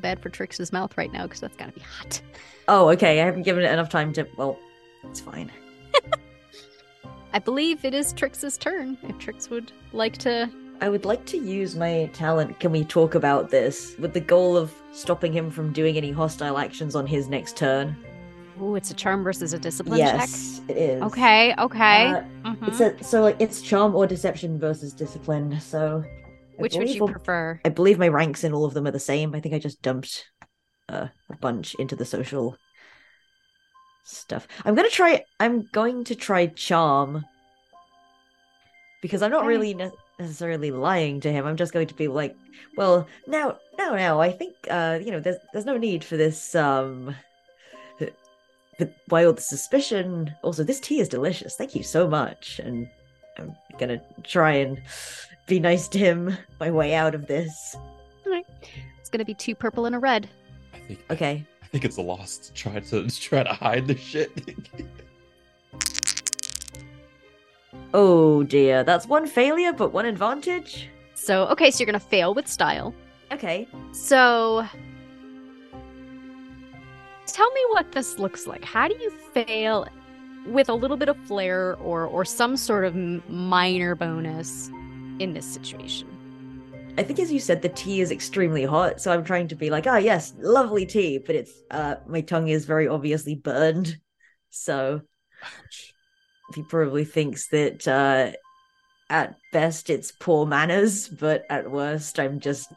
Bad 0.02 0.22
for 0.22 0.30
Trix's 0.30 0.74
mouth 0.74 0.98
right 0.98 1.12
now 1.12 1.24
because 1.24 1.40
that's 1.40 1.56
gotta 1.56 1.72
be 1.72 1.82
hot. 1.82 2.22
Oh, 2.68 2.90
okay. 2.90 3.22
I 3.22 3.26
haven't 3.26 3.44
given 3.44 3.64
it 3.64 3.72
enough 3.72 3.90
time 3.90 4.14
to. 4.14 4.28
Well, 4.38 4.58
it's 5.04 5.20
fine. 5.20 5.52
I 7.34 7.40
believe 7.40 7.86
it 7.86 7.94
is 7.94 8.12
Trix's 8.14 8.58
turn. 8.58 8.98
If 9.04 9.18
Trix 9.18 9.50
would 9.50 9.72
like 9.94 10.18
to. 10.20 10.50
I 10.82 10.90
would 10.90 11.06
like 11.06 11.26
to 11.28 11.38
use 11.38 11.76
my 11.76 12.10
talent. 12.14 12.60
Can 12.60 12.72
we 12.72 12.84
talk 12.84 13.14
about 13.16 13.50
this 13.52 13.96
with 14.00 14.14
the 14.14 14.20
goal 14.20 14.58
of 14.58 14.74
stopping 14.92 15.32
him 15.32 15.52
from 15.52 15.72
doing 15.72 15.96
any 15.96 16.12
hostile 16.12 16.58
actions 16.58 16.96
on 16.96 17.06
his 17.06 17.30
next 17.30 17.56
turn? 17.56 17.96
Ooh, 18.62 18.76
it's 18.76 18.92
a 18.92 18.94
charm 18.94 19.24
versus 19.24 19.54
a 19.54 19.60
discipline 19.60 20.00
yes, 20.00 20.62
it 20.68 20.78
is. 20.78 21.02
Okay, 21.04 21.54
okay. 21.58 22.08
Uh, 22.08 22.24
Mhm. 22.44 22.68
It's 22.68 22.80
a 22.80 23.04
so 23.04 23.22
like 23.22 23.36
it's 23.40 23.62
charm 23.62 23.96
or 23.96 24.06
deception 24.08 24.60
versus 24.60 24.92
discipline. 24.94 25.60
So 25.60 26.04
Which 26.58 26.76
would 26.76 26.90
you 26.90 27.02
all- 27.02 27.08
prefer? 27.10 27.60
I 27.66 27.70
believe 27.70 27.98
my 28.00 28.08
ranks 28.08 28.44
in 28.44 28.54
all 28.54 28.66
of 28.66 28.74
them 28.74 28.88
are 28.88 28.92
the 28.92 29.00
same. 29.00 29.34
I 29.36 29.40
think 29.40 29.56
I 29.56 29.60
just 29.60 29.82
dumped 29.82 30.26
uh, 30.90 31.08
a 31.30 31.38
bunch 31.38 31.76
into 31.76 31.96
the 31.96 32.06
social 32.06 32.58
stuff. 34.04 34.48
I'm 34.66 34.76
gonna 34.76 34.90
try. 34.90 35.24
I'm 35.40 35.68
going 35.72 36.04
to 36.06 36.16
try 36.16 36.48
charm 36.48 37.26
because 39.02 39.22
I'm 39.22 39.32
not 39.32 39.46
really 39.46 39.74
ne- 39.74 39.92
necessarily 40.20 40.72
lying 40.72 41.20
to 41.22 41.32
him. 41.32 41.46
I'm 41.46 41.58
just 41.58 41.74
going 41.74 41.88
to 41.88 41.96
be 41.96 42.08
like, 42.08 42.36
well, 42.78 43.08
now, 43.28 43.58
now, 43.78 43.96
now. 43.96 44.22
I 44.22 44.32
think 44.32 44.56
uh, 44.70 45.00
you 45.02 45.12
know, 45.12 45.20
there's 45.20 45.38
there's 45.54 45.66
no 45.66 45.78
need 45.78 46.04
for 46.04 46.18
this. 46.18 46.56
Um, 46.56 47.16
but 48.80 48.94
why 49.10 49.26
all 49.26 49.34
the 49.34 49.42
suspicion? 49.42 50.34
Also, 50.44 50.64
this 50.64 50.80
tea 50.80 51.00
is 51.00 51.10
delicious. 51.10 51.56
Thank 51.56 51.76
you 51.76 51.84
so 51.84 52.08
much. 52.08 52.60
And 52.60 52.90
I'm 53.38 53.56
gonna 53.80 54.02
try 54.24 54.54
and 54.54 54.82
be 55.48 55.60
nice 55.60 55.88
to 55.90 55.98
him 56.00 56.38
my 56.60 56.72
way 56.72 56.94
out 56.94 57.16
of 57.16 57.28
this. 57.28 57.76
It's 58.26 59.10
gonna 59.10 59.26
be 59.26 59.34
two 59.34 59.56
purple 59.56 59.86
and 59.86 59.96
a 59.96 60.00
red. 60.00 60.30
I 60.74 60.78
think 60.80 61.00
Okay. 61.10 61.46
I 61.62 61.68
think 61.68 61.86
it's 61.86 61.98
a 61.98 62.02
lost 62.02 62.46
to 62.46 62.54
try 62.54 62.80
to 62.80 63.08
to 63.08 63.20
try 63.22 63.44
to 63.44 63.54
hide 63.54 63.88
the 63.88 63.98
shit. 63.98 64.32
Oh 67.94 68.44
dear, 68.44 68.84
that's 68.86 69.06
one 69.06 69.28
failure, 69.28 69.74
but 69.74 69.92
one 69.92 70.06
advantage. 70.06 70.88
So, 71.14 71.46
okay, 71.48 71.70
so 71.72 71.80
you're 71.80 71.86
gonna 71.86 72.00
fail 72.00 72.34
with 72.34 72.48
style. 72.48 72.94
Okay. 73.34 73.68
So, 73.92 74.66
tell 77.28 77.52
me 77.52 77.62
what 77.72 77.92
this 77.92 78.18
looks 78.18 78.48
like. 78.48 78.64
How 78.64 78.88
do 78.88 78.96
you 78.96 79.12
fail 79.34 79.88
with 80.48 80.70
a 80.70 80.74
little 80.74 80.96
bit 80.98 81.10
of 81.10 81.18
flair 81.26 81.76
or 81.78 82.06
or 82.06 82.24
some 82.24 82.56
sort 82.56 82.86
of 82.86 82.96
minor 83.30 83.94
bonus 83.94 84.70
in 85.22 85.34
this 85.34 85.46
situation? 85.46 86.08
I 86.98 87.04
think 87.04 87.20
as 87.20 87.32
you 87.32 87.40
said, 87.40 87.62
the 87.62 87.70
tea 87.70 88.02
is 88.02 88.12
extremely 88.12 88.66
hot, 88.66 89.02
so 89.02 89.12
I'm 89.12 89.24
trying 89.24 89.48
to 89.50 89.56
be 89.56 89.70
like, 89.70 89.88
ah, 89.88 89.98
yes, 89.98 90.34
lovely 90.40 90.86
tea, 90.86 91.20
but 91.20 91.36
it's 91.36 91.54
uh, 91.72 91.96
my 92.08 92.22
tongue 92.22 92.50
is 92.50 92.66
very 92.66 92.88
obviously 92.88 93.36
burned, 93.36 93.98
so 94.50 95.02
Ouch. 95.44 95.94
he 96.54 96.64
probably 96.64 97.06
thinks 97.06 97.48
that 97.48 97.88
uh, 97.88 98.32
at 99.10 99.38
best 99.54 99.90
it's 99.90 100.12
poor 100.12 100.46
manners, 100.46 101.08
but 101.08 101.46
at 101.50 101.72
worst 101.72 102.20
I'm 102.20 102.40
just, 102.42 102.72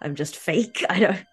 I'm 0.00 0.16
just 0.16 0.36
fake. 0.36 0.84
I 0.90 0.98
don't. 0.98 1.24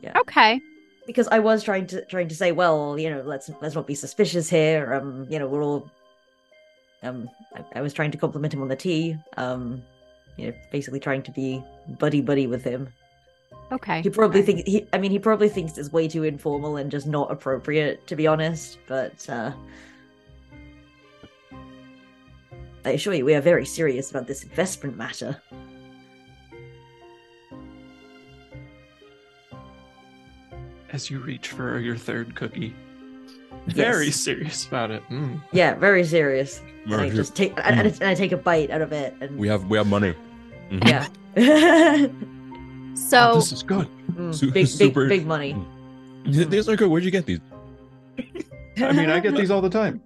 Yeah. 0.00 0.18
Okay. 0.18 0.60
because 1.06 1.28
I 1.28 1.40
was 1.40 1.62
trying 1.62 1.86
to 1.88 2.04
trying 2.06 2.28
to 2.28 2.34
say, 2.34 2.52
well, 2.52 2.98
you 2.98 3.10
know, 3.10 3.22
let's 3.22 3.50
let's 3.60 3.74
not 3.74 3.86
be 3.86 3.94
suspicious 3.94 4.48
here. 4.48 4.94
Um, 4.94 5.26
you 5.28 5.38
know, 5.38 5.46
we're 5.46 5.62
all. 5.62 5.90
Um, 7.02 7.30
I, 7.54 7.78
I 7.78 7.80
was 7.80 7.92
trying 7.92 8.10
to 8.10 8.18
compliment 8.18 8.52
him 8.52 8.62
on 8.62 8.68
the 8.68 8.76
tea. 8.76 9.16
Um, 9.36 9.82
you 10.36 10.48
know, 10.48 10.54
basically 10.70 11.00
trying 11.00 11.22
to 11.22 11.30
be 11.30 11.62
buddy 11.98 12.20
buddy 12.20 12.46
with 12.46 12.64
him. 12.64 12.88
Okay. 13.72 14.02
He 14.02 14.10
probably 14.10 14.40
Alright. 14.40 14.56
think 14.56 14.66
he. 14.66 14.86
I 14.92 14.98
mean, 14.98 15.10
he 15.10 15.18
probably 15.18 15.48
thinks 15.48 15.78
it's 15.78 15.92
way 15.92 16.08
too 16.08 16.24
informal 16.24 16.76
and 16.76 16.90
just 16.90 17.06
not 17.06 17.30
appropriate, 17.30 18.06
to 18.08 18.16
be 18.16 18.26
honest. 18.26 18.78
But 18.86 19.28
uh, 19.28 19.52
I 22.84 22.90
assure 22.90 23.14
you, 23.14 23.24
we 23.24 23.34
are 23.34 23.40
very 23.40 23.66
serious 23.66 24.10
about 24.10 24.26
this 24.26 24.42
investment 24.42 24.96
matter. 24.96 25.40
As 30.92 31.08
you 31.08 31.20
reach 31.20 31.48
for 31.48 31.78
your 31.78 31.96
third 31.96 32.34
cookie, 32.34 32.74
very 33.66 34.06
Yes. 34.06 34.16
serious 34.16 34.66
about 34.66 34.90
it. 34.90 35.02
Mm. 35.10 35.40
Yeah, 35.52 35.74
very 35.74 36.04
serious. 36.04 36.60
And 36.86 36.94
I 36.94 37.10
just 37.10 37.36
take 37.36 37.52
and, 37.58 37.78
and, 37.80 37.86
and 37.86 38.04
I 38.04 38.14
take 38.14 38.32
a 38.32 38.36
bite 38.36 38.70
out 38.70 38.80
of 38.80 38.92
it, 38.92 39.14
and 39.20 39.36
we 39.38 39.48
have 39.48 39.64
we 39.66 39.76
have 39.78 39.86
money. 39.86 40.14
Mhm. 40.70 40.88
yeah. 40.88 42.06
Oh, 42.92 42.94
So, 42.94 43.34
this 43.36 43.52
is 43.52 43.62
good. 43.62 43.88
Mm, 44.12 44.34
Su- 44.34 44.50
big, 44.50 44.66
super- 44.66 45.08
big, 45.08 45.20
big 45.20 45.26
money. 45.26 45.56
Th- 46.24 46.46
These 46.48 46.68
are 46.68 46.76
good. 46.76 46.88
Where'd 46.90 47.04
you 47.04 47.10
get 47.10 47.24
these? 47.26 47.38
I 48.78 48.92
mean, 48.92 49.08
I 49.10 49.20
get 49.20 49.34
these 49.34 49.50
all 49.50 49.60
the 49.62 49.70
time. 49.70 50.02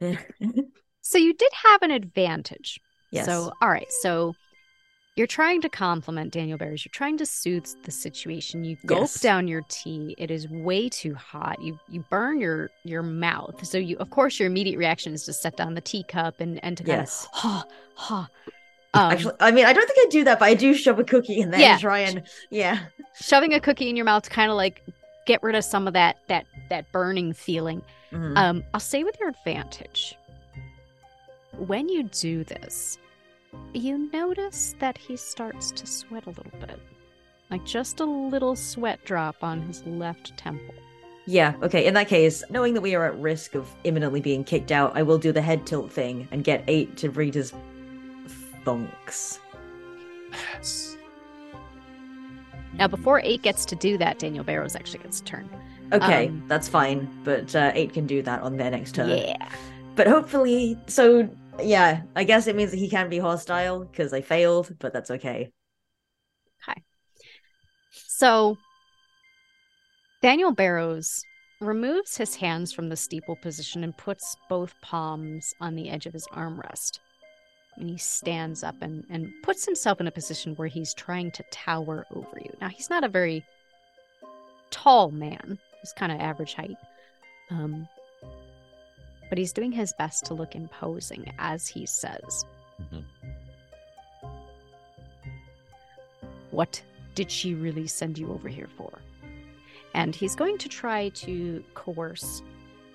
so 1.02 1.18
you 1.18 1.34
did 1.34 1.52
have 1.52 1.82
an 1.82 1.90
advantage. 1.90 2.80
yes. 3.10 3.26
So, 3.26 3.52
all 3.60 3.68
right. 3.68 3.90
So 4.00 4.34
you're 5.16 5.26
trying 5.26 5.60
to 5.60 5.68
compliment 5.68 6.32
Daniel 6.32 6.56
Barrows. 6.56 6.84
You're 6.84 6.90
trying 6.92 7.18
to 7.18 7.26
soothe 7.26 7.66
the 7.84 7.90
situation. 7.90 8.64
You 8.64 8.76
gulp 8.86 9.02
Yes. 9.02 9.20
down 9.20 9.46
your 9.46 9.62
tea. 9.68 10.14
It 10.16 10.30
is 10.30 10.48
way 10.48 10.88
too 10.88 11.14
hot. 11.14 11.60
You 11.60 11.78
you 11.88 12.04
burn 12.10 12.40
your 12.40 12.70
your 12.84 13.02
mouth. 13.02 13.64
So 13.66 13.76
you 13.78 13.96
of 13.98 14.08
course 14.10 14.38
your 14.38 14.46
immediate 14.46 14.78
reaction 14.78 15.12
is 15.12 15.24
to 15.24 15.32
set 15.32 15.56
down 15.56 15.74
the 15.74 15.80
teacup 15.82 16.40
and 16.40 16.62
and 16.64 16.76
to 16.78 16.84
kind 16.84 17.00
yes. 17.00 17.24
of 17.26 17.30
ha 17.38 17.64
ha. 17.94 18.28
Um, 18.94 19.12
Actually, 19.12 19.34
I 19.40 19.50
mean, 19.52 19.64
I 19.64 19.72
don't 19.72 19.86
think 19.86 20.06
I 20.06 20.10
do 20.10 20.24
that, 20.24 20.38
but 20.38 20.44
I 20.46 20.54
do 20.54 20.74
shove 20.74 20.98
a 20.98 21.04
cookie 21.04 21.40
in 21.40 21.50
there 21.50 21.60
Yeah. 21.60 21.72
and 21.72 21.80
try 21.80 21.98
and 22.00 22.22
yeah. 22.50 22.78
shoving 23.20 23.54
a 23.54 23.60
cookie 23.60 23.88
in 23.88 23.96
your 23.96 24.04
mouth 24.04 24.22
to 24.24 24.30
kind 24.30 24.50
of 24.50 24.56
like 24.56 24.82
get 25.26 25.42
rid 25.42 25.54
of 25.54 25.64
some 25.64 25.86
of 25.86 25.94
that 25.94 26.18
that 26.28 26.46
that 26.70 26.90
burning 26.92 27.32
feeling. 27.32 27.82
Mhm. 28.12 28.36
Um, 28.36 28.64
I'll 28.74 28.80
say 28.80 29.02
with 29.04 29.18
your 29.20 29.30
advantage, 29.30 30.14
when 31.56 31.88
you 31.88 32.02
do 32.04 32.44
this, 32.44 32.98
you 33.74 34.10
notice 34.12 34.74
that 34.78 34.96
he 34.98 35.16
starts 35.16 35.70
to 35.72 35.86
sweat 35.86 36.26
a 36.26 36.30
little 36.30 36.58
bit. 36.60 36.78
Like 37.50 37.64
just 37.64 38.00
a 38.00 38.04
little 38.04 38.56
sweat 38.56 39.04
drop 39.04 39.42
on 39.42 39.60
his 39.62 39.84
left 39.86 40.36
temple. 40.36 40.74
yeah. 41.26 41.54
Okay. 41.62 41.84
In 41.86 41.94
that 41.94 42.08
case, 42.08 42.42
knowing 42.50 42.74
that 42.74 42.80
we 42.80 42.94
are 42.94 43.04
at 43.06 43.18
risk 43.18 43.54
of 43.54 43.68
imminently 43.84 44.20
being 44.20 44.42
kicked 44.44 44.72
out, 44.72 44.96
I 44.96 45.02
will 45.02 45.18
do 45.18 45.32
the 45.32 45.42
head 45.42 45.66
tilt 45.66 45.92
thing 45.92 46.26
and 46.30 46.44
get 46.44 46.64
eight 46.66 46.96
to 46.98 47.10
read 47.10 47.34
his 47.34 47.52
thunks. 48.64 49.38
Yes. 50.54 50.96
Now, 52.78 52.88
before 52.88 53.20
eight 53.22 53.42
gets 53.42 53.66
to 53.66 53.76
do 53.76 53.98
that, 53.98 54.18
Daniel 54.18 54.44
Barrows 54.44 54.74
actually 54.74 55.00
gets 55.00 55.20
a 55.20 55.24
turn. 55.24 55.48
Okay, 55.92 56.28
Um, 56.28 56.42
that's 56.48 56.68
fine, 56.68 57.06
but 57.22 57.54
uh, 57.54 57.70
eight 57.74 57.92
can 57.92 58.06
do 58.06 58.22
that 58.22 58.40
on 58.40 58.56
their 58.56 58.70
next 58.70 58.94
turn. 58.94 59.10
Yeah. 59.10 59.48
But 59.94 60.06
hopefully, 60.06 60.78
so 60.86 61.28
Yeah, 61.60 62.02
I 62.16 62.24
guess 62.24 62.46
it 62.46 62.56
means 62.56 62.70
that 62.70 62.78
he 62.78 62.88
can 62.88 63.08
be 63.08 63.18
hostile 63.18 63.84
because 63.84 64.12
I 64.12 64.20
failed, 64.20 64.74
but 64.78 64.92
that's 64.92 65.10
okay. 65.10 65.50
Okay. 66.68 66.82
So 67.92 68.56
Daniel 70.22 70.52
Barrows 70.52 71.24
removes 71.60 72.16
his 72.16 72.36
hands 72.36 72.72
from 72.72 72.88
the 72.88 72.96
steeple 72.96 73.36
position 73.36 73.84
and 73.84 73.96
puts 73.96 74.36
both 74.48 74.74
palms 74.82 75.54
on 75.60 75.74
the 75.74 75.90
edge 75.90 76.06
of 76.06 76.12
his 76.12 76.26
armrest. 76.28 76.98
And 77.76 77.88
he 77.88 77.96
stands 77.96 78.62
up 78.62 78.76
and, 78.82 79.04
and 79.08 79.32
puts 79.42 79.64
himself 79.64 80.00
in 80.00 80.06
a 80.06 80.12
position 80.12 80.54
where 80.56 80.68
he's 80.68 80.92
trying 80.94 81.30
to 81.32 81.44
tower 81.50 82.06
over 82.14 82.38
you. 82.40 82.50
Now, 82.60 82.68
he's 82.68 82.90
not 82.90 83.04
a 83.04 83.08
very 83.08 83.44
tall 84.70 85.10
man, 85.10 85.58
he's 85.80 85.92
kind 85.92 86.12
of 86.12 86.20
average 86.20 86.54
height. 86.54 86.76
Um, 87.50 87.88
but 89.32 89.38
he's 89.38 89.54
doing 89.54 89.72
his 89.72 89.94
best 89.94 90.26
to 90.26 90.34
look 90.34 90.54
imposing, 90.54 91.32
as 91.38 91.66
he 91.66 91.86
says. 91.86 92.44
Mhm. 92.82 93.02
What 96.50 96.82
did 97.14 97.30
she 97.30 97.54
really 97.54 97.86
send 97.86 98.18
you 98.18 98.30
over 98.30 98.46
here 98.50 98.68
for? 98.76 98.90
And 99.94 100.14
he's 100.14 100.36
going 100.36 100.58
to 100.58 100.68
try 100.68 101.08
to 101.24 101.64
coerce 101.72 102.42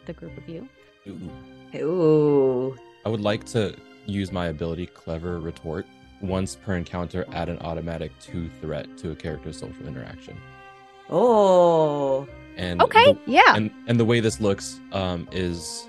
the 0.05 0.13
group 0.13 0.37
of 0.37 0.47
you. 0.47 0.69
Ooh. 1.07 1.31
Ooh. 1.79 2.77
I 3.03 3.09
would 3.09 3.21
like 3.21 3.43
to 3.45 3.75
use 4.05 4.31
my 4.31 4.45
ability 4.49 4.85
Clever 4.85 5.39
Retort 5.39 5.87
once 6.21 6.53
per 6.55 6.75
encounter 6.75 7.25
add 7.33 7.49
an 7.49 7.57
automatic 7.61 8.11
two 8.19 8.47
threat 8.61 8.95
to 8.99 9.09
a 9.09 9.15
character's 9.15 9.57
social 9.57 9.87
interaction. 9.87 10.37
Oh. 11.09 12.27
And 12.57 12.79
Okay, 12.79 13.13
the- 13.13 13.19
yeah. 13.25 13.55
and 13.55 13.71
and 13.87 13.99
the 13.99 14.05
way 14.05 14.19
this 14.19 14.39
looks 14.39 14.79
um 14.91 15.27
is 15.31 15.87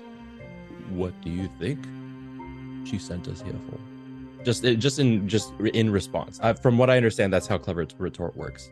what 0.91 1.13
do 1.21 1.29
you 1.29 1.49
think 1.59 1.79
she 2.87 2.97
sent 2.97 3.27
us 3.27 3.41
here 3.41 3.55
for? 3.69 3.77
Just 4.43 4.63
just 4.63 4.99
in 4.99 5.27
just 5.27 5.51
in 5.73 5.89
response. 5.91 6.39
Uh, 6.41 6.53
from 6.53 6.77
what 6.77 6.89
I 6.89 6.97
understand 6.97 7.33
that's 7.33 7.47
how 7.47 7.57
Clever 7.57 7.85
Retort 7.97 8.35
works. 8.37 8.69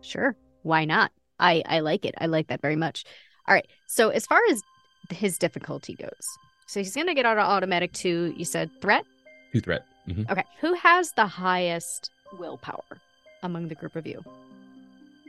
Sure. 0.00 0.34
Why 0.62 0.84
not? 0.84 1.12
I 1.38 1.62
I 1.66 1.80
like 1.80 2.04
it. 2.04 2.14
I 2.18 2.26
like 2.26 2.48
that 2.48 2.62
very 2.62 2.76
much. 2.76 3.04
All 3.46 3.54
right. 3.54 3.66
So 3.86 4.08
as 4.10 4.26
far 4.26 4.40
as 4.50 4.62
his 5.10 5.38
difficulty 5.38 5.94
goes, 5.94 6.26
so 6.66 6.80
he's 6.80 6.94
gonna 6.96 7.14
get 7.14 7.26
out 7.26 7.36
of 7.38 7.44
automatic 7.44 7.92
two. 7.92 8.32
You 8.36 8.44
said 8.44 8.70
threat. 8.80 9.04
Two 9.52 9.60
threat. 9.60 9.84
hmm 10.06 10.22
Okay. 10.30 10.44
Who 10.60 10.72
has 10.74 11.12
the 11.12 11.26
highest 11.26 12.10
willpower 12.38 13.00
among 13.42 13.68
the 13.68 13.74
group 13.74 13.94
of 13.94 14.06
you? 14.06 14.24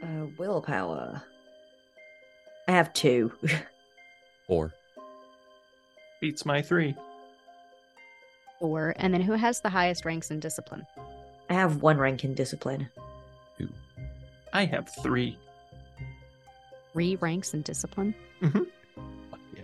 Uh, 0.02 0.28
willpower. 0.38 1.22
I 2.68 2.72
have 2.72 2.94
two. 2.94 3.32
Four. 4.48 4.74
Beats 6.20 6.46
my 6.46 6.62
three. 6.62 6.96
Four. 8.60 8.94
And 8.98 9.14
then 9.14 9.22
who 9.22 9.34
has 9.34 9.62
the 9.62 9.70
highest 9.70 10.06
ranks 10.06 10.32
in 10.32 10.40
discipline? 10.40 10.86
I 11.50 11.54
have 11.54 11.82
one 11.82 11.98
rank 11.98 12.24
in 12.24 12.34
discipline. 12.34 12.90
I 14.54 14.66
have 14.66 14.90
three. 15.04 15.38
Three 16.94 17.16
ranks 17.18 17.54
in 17.54 17.62
discipline. 17.62 18.16
Yeah. 18.42 19.62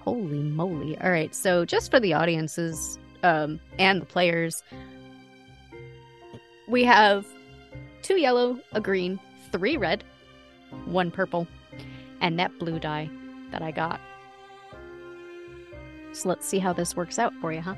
Holy 0.00 0.42
moly. 0.42 0.98
All 0.98 1.10
right. 1.10 1.34
So 1.34 1.64
just 1.64 1.90
for 1.90 2.00
the 2.00 2.14
audiences 2.14 2.98
um, 3.22 3.60
and 3.78 4.00
the 4.00 4.06
players, 4.06 4.62
we 6.68 6.84
have 6.84 7.26
two 8.00 8.18
yellow, 8.18 8.58
a 8.72 8.80
green, 8.80 9.20
three 9.50 9.76
red, 9.76 10.02
one 10.86 11.10
purple, 11.10 11.46
and 12.20 12.38
that 12.38 12.58
blue 12.58 12.78
die 12.78 13.10
that 13.50 13.60
I 13.60 13.70
got. 13.70 14.00
So 16.12 16.28
let's 16.28 16.46
see 16.46 16.58
how 16.58 16.72
this 16.72 16.94
works 16.94 17.18
out 17.18 17.32
for 17.40 17.52
you, 17.52 17.60
huh? 17.60 17.74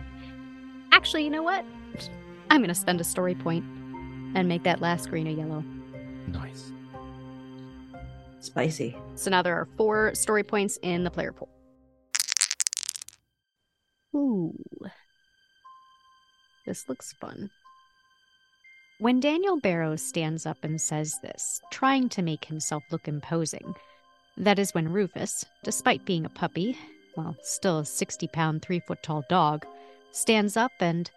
Actually, 0.92 1.24
you 1.24 1.30
know 1.30 1.42
what? 1.42 1.64
I'm 2.50 2.60
going 2.60 2.68
to 2.68 2.74
spend 2.74 3.00
a 3.00 3.04
story 3.04 3.34
point 3.34 3.64
and 4.34 4.48
make 4.48 4.64
that 4.64 4.80
last 4.80 5.08
green 5.10 5.26
a 5.26 5.30
yellow. 5.30 5.64
Nice. 6.28 6.72
Spicy. 8.40 8.96
So 9.14 9.30
now 9.30 9.42
there 9.42 9.56
are 9.56 9.68
four 9.76 10.14
story 10.14 10.42
points 10.42 10.78
in 10.82 11.04
the 11.04 11.10
player 11.10 11.32
pool. 11.32 11.48
Ooh. 14.14 14.54
This 16.66 16.88
looks 16.88 17.12
fun. 17.20 17.50
When 18.98 19.20
Daniel 19.20 19.58
Barrows 19.60 20.02
stands 20.02 20.46
up 20.46 20.58
and 20.62 20.80
says 20.80 21.18
this, 21.22 21.60
trying 21.72 22.08
to 22.10 22.22
make 22.22 22.44
himself 22.44 22.82
look 22.90 23.08
imposing, 23.08 23.74
that 24.36 24.58
is 24.58 24.72
when 24.72 24.92
Rufus, 24.92 25.44
despite 25.62 26.04
being 26.04 26.24
a 26.24 26.30
puppy, 26.30 26.76
well, 27.16 27.36
still 27.42 27.80
a 27.80 27.84
60 27.84 28.28
pound, 28.28 28.62
3 28.62 28.80
foot 28.80 29.02
tall 29.02 29.24
dog, 29.28 29.66
stands 30.12 30.56
up 30.56 30.72
and 30.80 31.10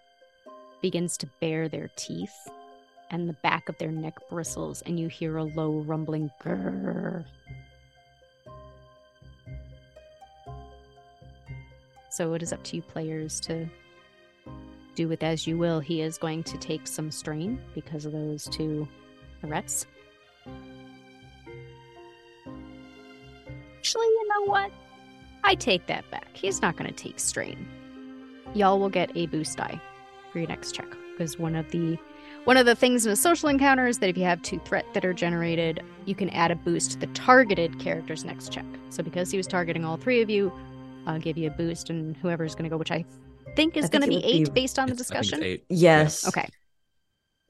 begins 0.81 1.17
to 1.17 1.29
bare 1.39 1.67
their 1.67 1.89
teeth, 1.95 2.47
and 3.09 3.27
the 3.27 3.33
back 3.33 3.69
of 3.69 3.77
their 3.77 3.91
neck 3.91 4.15
bristles, 4.29 4.81
and 4.85 4.99
you 4.99 5.07
hear 5.07 5.37
a 5.37 5.43
low 5.43 5.79
rumbling 5.79 6.29
grrr. 6.41 7.25
So 12.09 12.33
it 12.33 12.41
is 12.41 12.51
up 12.51 12.63
to 12.63 12.75
you 12.77 12.81
players 12.81 13.39
to 13.41 13.69
do 14.95 15.07
with 15.07 15.21
as 15.21 15.45
you 15.45 15.57
will. 15.57 15.79
He 15.79 16.01
is 16.01 16.17
going 16.17 16.43
to 16.43 16.57
take 16.57 16.87
some 16.87 17.11
strain 17.11 17.61
because 17.75 18.05
of 18.05 18.11
those 18.11 18.45
two 18.45 18.87
threats. 19.41 19.85
Actually, 23.77 24.07
you 24.07 24.27
know 24.29 24.51
what? 24.51 24.71
I 25.43 25.55
take 25.55 25.87
that 25.87 26.09
back. 26.11 26.27
He's 26.33 26.61
not 26.61 26.75
going 26.77 26.89
to 26.89 26.95
take 26.95 27.19
strain. 27.19 27.67
Y'all 28.53 28.79
will 28.79 28.89
get 28.89 29.11
a 29.15 29.27
boost 29.27 29.57
die 29.57 29.79
for 30.31 30.39
your 30.39 30.47
next 30.47 30.73
check 30.73 30.87
because 31.11 31.37
one 31.39 31.55
of 31.55 31.69
the 31.71 31.97
one 32.45 32.55
of 32.57 32.65
the 32.65 32.75
things 32.75 33.05
in 33.05 33.11
a 33.11 33.15
social 33.15 33.49
encounter 33.49 33.87
is 33.87 33.99
that 33.99 34.09
if 34.09 34.17
you 34.17 34.23
have 34.23 34.41
two 34.41 34.59
threat 34.59 34.85
that 34.93 35.03
are 35.03 35.13
generated, 35.13 35.81
you 36.05 36.15
can 36.15 36.29
add 36.29 36.49
a 36.49 36.55
boost 36.55 36.91
to 36.91 36.97
the 36.99 37.07
targeted 37.07 37.77
character's 37.79 38.23
next 38.23 38.51
check. 38.53 38.65
So 38.89 39.03
because 39.03 39.29
he 39.31 39.37
was 39.37 39.47
targeting 39.47 39.83
all 39.83 39.97
three 39.97 40.21
of 40.21 40.29
you, 40.29 40.51
I'll 41.05 41.19
give 41.19 41.37
you 41.37 41.47
a 41.47 41.51
boost, 41.51 41.89
and 41.89 42.15
whoever's 42.17 42.55
going 42.55 42.63
to 42.63 42.69
go, 42.69 42.77
which 42.77 42.91
I 42.91 43.03
think 43.55 43.75
is 43.75 43.89
going 43.89 44.01
to 44.01 44.07
be 44.07 44.23
eight 44.23 44.45
be- 44.45 44.51
based 44.61 44.79
on 44.79 44.87
the 44.87 44.93
It's- 44.93 45.11
I 45.11 45.13
think 45.15 45.19
it's 45.23 45.29
discussion. 45.29 45.43
eight. 45.43 45.65
Yes. 45.69 46.27
Okay, 46.27 46.41
I'm 46.41 46.49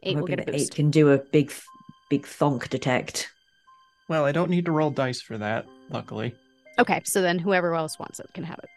eight 0.04 0.18
will 0.18 0.26
get 0.28 0.40
a 0.40 0.46
that 0.46 0.56
eight 0.56 0.72
can 0.74 0.90
do 0.90 1.12
a 1.12 1.18
big, 1.20 1.52
big 2.10 2.24
thonk 2.24 2.70
detect. 2.70 3.30
Well, 4.10 4.26
I 4.26 4.32
don't 4.32 4.50
need 4.50 4.66
to 4.66 4.72
roll 4.72 4.90
dice 4.90 5.22
for 5.22 5.38
that, 5.38 5.66
luckily. 5.90 6.34
Okay, 6.80 7.02
so 7.06 7.22
then 7.22 7.40
whoever 7.40 7.74
else 7.74 7.98
wants 7.98 8.20
it 8.20 8.28
can 8.34 8.44
have 8.44 8.60
it. 8.60 8.70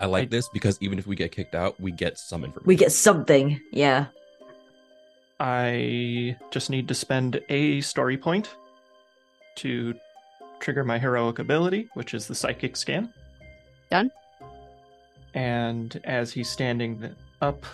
I 0.00 0.06
like 0.06 0.30
this 0.30 0.48
because 0.48 0.78
even 0.80 0.98
if 0.98 1.06
we 1.06 1.14
get 1.14 1.30
kicked 1.30 1.54
out, 1.54 1.80
we 1.80 1.92
get 1.92 2.18
some 2.18 2.44
information. 2.44 2.66
We 2.66 2.76
get 2.76 2.90
something. 2.90 3.60
Yeah. 3.70 4.06
I 5.38 6.36
just 6.50 6.70
need 6.70 6.88
to 6.88 6.94
spend 6.94 7.40
a 7.48 7.80
story 7.82 8.16
point 8.16 8.50
to 9.56 9.94
trigger 10.60 10.82
my 10.84 10.98
heroic 10.98 11.38
ability, 11.38 11.88
which 11.94 12.14
is 12.14 12.26
the 12.26 12.34
psychic 12.34 12.76
scan. 12.76 13.12
Done. 13.90 14.10
And 15.34 16.00
as 16.04 16.32
he's 16.32 16.48
standing 16.48 17.14
up, 17.40 17.64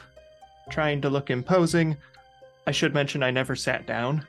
trying 0.70 1.01
to 1.03 1.11
look 1.11 1.31
imposing, 1.31 1.97
I 2.66 2.72
should 2.72 2.93
mention 2.93 3.22
I 3.22 3.31
never 3.31 3.57
sat 3.57 3.87
down. 3.87 4.26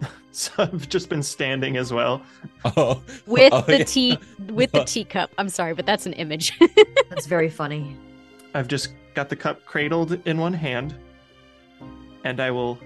so 0.34 0.50
I've 0.58 0.88
just 0.88 1.10
been 1.10 1.22
standing 1.22 1.76
as 1.76 1.92
well. 1.92 2.22
Oh, 2.64 3.02
With 3.26 3.52
oh, 3.52 3.62
the 3.62 3.78
yeah. 3.78 3.84
tea 3.84 4.18
with 4.50 4.70
the 4.70 4.84
teacup. 4.84 5.32
I'm 5.36 5.48
sorry, 5.48 5.74
but 5.74 5.84
that's 5.84 6.06
an 6.06 6.12
image. 6.12 6.56
That's 7.10 7.26
very 7.26 7.50
funny. 7.50 7.96
I've 8.54 8.68
just 8.68 8.94
got 9.14 9.28
the 9.28 9.34
cup 9.34 9.64
cradled 9.64 10.12
in 10.26 10.38
one 10.38 10.52
hand, 10.52 10.94
and 12.22 12.38
I 12.38 12.52
will 12.52 12.78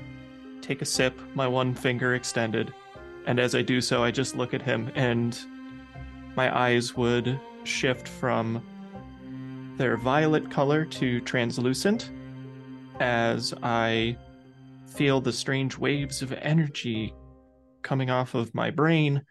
take 0.63 0.81
a 0.81 0.87
sip, 0.87 1.21
my 1.35 1.47
one 1.47 1.75
finger 1.75 2.15
extended. 2.15 2.73
And 3.27 3.39
as 3.39 3.55
I 3.55 3.61
do 3.61 3.83
so, 3.83 4.03
I 4.03 4.11
just 4.11 4.35
look 4.35 4.55
at 4.55 4.63
him, 4.63 4.91
and 4.95 5.39
my 6.37 6.57
eyes 6.59 6.97
would 6.97 7.39
shift 7.65 8.09
from 8.09 8.63
their 9.77 9.99
violet 9.99 10.51
color 10.51 10.87
to 10.87 11.21
translucent 11.21 12.11
as 12.99 13.53
I 13.63 14.17
feel 14.87 15.21
the 15.21 15.33
strange 15.33 15.77
waves 15.77 16.23
of 16.23 16.33
energy 16.33 17.13
coming 17.87 18.11
off 18.11 18.34
of 18.34 18.53
my 18.53 18.70
brain, 18.70 19.22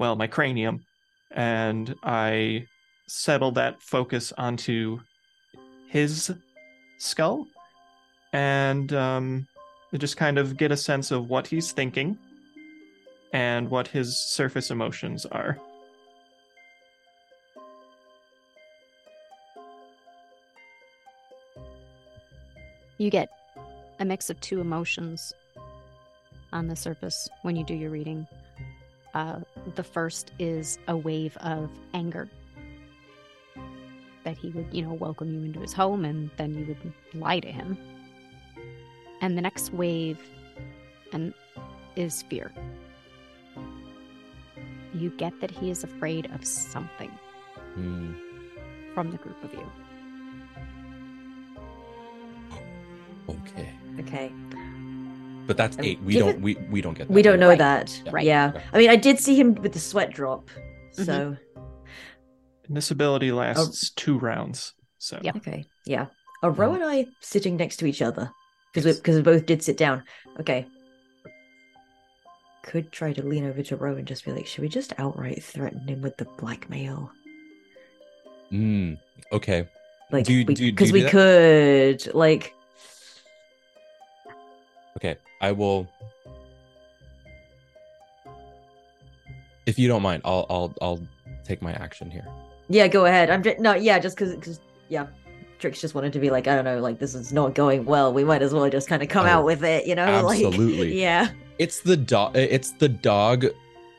well, 0.00 0.16
my 0.16 0.26
cranium, 0.26 0.84
and 1.30 1.94
I 2.02 2.66
settle 3.06 3.52
that 3.52 3.80
focus 3.80 4.32
onto 4.36 4.98
his 5.88 6.34
skull 6.98 7.46
and 8.32 8.92
um, 8.92 9.46
just 9.96 10.16
kind 10.16 10.38
of 10.38 10.56
get 10.56 10.72
a 10.72 10.76
sense 10.76 11.12
of 11.12 11.30
what 11.30 11.46
he's 11.46 11.70
thinking 11.70 12.18
and 13.32 13.70
what 13.70 13.86
his 13.86 14.18
surface 14.18 14.70
emotions 14.70 15.24
are. 15.26 15.58
you 22.98 23.10
get 23.10 23.28
a 24.00 24.04
mix 24.04 24.28
of 24.28 24.40
two 24.40 24.60
emotions 24.60 25.32
on 26.52 26.66
the 26.68 26.76
surface 26.76 27.28
when 27.42 27.56
you 27.56 27.64
do 27.64 27.74
your 27.74 27.90
reading. 27.90 28.26
Uh, 29.14 29.40
the 29.74 29.82
first 29.84 30.32
is 30.38 30.78
a 30.88 30.96
wave 30.96 31.36
of 31.38 31.70
anger 31.94 32.28
that 34.24 34.36
he 34.36 34.50
would, 34.50 34.66
you 34.72 34.82
know, 34.82 34.92
welcome 34.92 35.32
you 35.32 35.42
into 35.42 35.60
his 35.60 35.72
home 35.72 36.04
and 36.04 36.30
then 36.36 36.54
you 36.54 36.66
would 36.66 36.92
lie 37.14 37.40
to 37.40 37.50
him. 37.50 37.78
And 39.20 39.36
the 39.36 39.42
next 39.42 39.72
wave 39.72 40.18
and 41.12 41.32
is 41.96 42.22
fear. 42.22 42.52
You 44.94 45.10
get 45.10 45.40
that 45.40 45.50
he 45.50 45.70
is 45.70 45.84
afraid 45.84 46.30
of 46.32 46.44
something 46.46 47.10
Hmm. 47.74 48.12
from 48.94 49.10
the 49.10 49.16
group 49.18 49.42
of 49.44 49.52
you. 49.52 49.66
Okay. 53.28 53.72
Okay. 54.00 54.32
But 55.48 55.56
that's 55.56 55.78
Um, 55.78 55.84
eight. 55.84 56.00
We 56.02 56.18
don't. 56.18 56.28
it- 56.36 56.40
We 56.42 56.54
we 56.70 56.80
don't 56.82 56.92
get. 56.96 57.08
That 57.08 57.14
We 57.14 57.22
don't 57.22 57.40
know 57.40 57.48
Right. 57.48 57.58
that. 57.58 58.00
Yeah. 58.04 58.10
Right. 58.12 58.24
Yeah. 58.26 58.52
Okay. 58.54 58.64
I 58.74 58.78
mean, 58.78 58.90
I 58.90 58.96
did 58.96 59.18
see 59.18 59.34
him 59.34 59.54
with 59.54 59.72
the 59.72 59.78
sweat 59.80 60.10
drop. 60.12 60.50
Mhm. 60.98 61.04
So, 61.06 61.36
And 62.66 62.76
this 62.76 62.90
ability 62.90 63.32
lasts 63.32 63.88
two 63.90 64.18
rounds. 64.18 64.74
So 64.98 65.18
Yep. 65.22 65.36
okay. 65.36 65.64
Yeah. 65.86 66.06
Are 66.42 66.50
Ro 66.50 66.74
and 66.74 66.84
I 66.84 67.06
sitting 67.20 67.56
next 67.56 67.78
to 67.78 67.86
each 67.86 68.02
other? 68.02 68.30
Because 68.72 68.84
we, 68.84 68.92
because 68.92 69.16
we 69.16 69.22
both 69.22 69.46
did 69.46 69.62
sit 69.62 69.78
down. 69.78 70.04
Okay. 70.38 70.66
Could 72.62 72.92
try 72.92 73.14
to 73.14 73.22
lean 73.26 73.46
over 73.46 73.62
to 73.62 73.76
Ro 73.76 73.96
and 73.96 74.06
just 74.06 74.26
be 74.26 74.32
like, 74.32 74.46
should 74.46 74.60
we 74.60 74.68
just 74.68 74.92
outright 74.98 75.42
threaten 75.42 75.88
him 75.88 76.02
with 76.02 76.18
the 76.18 76.26
blackmail? 76.36 77.10
Hmm. 78.50 78.94
Okay. 79.32 79.66
Like, 80.12 80.26
Do 80.26 80.34
you- 80.34 80.44
we, 80.46 80.52
do 80.54 80.64
you- 80.66 80.72
do 80.72 80.76
because 80.76 80.88
you 80.88 81.04
we 81.04 81.04
could, 81.08 82.14
like, 82.14 82.52
Okay. 84.98 85.16
I 85.40 85.52
will. 85.52 85.86
If 89.66 89.78
you 89.78 89.86
don't 89.88 90.02
mind, 90.02 90.22
I'll 90.24 90.46
I'll 90.48 90.74
I'll 90.80 91.00
take 91.44 91.62
my 91.62 91.72
action 91.72 92.10
here. 92.10 92.26
yeah, 92.68 92.88
go 92.88 93.06
ahead. 93.06 93.30
I'm 93.30 93.42
just, 93.42 93.58
no, 93.58 93.74
yeah, 93.74 93.98
just 93.98 94.16
because, 94.16 94.34
because, 94.34 94.60
yeah. 94.88 95.06
Trix 95.58 95.80
just 95.80 95.94
wanted 95.94 96.12
to 96.12 96.18
be 96.20 96.30
like, 96.30 96.46
I 96.46 96.54
don't 96.54 96.64
know, 96.64 96.78
like, 96.80 96.98
this 97.00 97.14
is 97.14 97.32
not 97.32 97.54
going 97.54 97.84
well. 97.84 98.12
We 98.12 98.22
might 98.22 98.42
as 98.42 98.52
well 98.54 98.68
just 98.70 98.88
kind 98.88 99.02
of 99.02 99.08
come 99.08 99.26
Oh, 99.26 99.30
out 99.30 99.44
with 99.44 99.64
it, 99.64 99.86
you 99.86 99.94
know? 99.96 100.02
absolutely. 100.30 100.90
Like, 100.90 100.94
yeah. 100.94 101.30
It's 101.58 101.80
the 101.80 101.96
dog. 101.96 102.36
It's 102.36 102.72
the 102.72 102.88
dog. 102.88 103.46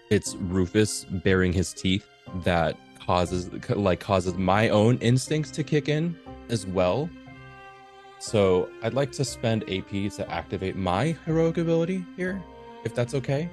It's 0.09 0.35
Rufus 0.35 1.03
baring 1.05 1.51
his 1.51 1.73
teeth 1.73 2.05
that 2.43 2.77
causes 3.05 3.49
like 3.69 3.99
causes 3.99 4.35
my 4.35 4.69
own 4.69 4.97
instincts 4.99 5.51
to 5.51 5.63
kick 5.63 5.89
in 5.89 6.15
as 6.49 6.65
well. 6.65 7.09
So 8.19 8.69
I'd 8.83 8.93
like 8.93 9.13
to 9.13 9.23
spend 9.23 9.63
AP 9.69 10.11
to 10.15 10.25
activate 10.29 10.75
my 10.75 11.15
heroic 11.25 11.57
ability 11.57 12.05
here, 12.17 12.43
if 12.83 12.93
that's 12.93 13.13
okay. 13.13 13.49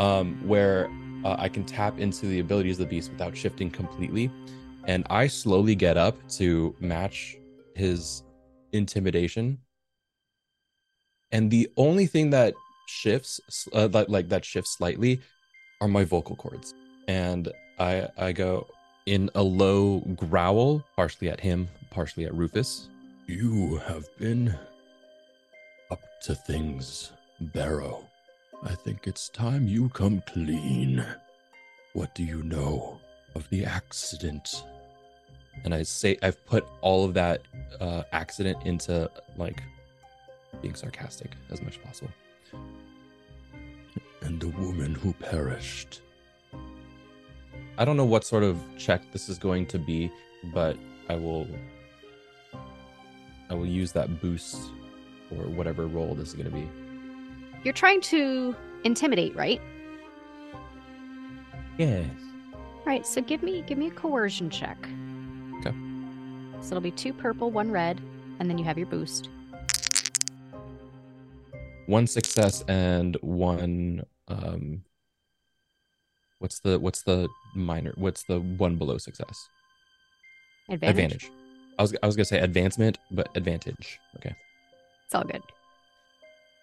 Um, 0.00 0.40
where 0.46 0.90
uh, 1.24 1.36
I 1.38 1.48
can 1.48 1.64
tap 1.64 1.98
into 1.98 2.26
the 2.26 2.40
abilities 2.40 2.80
of 2.80 2.88
the 2.88 2.96
beast 2.96 3.10
without 3.10 3.36
shifting 3.36 3.70
completely, 3.70 4.30
and 4.84 5.06
I 5.10 5.26
slowly 5.26 5.74
get 5.74 5.96
up 5.98 6.16
to 6.30 6.74
match 6.80 7.36
his 7.74 8.22
intimidation. 8.72 9.58
And 11.30 11.50
the 11.50 11.68
only 11.76 12.06
thing 12.06 12.30
that 12.30 12.54
shifts, 12.88 13.40
uh, 13.74 13.88
like 13.92 14.08
like 14.08 14.28
that 14.30 14.44
shifts 14.44 14.76
slightly, 14.76 15.20
are 15.82 15.88
my 15.88 16.04
vocal 16.04 16.36
cords, 16.36 16.74
and 17.08 17.50
I 17.78 18.08
I 18.16 18.32
go 18.32 18.66
in 19.04 19.30
a 19.34 19.42
low 19.42 20.00
growl, 20.16 20.82
partially 20.96 21.28
at 21.28 21.40
him, 21.40 21.68
partially 21.90 22.24
at 22.24 22.34
Rufus. 22.34 22.88
You 23.28 23.80
have 23.88 24.06
been 24.18 24.54
up 25.90 26.00
to 26.22 26.34
things, 26.36 27.10
Barrow. 27.40 28.06
I 28.62 28.72
think 28.76 29.08
it's 29.08 29.28
time 29.30 29.66
you 29.66 29.88
come 29.88 30.22
clean. 30.28 31.04
What 31.94 32.14
do 32.14 32.22
you 32.22 32.44
know 32.44 33.00
of 33.34 33.50
the 33.50 33.64
accident? 33.64 34.62
And 35.64 35.74
I 35.74 35.82
say 35.82 36.16
I've 36.22 36.46
put 36.46 36.68
all 36.82 37.04
of 37.04 37.14
that 37.14 37.42
uh, 37.80 38.04
accident 38.12 38.58
into 38.64 39.10
like 39.36 39.60
being 40.62 40.76
sarcastic 40.76 41.32
as 41.50 41.60
much 41.62 41.78
as 41.78 41.84
possible. 41.84 42.12
And 44.22 44.38
the 44.40 44.50
woman 44.50 44.94
who 44.94 45.12
perished. 45.14 46.00
I 47.76 47.84
don't 47.84 47.96
know 47.96 48.04
what 48.04 48.24
sort 48.24 48.44
of 48.44 48.62
check 48.78 49.02
this 49.12 49.28
is 49.28 49.36
going 49.36 49.66
to 49.66 49.80
be, 49.80 50.12
but 50.54 50.76
I 51.08 51.16
will 51.16 51.48
I 53.48 53.54
will 53.54 53.66
use 53.66 53.92
that 53.92 54.20
boost 54.20 54.56
or 55.30 55.44
whatever 55.44 55.86
role 55.86 56.14
this 56.14 56.28
is 56.28 56.34
going 56.34 56.50
to 56.50 56.52
be. 56.52 56.68
You're 57.62 57.74
trying 57.74 58.00
to 58.02 58.54
intimidate, 58.84 59.34
right? 59.34 59.60
Yes. 61.78 62.06
Right. 62.84 63.06
So 63.06 63.20
give 63.20 63.42
me 63.42 63.62
give 63.66 63.78
me 63.78 63.88
a 63.88 63.90
coercion 63.90 64.50
check. 64.50 64.78
Okay. 65.58 65.74
So 66.60 66.68
it'll 66.68 66.80
be 66.80 66.90
two 66.90 67.12
purple, 67.12 67.50
one 67.50 67.70
red, 67.70 68.00
and 68.38 68.48
then 68.48 68.58
you 68.58 68.64
have 68.64 68.78
your 68.78 68.86
boost. 68.86 69.28
One 71.86 72.06
success 72.06 72.64
and 72.68 73.16
one 73.20 74.04
um 74.28 74.82
what's 76.38 76.60
the 76.60 76.78
what's 76.78 77.02
the 77.02 77.28
minor 77.54 77.92
what's 77.96 78.24
the 78.24 78.40
one 78.40 78.76
below 78.76 78.98
success? 78.98 79.48
Advantage. 80.68 80.90
Advantage. 80.90 81.30
I 81.78 81.82
was 81.82 81.94
I 82.02 82.06
was 82.06 82.16
to 82.16 82.24
say 82.24 82.40
advancement, 82.40 82.98
but 83.10 83.28
advantage. 83.34 84.00
Okay. 84.16 84.34
It's 85.04 85.14
all 85.14 85.24
good. 85.24 85.42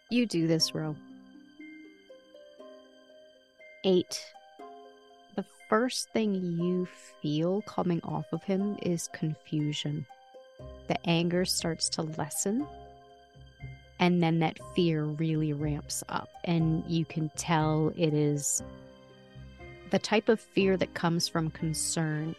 You 0.10 0.26
do 0.26 0.48
this, 0.48 0.74
Ro. 0.76 0.96
Eight. 3.84 4.24
The 5.36 5.46
first 5.70 6.10
thing 6.12 6.36
you 6.60 6.88
feel 7.22 7.62
coming 7.64 8.02
off 8.04 8.26
of 8.32 8.44
him 8.44 8.78
is 8.82 9.10
confusion. 9.14 10.06
The 10.88 11.10
anger 11.10 11.46
starts 11.46 11.90
to 11.90 12.04
lessen. 12.04 12.68
And 14.00 14.22
then 14.22 14.40
that 14.40 14.60
fear 14.76 15.04
really 15.04 15.54
ramps 15.54 16.04
up. 16.10 16.30
And 16.44 16.84
you 16.88 17.06
can 17.06 17.30
tell 17.38 17.94
it 17.96 18.14
is 18.14 18.62
the 19.92 20.00
type 20.00 20.28
of 20.28 20.40
fear 20.40 20.76
that 20.78 20.94
comes 20.94 21.28
from 21.28 21.52
concern 21.52 22.36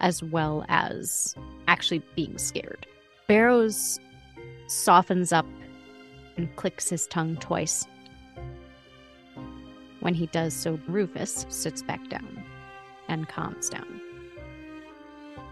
as 0.00 0.22
well 0.22 0.64
as 0.68 1.34
actually 1.80 2.02
being 2.14 2.36
scared. 2.36 2.86
Barrows 3.26 3.98
softens 4.66 5.32
up 5.32 5.46
and 6.36 6.54
clicks 6.56 6.90
his 6.90 7.06
tongue 7.06 7.38
twice. 7.38 7.86
When 10.00 10.12
he 10.12 10.26
does 10.26 10.52
so, 10.52 10.78
Rufus 10.86 11.46
sits 11.48 11.82
back 11.82 12.06
down 12.10 12.44
and 13.08 13.26
calms 13.30 13.70
down. 13.70 13.98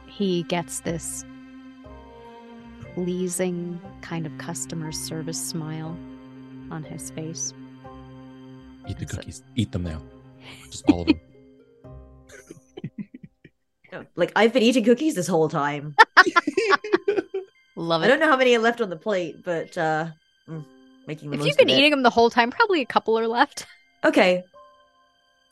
He 0.07 0.43
gets 0.43 0.81
this 0.81 1.25
pleasing 2.93 3.81
kind 4.03 4.27
of 4.27 4.37
customer 4.37 4.93
service 4.93 5.43
smile 5.43 5.97
on 6.71 6.85
his 6.85 7.11
face. 7.11 7.55
Eat 8.87 8.99
the 8.99 9.07
That's 9.07 9.15
it. 9.15 9.17
cookies. 9.17 9.43
Eat 9.55 9.73
them 9.73 9.85
now. 9.85 10.03
Just 10.71 10.85
all 10.91 11.03
of 11.03 11.07
them. 11.07 11.21
Like, 14.17 14.33
I've 14.37 14.53
been 14.53 14.63
eating 14.63 14.85
cookies 14.85 15.15
this 15.15 15.27
whole 15.27 15.49
time. 15.49 15.97
Love 17.77 18.03
it. 18.03 18.07
I 18.07 18.09
don't 18.09 18.21
know 18.21 18.29
how 18.29 18.37
many 18.37 18.55
are 18.57 18.61
left 18.61 18.81
on 18.81 18.91
the 18.91 18.97
plate, 18.97 19.43
but, 19.45 19.77
uh, 19.79 20.09
making 21.07 21.31
the 21.31 21.35
If 21.35 21.41
most 21.41 21.47
you've 21.49 21.57
been 21.59 21.69
of 21.71 21.75
it. 21.77 21.79
eating 21.79 21.91
them 21.93 22.03
the 22.03 22.11
whole 22.11 22.29
time, 22.31 22.51
probably 22.51 22.81
a 22.83 22.87
couple 22.87 23.19
are 23.19 23.29
left. 23.29 23.67
Okay. 24.05 24.45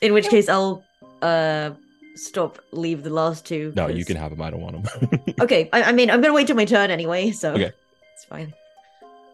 In 0.01 0.12
which 0.12 0.29
case, 0.29 0.49
I'll 0.49 0.85
uh 1.21 1.71
stop, 2.14 2.61
leave 2.71 3.03
the 3.03 3.11
last 3.11 3.45
two. 3.45 3.73
No, 3.75 3.89
you 3.89 4.05
can 4.05 4.17
have 4.17 4.31
them. 4.31 4.41
I 4.41 4.51
don't 4.51 4.61
want 4.61 4.85
them. 4.85 5.21
Okay, 5.41 5.69
I, 5.73 5.83
I 5.83 5.93
mean, 5.93 6.12
I'm 6.12 6.21
gonna 6.21 6.33
wait 6.33 6.47
till 6.47 6.55
my 6.55 6.64
turn 6.64 6.93
anyway, 6.93 7.33
so 7.33 7.55
Okay. 7.55 7.73
it's 8.14 8.25
fine. 8.25 8.55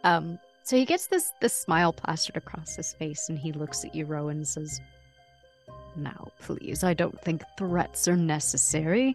Um, 0.03 0.39
so 0.63 0.77
he 0.77 0.87
gets 0.87 1.09
this 1.09 1.31
this 1.43 1.53
smile 1.53 1.93
plastered 1.93 2.37
across 2.39 2.75
his 2.75 2.95
face, 2.95 3.29
and 3.29 3.39
he 3.39 3.53
looks 3.53 3.85
at 3.85 3.95
you, 3.95 4.07
Rowan, 4.07 4.39
and 4.39 4.49
says, 4.49 4.81
"Now, 5.95 6.29
please, 6.41 6.83
I 6.83 6.95
don't 6.95 7.21
think 7.21 7.43
threats 7.59 8.09
are 8.09 8.17
necessary. 8.17 9.15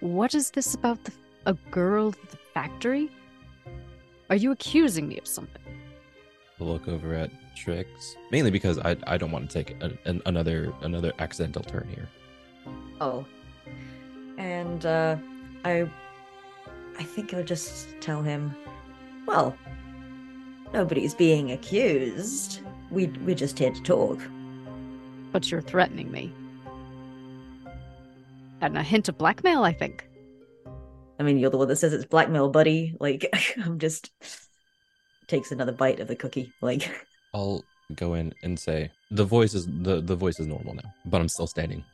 What 0.00 0.34
is 0.34 0.50
this 0.50 0.74
about 0.74 1.04
the 1.04 1.12
a 1.46 1.54
girl 1.70 2.08
at 2.08 2.30
the 2.30 2.36
factory? 2.52 3.10
Are 4.28 4.36
you 4.36 4.50
accusing 4.50 5.08
me 5.08 5.18
of 5.18 5.26
something?" 5.26 5.62
look 6.64 6.88
over 6.88 7.14
at 7.14 7.30
Trix, 7.56 8.16
mainly 8.30 8.50
because 8.50 8.78
I 8.78 8.96
I 9.06 9.16
don't 9.16 9.30
want 9.30 9.50
to 9.50 9.54
take 9.62 9.82
an, 9.82 9.98
an, 10.04 10.22
another 10.26 10.72
another 10.82 11.12
accidental 11.18 11.62
turn 11.62 11.88
here. 11.88 12.08
Oh, 13.00 13.24
and 14.38 14.84
uh, 14.86 15.16
I, 15.64 15.88
I 16.98 17.02
think 17.02 17.34
I'll 17.34 17.44
just 17.44 17.88
tell 18.00 18.22
him. 18.22 18.54
Well, 19.26 19.56
nobody's 20.72 21.14
being 21.14 21.52
accused. 21.52 22.60
We 22.90 23.06
we're 23.24 23.34
just 23.34 23.58
here 23.58 23.72
to 23.72 23.82
talk. 23.82 24.20
But 25.32 25.50
you're 25.50 25.62
threatening 25.62 26.10
me. 26.10 26.32
And 28.60 28.76
a 28.76 28.82
hint 28.82 29.08
of 29.08 29.16
blackmail, 29.16 29.62
I 29.62 29.72
think. 29.72 30.06
I 31.18 31.22
mean, 31.22 31.38
you're 31.38 31.50
the 31.50 31.58
one 31.58 31.68
that 31.68 31.76
says 31.76 31.92
it's 31.92 32.04
blackmail, 32.04 32.50
buddy. 32.50 32.96
Like, 33.00 33.28
I'm 33.64 33.78
just 33.78 34.10
takes 35.26 35.52
another 35.52 35.72
bite 35.72 36.00
of 36.00 36.08
the 36.08 36.16
cookie. 36.16 36.52
Like, 36.60 36.90
I'll 37.34 37.64
go 37.94 38.14
in 38.14 38.32
and 38.42 38.58
say 38.58 38.90
the 39.10 39.24
voice 39.24 39.54
is 39.54 39.66
the 39.66 40.00
the 40.00 40.16
voice 40.16 40.40
is 40.40 40.46
normal 40.46 40.74
now, 40.74 40.94
but 41.06 41.20
I'm 41.20 41.28
still 41.28 41.46
standing. 41.46 41.84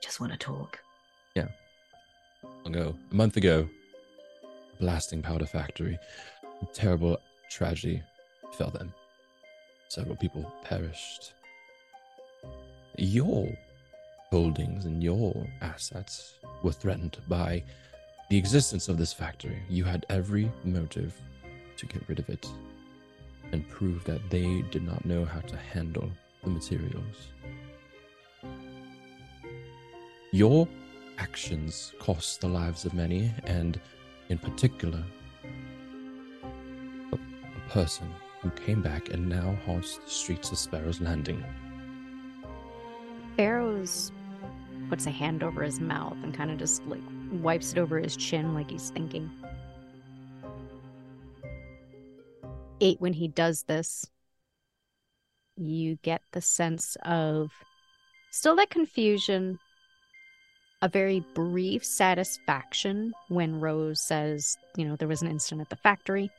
just 0.00 0.20
want 0.20 0.32
to 0.32 0.38
talk. 0.38 0.78
ago, 2.68 2.94
a 3.10 3.14
month 3.14 3.36
ago, 3.36 3.68
blasting 4.80 5.22
powder 5.22 5.46
factory, 5.46 5.98
a 6.62 6.66
terrible 6.66 7.18
tragedy 7.50 8.02
fell 8.52 8.70
them. 8.70 8.92
Several 9.88 10.16
people 10.16 10.50
perished. 10.64 11.32
Your 12.96 13.48
holdings 14.30 14.84
and 14.84 15.02
your 15.02 15.46
assets 15.60 16.34
were 16.62 16.72
threatened 16.72 17.18
by 17.28 17.62
the 18.30 18.36
existence 18.36 18.88
of 18.88 18.98
this 18.98 19.12
factory. 19.12 19.62
You 19.68 19.84
had 19.84 20.04
every 20.10 20.50
motive 20.64 21.14
to 21.76 21.86
get 21.86 22.06
rid 22.08 22.18
of 22.18 22.28
it 22.28 22.46
and 23.52 23.68
prove 23.68 24.04
that 24.04 24.28
they 24.30 24.62
did 24.70 24.82
not 24.82 25.04
know 25.04 25.24
how 25.24 25.40
to 25.40 25.56
handle 25.56 26.10
the 26.44 26.50
materials. 26.50 27.28
Your 30.32 30.68
actions 31.16 31.94
cost 31.98 32.42
the 32.42 32.48
lives 32.48 32.84
of 32.84 32.92
many, 32.92 33.32
and 33.44 33.80
in 34.28 34.36
particular, 34.36 35.02
a, 37.12 37.16
a 37.16 37.70
person 37.70 38.12
who 38.42 38.50
came 38.50 38.82
back 38.82 39.08
and 39.08 39.26
now 39.26 39.56
haunts 39.64 39.96
the 39.96 40.10
streets 40.10 40.52
of 40.52 40.58
Sparrow's 40.58 41.00
Landing. 41.00 41.42
Barrows 43.36 44.12
puts 44.88 45.06
a 45.06 45.10
hand 45.10 45.42
over 45.42 45.62
his 45.62 45.80
mouth 45.80 46.16
and 46.22 46.34
kind 46.34 46.50
of 46.50 46.58
just 46.58 46.84
like 46.86 47.02
wipes 47.30 47.72
it 47.72 47.78
over 47.78 47.98
his 47.98 48.16
chin 48.16 48.54
like 48.54 48.70
he's 48.70 48.90
thinking. 48.90 49.30
Eight, 52.80 53.00
when 53.00 53.12
he 53.12 53.28
does 53.28 53.64
this, 53.64 54.06
you 55.56 55.96
get 56.02 56.22
the 56.32 56.40
sense 56.40 56.96
of 57.04 57.50
still 58.30 58.54
that 58.56 58.70
confusion, 58.70 59.58
a 60.80 60.88
very 60.88 61.24
brief 61.34 61.84
satisfaction 61.84 63.12
when 63.28 63.60
Rose 63.60 64.00
says, 64.00 64.56
you 64.76 64.84
know, 64.84 64.94
there 64.94 65.08
was 65.08 65.22
an 65.22 65.30
incident 65.30 65.62
at 65.62 65.70
the 65.70 65.76
factory. 65.76 66.30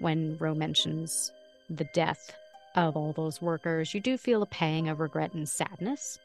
When 0.00 0.36
Rose 0.38 0.58
mentions 0.58 1.32
the 1.70 1.88
death 1.94 2.36
of 2.74 2.96
all 2.96 3.12
those 3.12 3.40
workers, 3.40 3.94
you 3.94 4.00
do 4.00 4.18
feel 4.18 4.42
a 4.42 4.46
pang 4.46 4.88
of 4.88 5.00
regret 5.00 5.32
and 5.32 5.48
sadness. 5.48 6.18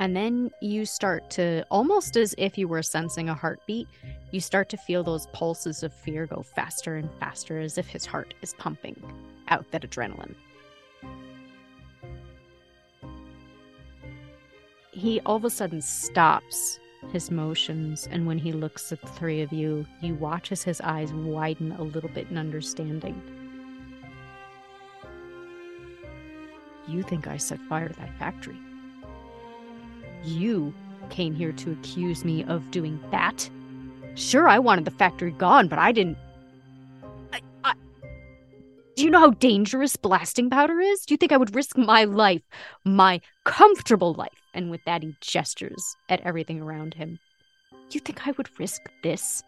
And 0.00 0.14
then 0.14 0.50
you 0.60 0.84
start 0.86 1.28
to, 1.30 1.64
almost 1.70 2.16
as 2.16 2.34
if 2.38 2.56
you 2.56 2.68
were 2.68 2.82
sensing 2.82 3.28
a 3.28 3.34
heartbeat, 3.34 3.88
you 4.30 4.40
start 4.40 4.68
to 4.68 4.76
feel 4.76 5.02
those 5.02 5.26
pulses 5.32 5.82
of 5.82 5.92
fear 5.92 6.26
go 6.26 6.42
faster 6.42 6.96
and 6.96 7.12
faster 7.18 7.58
as 7.58 7.78
if 7.78 7.88
his 7.88 8.06
heart 8.06 8.34
is 8.40 8.54
pumping 8.54 9.02
out 9.48 9.68
that 9.72 9.82
adrenaline. 9.82 10.36
He 14.92 15.20
all 15.26 15.36
of 15.36 15.44
a 15.44 15.50
sudden 15.50 15.82
stops 15.82 16.78
his 17.12 17.30
motions, 17.30 18.08
and 18.10 18.26
when 18.26 18.38
he 18.38 18.52
looks 18.52 18.92
at 18.92 19.00
the 19.00 19.08
three 19.08 19.40
of 19.40 19.52
you, 19.52 19.86
you 20.00 20.14
watch 20.14 20.52
as 20.52 20.62
his 20.62 20.80
eyes 20.80 21.12
widen 21.12 21.72
a 21.72 21.82
little 21.82 22.10
bit 22.10 22.28
in 22.28 22.36
understanding. 22.36 23.20
You 26.88 27.02
think 27.02 27.26
I 27.26 27.36
set 27.36 27.60
fire 27.68 27.88
to 27.88 27.94
that 27.94 28.18
factory? 28.18 28.58
You 30.24 30.74
came 31.10 31.34
here 31.34 31.52
to 31.52 31.72
accuse 31.72 32.24
me 32.24 32.44
of 32.44 32.70
doing 32.70 33.00
that? 33.10 33.48
Sure, 34.14 34.48
I 34.48 34.58
wanted 34.58 34.84
the 34.84 34.90
factory 34.90 35.30
gone, 35.30 35.68
but 35.68 35.78
I 35.78 35.92
didn't. 35.92 36.18
I, 37.32 37.40
I... 37.64 37.74
Do 38.96 39.04
you 39.04 39.10
know 39.10 39.20
how 39.20 39.30
dangerous 39.30 39.96
blasting 39.96 40.50
powder 40.50 40.80
is? 40.80 41.06
Do 41.06 41.14
you 41.14 41.18
think 41.18 41.32
I 41.32 41.36
would 41.36 41.54
risk 41.54 41.78
my 41.78 42.04
life, 42.04 42.42
my 42.84 43.20
comfortable 43.44 44.14
life? 44.14 44.32
And 44.54 44.70
with 44.70 44.80
that, 44.86 45.02
he 45.02 45.14
gestures 45.20 45.96
at 46.08 46.20
everything 46.22 46.60
around 46.60 46.94
him. 46.94 47.18
Do 47.70 47.96
you 47.96 48.00
think 48.00 48.26
I 48.26 48.32
would 48.32 48.58
risk 48.58 48.82
this 49.02 49.42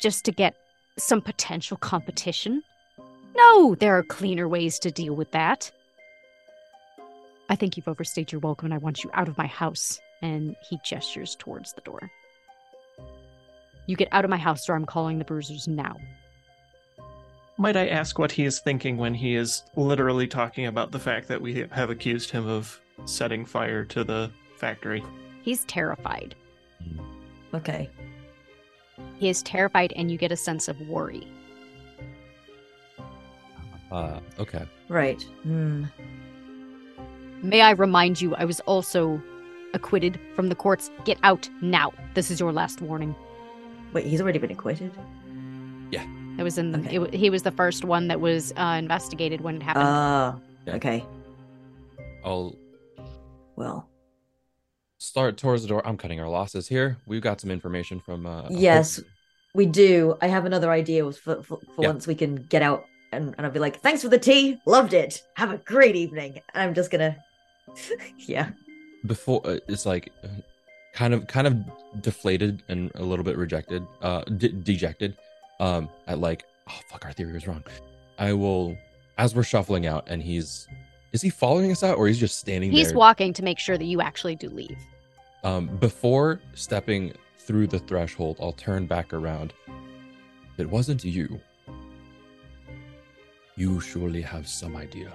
just 0.00 0.24
to 0.24 0.32
get 0.32 0.54
some 0.96 1.20
potential 1.20 1.76
competition? 1.76 2.62
No, 3.36 3.74
there 3.74 3.96
are 3.98 4.02
cleaner 4.02 4.48
ways 4.48 4.78
to 4.80 4.90
deal 4.90 5.14
with 5.14 5.30
that. 5.32 5.70
I 7.54 7.56
think 7.56 7.76
you've 7.76 7.86
overstayed 7.86 8.32
your 8.32 8.40
welcome 8.40 8.66
and 8.66 8.74
I 8.74 8.78
want 8.78 9.04
you 9.04 9.10
out 9.14 9.28
of 9.28 9.38
my 9.38 9.46
house. 9.46 10.00
And 10.22 10.56
he 10.68 10.80
gestures 10.84 11.36
towards 11.36 11.72
the 11.72 11.82
door. 11.82 12.10
You 13.86 13.94
get 13.94 14.08
out 14.10 14.24
of 14.24 14.30
my 14.30 14.38
house 14.38 14.68
or 14.68 14.74
I'm 14.74 14.84
calling 14.84 15.20
the 15.20 15.24
bruisers 15.24 15.68
now. 15.68 15.94
Might 17.56 17.76
I 17.76 17.86
ask 17.86 18.18
what 18.18 18.32
he 18.32 18.44
is 18.44 18.58
thinking 18.58 18.96
when 18.96 19.14
he 19.14 19.36
is 19.36 19.62
literally 19.76 20.26
talking 20.26 20.66
about 20.66 20.90
the 20.90 20.98
fact 20.98 21.28
that 21.28 21.40
we 21.40 21.64
have 21.70 21.90
accused 21.90 22.32
him 22.32 22.48
of 22.48 22.80
setting 23.04 23.46
fire 23.46 23.84
to 23.84 24.02
the 24.02 24.32
factory? 24.56 25.04
He's 25.42 25.64
terrified. 25.66 26.34
Okay. 27.54 27.88
He 29.20 29.28
is 29.28 29.44
terrified, 29.44 29.92
and 29.94 30.10
you 30.10 30.18
get 30.18 30.32
a 30.32 30.36
sense 30.36 30.66
of 30.66 30.80
worry. 30.88 31.28
Uh, 33.92 34.18
okay. 34.40 34.64
Right. 34.88 35.22
Hmm. 35.44 35.84
May 37.44 37.60
I 37.60 37.72
remind 37.72 38.22
you, 38.22 38.34
I 38.36 38.46
was 38.46 38.60
also 38.60 39.20
acquitted 39.74 40.18
from 40.34 40.48
the 40.48 40.54
courts. 40.54 40.90
Get 41.04 41.18
out 41.22 41.46
now. 41.60 41.92
This 42.14 42.30
is 42.30 42.40
your 42.40 42.52
last 42.52 42.80
warning. 42.80 43.14
Wait, 43.92 44.06
he's 44.06 44.20
already 44.22 44.38
been 44.38 44.50
acquitted? 44.50 44.90
Yeah. 45.90 46.06
It 46.38 46.42
was 46.42 46.56
in 46.56 46.72
the. 46.72 46.78
Okay. 46.78 46.96
It, 46.96 47.14
he 47.14 47.28
was 47.28 47.42
the 47.42 47.50
first 47.50 47.84
one 47.84 48.08
that 48.08 48.18
was 48.20 48.52
uh, 48.56 48.76
investigated 48.78 49.42
when 49.42 49.56
it 49.56 49.62
happened. 49.62 49.84
Ah, 49.86 50.36
Yeah. 50.66 50.76
okay. 50.76 51.04
I'll 52.24 52.56
Well, 53.56 53.90
start 54.96 55.36
towards 55.36 55.60
the 55.62 55.68
door. 55.68 55.86
I'm 55.86 55.98
cutting 55.98 56.18
our 56.20 56.28
losses 56.30 56.66
here. 56.66 56.96
We've 57.06 57.20
got 57.20 57.42
some 57.42 57.50
information 57.50 58.00
from. 58.00 58.24
Uh, 58.24 58.48
Yes. 58.50 58.96
Hope- 58.96 59.06
we 59.54 59.66
do. 59.66 60.16
I 60.22 60.26
have 60.28 60.46
another 60.46 60.72
idea 60.72 61.04
for, 61.12 61.42
for, 61.42 61.58
for 61.76 61.82
Yeah. 61.82 61.88
once 61.88 62.06
we 62.08 62.14
can 62.16 62.34
get 62.36 62.62
out 62.62 62.86
and, 63.12 63.34
and 63.36 63.46
I'll 63.46 63.52
be 63.52 63.60
like, 63.60 63.78
thanks 63.80 64.02
for 64.02 64.08
the 64.08 64.18
tea. 64.18 64.58
Loved 64.66 64.94
it. 64.94 65.22
Have 65.36 65.52
a 65.52 65.58
great 65.58 65.94
evening. 65.94 66.40
And 66.54 66.62
I'm 66.62 66.74
just 66.74 66.90
gonna. 66.90 67.14
yeah. 68.18 68.50
before 69.06 69.40
uh, 69.44 69.58
it's 69.68 69.86
like 69.86 70.12
kind 70.94 71.12
of 71.12 71.26
kind 71.26 71.46
of 71.46 71.56
deflated 72.00 72.62
and 72.68 72.90
a 72.94 73.02
little 73.02 73.24
bit 73.24 73.36
rejected 73.36 73.84
uh 74.02 74.22
de- 74.24 74.48
dejected 74.48 75.16
um 75.60 75.88
at 76.06 76.18
like 76.18 76.44
oh 76.68 76.78
fuck 76.88 77.04
our 77.04 77.12
theory 77.12 77.32
was 77.32 77.46
wrong 77.46 77.62
i 78.18 78.32
will 78.32 78.76
as 79.18 79.34
we're 79.34 79.42
shuffling 79.42 79.86
out 79.86 80.04
and 80.08 80.22
he's 80.22 80.66
is 81.12 81.20
he 81.22 81.30
following 81.30 81.70
us 81.70 81.82
out 81.82 81.96
or 81.98 82.06
he's 82.08 82.18
just 82.18 82.38
standing 82.38 82.70
He's 82.72 82.88
there 82.88 82.96
walking 82.98 83.32
to 83.34 83.42
make 83.42 83.58
sure 83.58 83.78
that 83.78 83.84
you 83.84 84.00
actually 84.00 84.36
do 84.36 84.48
leave. 84.48 84.78
um 85.42 85.66
before 85.78 86.40
stepping 86.54 87.12
through 87.38 87.66
the 87.66 87.78
threshold 87.80 88.36
i'll 88.40 88.52
turn 88.52 88.86
back 88.86 89.12
around 89.12 89.52
it 90.58 90.68
wasn't 90.68 91.04
you 91.04 91.40
you 93.56 93.80
surely 93.80 94.22
have 94.22 94.48
some 94.48 94.76
idea 94.76 95.12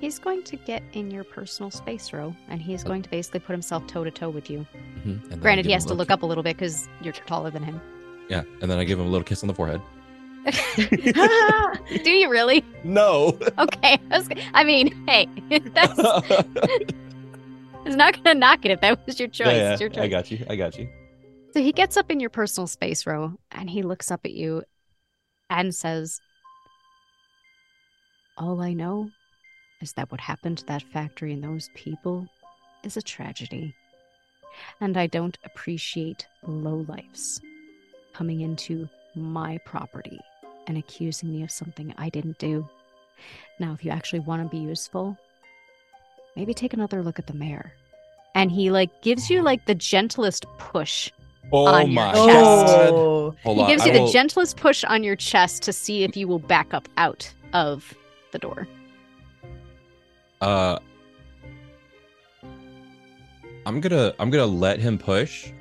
He's 0.00 0.18
going 0.18 0.42
to 0.44 0.56
get 0.56 0.82
in 0.94 1.10
your 1.10 1.24
personal 1.24 1.70
space 1.70 2.12
row, 2.12 2.34
and 2.48 2.60
he's 2.60 2.82
going 2.82 3.02
to 3.02 3.10
basically 3.10 3.40
put 3.40 3.52
himself 3.52 3.86
toe 3.86 4.02
to 4.02 4.10
toe 4.10 4.30
with 4.30 4.48
you. 4.50 4.66
Mhm. 5.04 5.30
And 5.30 5.40
Granted, 5.42 5.66
he 5.66 5.72
has 5.72 5.84
to 5.86 5.94
look 5.94 6.08
ki- 6.08 6.14
up 6.14 6.22
a 6.22 6.26
little 6.26 6.42
bit 6.42 6.56
because 6.56 6.88
you're 7.02 7.12
taller 7.12 7.50
than 7.50 7.62
him. 7.62 7.80
yeah 8.28 8.42
and 8.62 8.70
then 8.70 8.78
i 8.78 8.84
give 8.84 8.98
him 9.00 9.06
a 9.06 9.08
little 9.10 9.24
kiss 9.24 9.42
on 9.42 9.48
the 9.48 9.54
forehead 9.54 9.80
do 12.04 12.10
you 12.10 12.30
really? 12.30 12.64
no 12.84 13.38
Okay. 13.58 13.98
I, 14.10 14.18
was, 14.18 14.28
I 14.54 14.64
mean, 14.64 14.86
hey, 15.06 15.28
that's 15.74 15.98
it's 17.84 17.96
not 17.96 18.14
going 18.14 18.24
to 18.24 18.34
knock 18.34 18.64
it 18.64 18.70
if 18.70 18.80
that 18.80 19.04
was 19.06 19.18
your 19.20 19.28
choice. 19.28 19.46
Yeah, 19.48 19.72
yeah, 19.72 19.78
your 19.78 19.88
choice. 19.90 19.98
I 20.04 20.08
got 20.08 20.30
you. 20.30 20.46
I 20.48 20.56
got 20.56 20.78
you. 20.78 20.88
So 21.52 21.60
he 21.60 21.72
gets 21.72 21.96
up 21.96 22.10
in 22.10 22.20
your 22.20 22.30
personal 22.30 22.66
space 22.68 23.06
row 23.06 23.34
and 23.52 23.68
he 23.68 23.82
looks 23.82 24.10
up 24.10 24.20
at 24.24 24.32
you 24.32 24.62
and 25.50 25.74
says, 25.74 26.20
All 28.38 28.60
I 28.62 28.72
know 28.72 29.10
is 29.80 29.92
that 29.94 30.10
what 30.10 30.20
happened 30.20 30.58
to 30.58 30.66
that 30.66 30.82
factory 30.82 31.32
and 31.32 31.42
those 31.42 31.70
people 31.74 32.28
is 32.82 32.96
a 32.96 33.02
tragedy. 33.02 33.74
And 34.80 34.96
I 34.96 35.06
don't 35.06 35.38
appreciate 35.44 36.26
lowlifes 36.46 37.40
coming 38.12 38.40
into 38.40 38.88
my 39.14 39.58
property 39.64 40.18
and 40.66 40.76
accusing 40.76 41.32
me 41.32 41.42
of 41.42 41.50
something 41.50 41.94
I 41.96 42.08
didn't 42.10 42.38
do. 42.38 42.68
Now, 43.58 43.72
if 43.72 43.84
you 43.84 43.90
actually 43.90 44.20
want 44.20 44.42
to 44.42 44.48
be 44.48 44.62
useful, 44.62 45.16
maybe 46.36 46.54
take 46.54 46.72
another 46.74 47.02
look 47.02 47.18
at 47.18 47.26
the 47.26 47.34
mayor. 47.34 47.72
And 48.34 48.50
he 48.50 48.70
like 48.70 49.02
gives 49.02 49.28
you 49.30 49.42
like 49.42 49.66
the 49.66 49.74
gentlest 49.74 50.46
push 50.58 51.10
Oh 51.52 51.66
On 51.66 51.86
your 51.86 51.94
my 51.94 52.12
chest. 52.12 52.26
god! 52.26 52.88
Oh. 52.92 53.34
Hold 53.42 53.56
he 53.56 53.62
on. 53.64 53.68
gives 53.68 53.82
I 53.82 53.86
you 53.86 53.92
the 53.94 54.00
will- 54.02 54.12
gentlest 54.12 54.56
push 54.56 54.84
on 54.84 55.02
your 55.02 55.16
chest 55.16 55.62
to 55.64 55.72
see 55.72 56.04
if 56.04 56.16
you 56.16 56.28
will 56.28 56.38
back 56.38 56.72
up 56.72 56.88
out 56.96 57.32
of 57.52 57.92
the 58.30 58.38
door. 58.38 58.68
Uh, 60.40 60.78
I'm 63.66 63.80
gonna 63.80 64.14
I'm 64.18 64.30
gonna 64.30 64.46
let 64.46 64.80
him 64.80 64.98
push. 64.98 65.52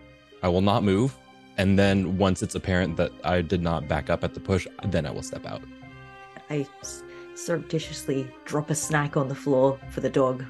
I 0.42 0.48
will 0.48 0.62
not 0.62 0.84
move, 0.84 1.18
and 1.58 1.78
then 1.78 2.18
once 2.18 2.42
it's 2.42 2.56
apparent 2.56 2.96
that 2.98 3.12
I 3.24 3.42
did 3.42 3.62
not 3.62 3.88
back 3.88 4.10
up 4.10 4.24
at 4.24 4.34
the 4.34 4.40
push, 4.40 4.66
then 4.86 5.06
I 5.06 5.12
will 5.12 5.22
step 5.22 5.46
out. 5.46 5.62
I 6.50 6.66
surreptitiously 7.36 8.32
drop 8.46 8.70
a 8.70 8.76
snack 8.76 9.16
on 9.18 9.28
the 9.28 9.36
floor 9.36 9.80
for 9.90 10.02
the 10.02 10.10
dog. 10.10 10.46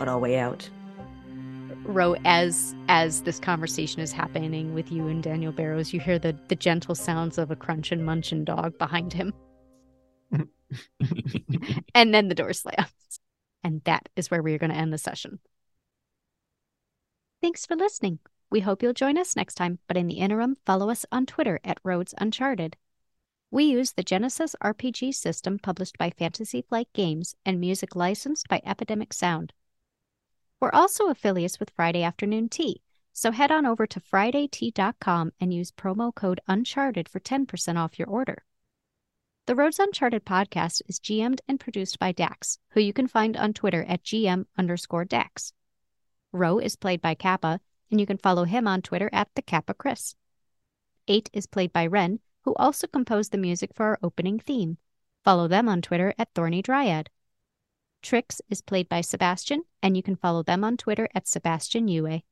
on 0.00 0.08
our 0.08 0.18
way 0.18 0.38
out. 0.38 0.68
Ro, 1.84 2.16
as 2.24 2.74
as 2.88 3.22
this 3.22 3.38
conversation 3.38 4.00
is 4.00 4.10
happening 4.12 4.74
with 4.74 4.90
you 4.90 5.06
and 5.06 5.22
Daniel 5.22 5.52
Barrows, 5.52 5.92
you 5.92 6.00
hear 6.00 6.18
the 6.18 6.36
the 6.48 6.56
gentle 6.56 6.94
sounds 6.94 7.38
of 7.38 7.50
a 7.50 7.56
crunch 7.56 7.92
and 7.92 8.02
munchin 8.02 8.44
dog 8.44 8.76
behind 8.78 9.12
him, 9.12 9.32
and 11.94 12.14
then 12.14 12.28
the 12.28 12.34
door 12.34 12.52
slams, 12.52 13.20
and 13.62 13.82
that 13.84 14.08
is 14.16 14.30
where 14.30 14.42
we 14.42 14.54
are 14.54 14.58
going 14.58 14.70
to 14.70 14.76
end 14.76 14.92
the 14.92 14.98
session. 14.98 15.38
Thanks 17.40 17.66
for 17.66 17.76
listening. 17.76 18.18
We 18.50 18.60
hope 18.60 18.82
you'll 18.82 18.92
join 18.92 19.18
us 19.18 19.36
next 19.36 19.56
time, 19.56 19.78
but 19.88 19.96
in 19.96 20.06
the 20.06 20.18
interim, 20.18 20.56
follow 20.64 20.90
us 20.90 21.04
on 21.10 21.26
Twitter 21.26 21.60
at 21.64 21.80
Roads 21.82 22.14
Uncharted. 22.18 22.76
We 23.50 23.64
use 23.64 23.92
the 23.92 24.04
Genesys 24.04 24.54
RPG 24.62 25.14
system 25.14 25.58
published 25.58 25.98
by 25.98 26.10
Fantasy 26.10 26.62
Flight 26.62 26.88
Games 26.92 27.36
and 27.44 27.60
music 27.60 27.94
licensed 27.94 28.48
by 28.48 28.60
Epidemic 28.64 29.12
Sound. 29.12 29.52
We're 30.60 30.70
also 30.72 31.08
affiliates 31.08 31.60
with 31.60 31.70
Friday 31.70 32.02
Afternoon 32.02 32.48
Tea, 32.48 32.82
so 33.12 33.30
head 33.30 33.52
on 33.52 33.66
over 33.66 33.86
to 33.86 34.00
FridayTea.com 34.00 35.32
and 35.40 35.54
use 35.54 35.70
promo 35.70 36.14
code 36.14 36.40
Uncharted 36.48 37.08
for 37.08 37.20
10% 37.20 37.76
off 37.76 37.98
your 37.98 38.08
order. 38.08 38.44
The 39.46 39.54
Roads 39.54 39.78
Uncharted 39.78 40.24
podcast 40.24 40.82
is 40.88 40.98
GM'd 40.98 41.40
and 41.46 41.60
produced 41.60 42.00
by 42.00 42.10
Dax, 42.10 42.58
who 42.70 42.80
you 42.80 42.92
can 42.92 43.06
find 43.06 43.36
on 43.36 43.52
Twitter 43.52 43.84
at 43.84 44.02
GM 44.02 44.46
underscore 44.58 45.04
Dax. 45.04 45.52
Ro 46.32 46.58
is 46.58 46.74
played 46.74 47.00
by 47.00 47.14
Kappa, 47.14 47.60
and 47.88 48.00
you 48.00 48.06
can 48.06 48.18
follow 48.18 48.42
him 48.42 48.66
on 48.66 48.82
Twitter 48.82 49.08
at 49.12 49.28
the 49.36 49.42
Kappa 49.42 49.74
Chris. 49.74 50.16
Eight 51.06 51.30
is 51.32 51.46
played 51.46 51.72
by 51.72 51.86
Wren, 51.86 52.18
who 52.42 52.56
also 52.56 52.88
composed 52.88 53.30
the 53.30 53.38
music 53.38 53.70
for 53.72 53.86
our 53.86 54.00
opening 54.02 54.40
theme. 54.40 54.78
Follow 55.22 55.46
them 55.46 55.68
on 55.68 55.80
Twitter 55.80 56.12
at 56.18 56.34
Thorny 56.34 56.60
Dryad. 56.60 57.08
Trix 58.02 58.42
is 58.50 58.60
played 58.60 58.88
by 58.88 59.00
Sebastian, 59.00 59.62
and 59.80 59.96
you 59.96 60.02
can 60.02 60.16
follow 60.16 60.42
them 60.42 60.64
on 60.64 60.76
Twitter 60.76 61.08
at 61.14 61.28
Sebastian 61.28 61.86
Yue. 61.86 62.22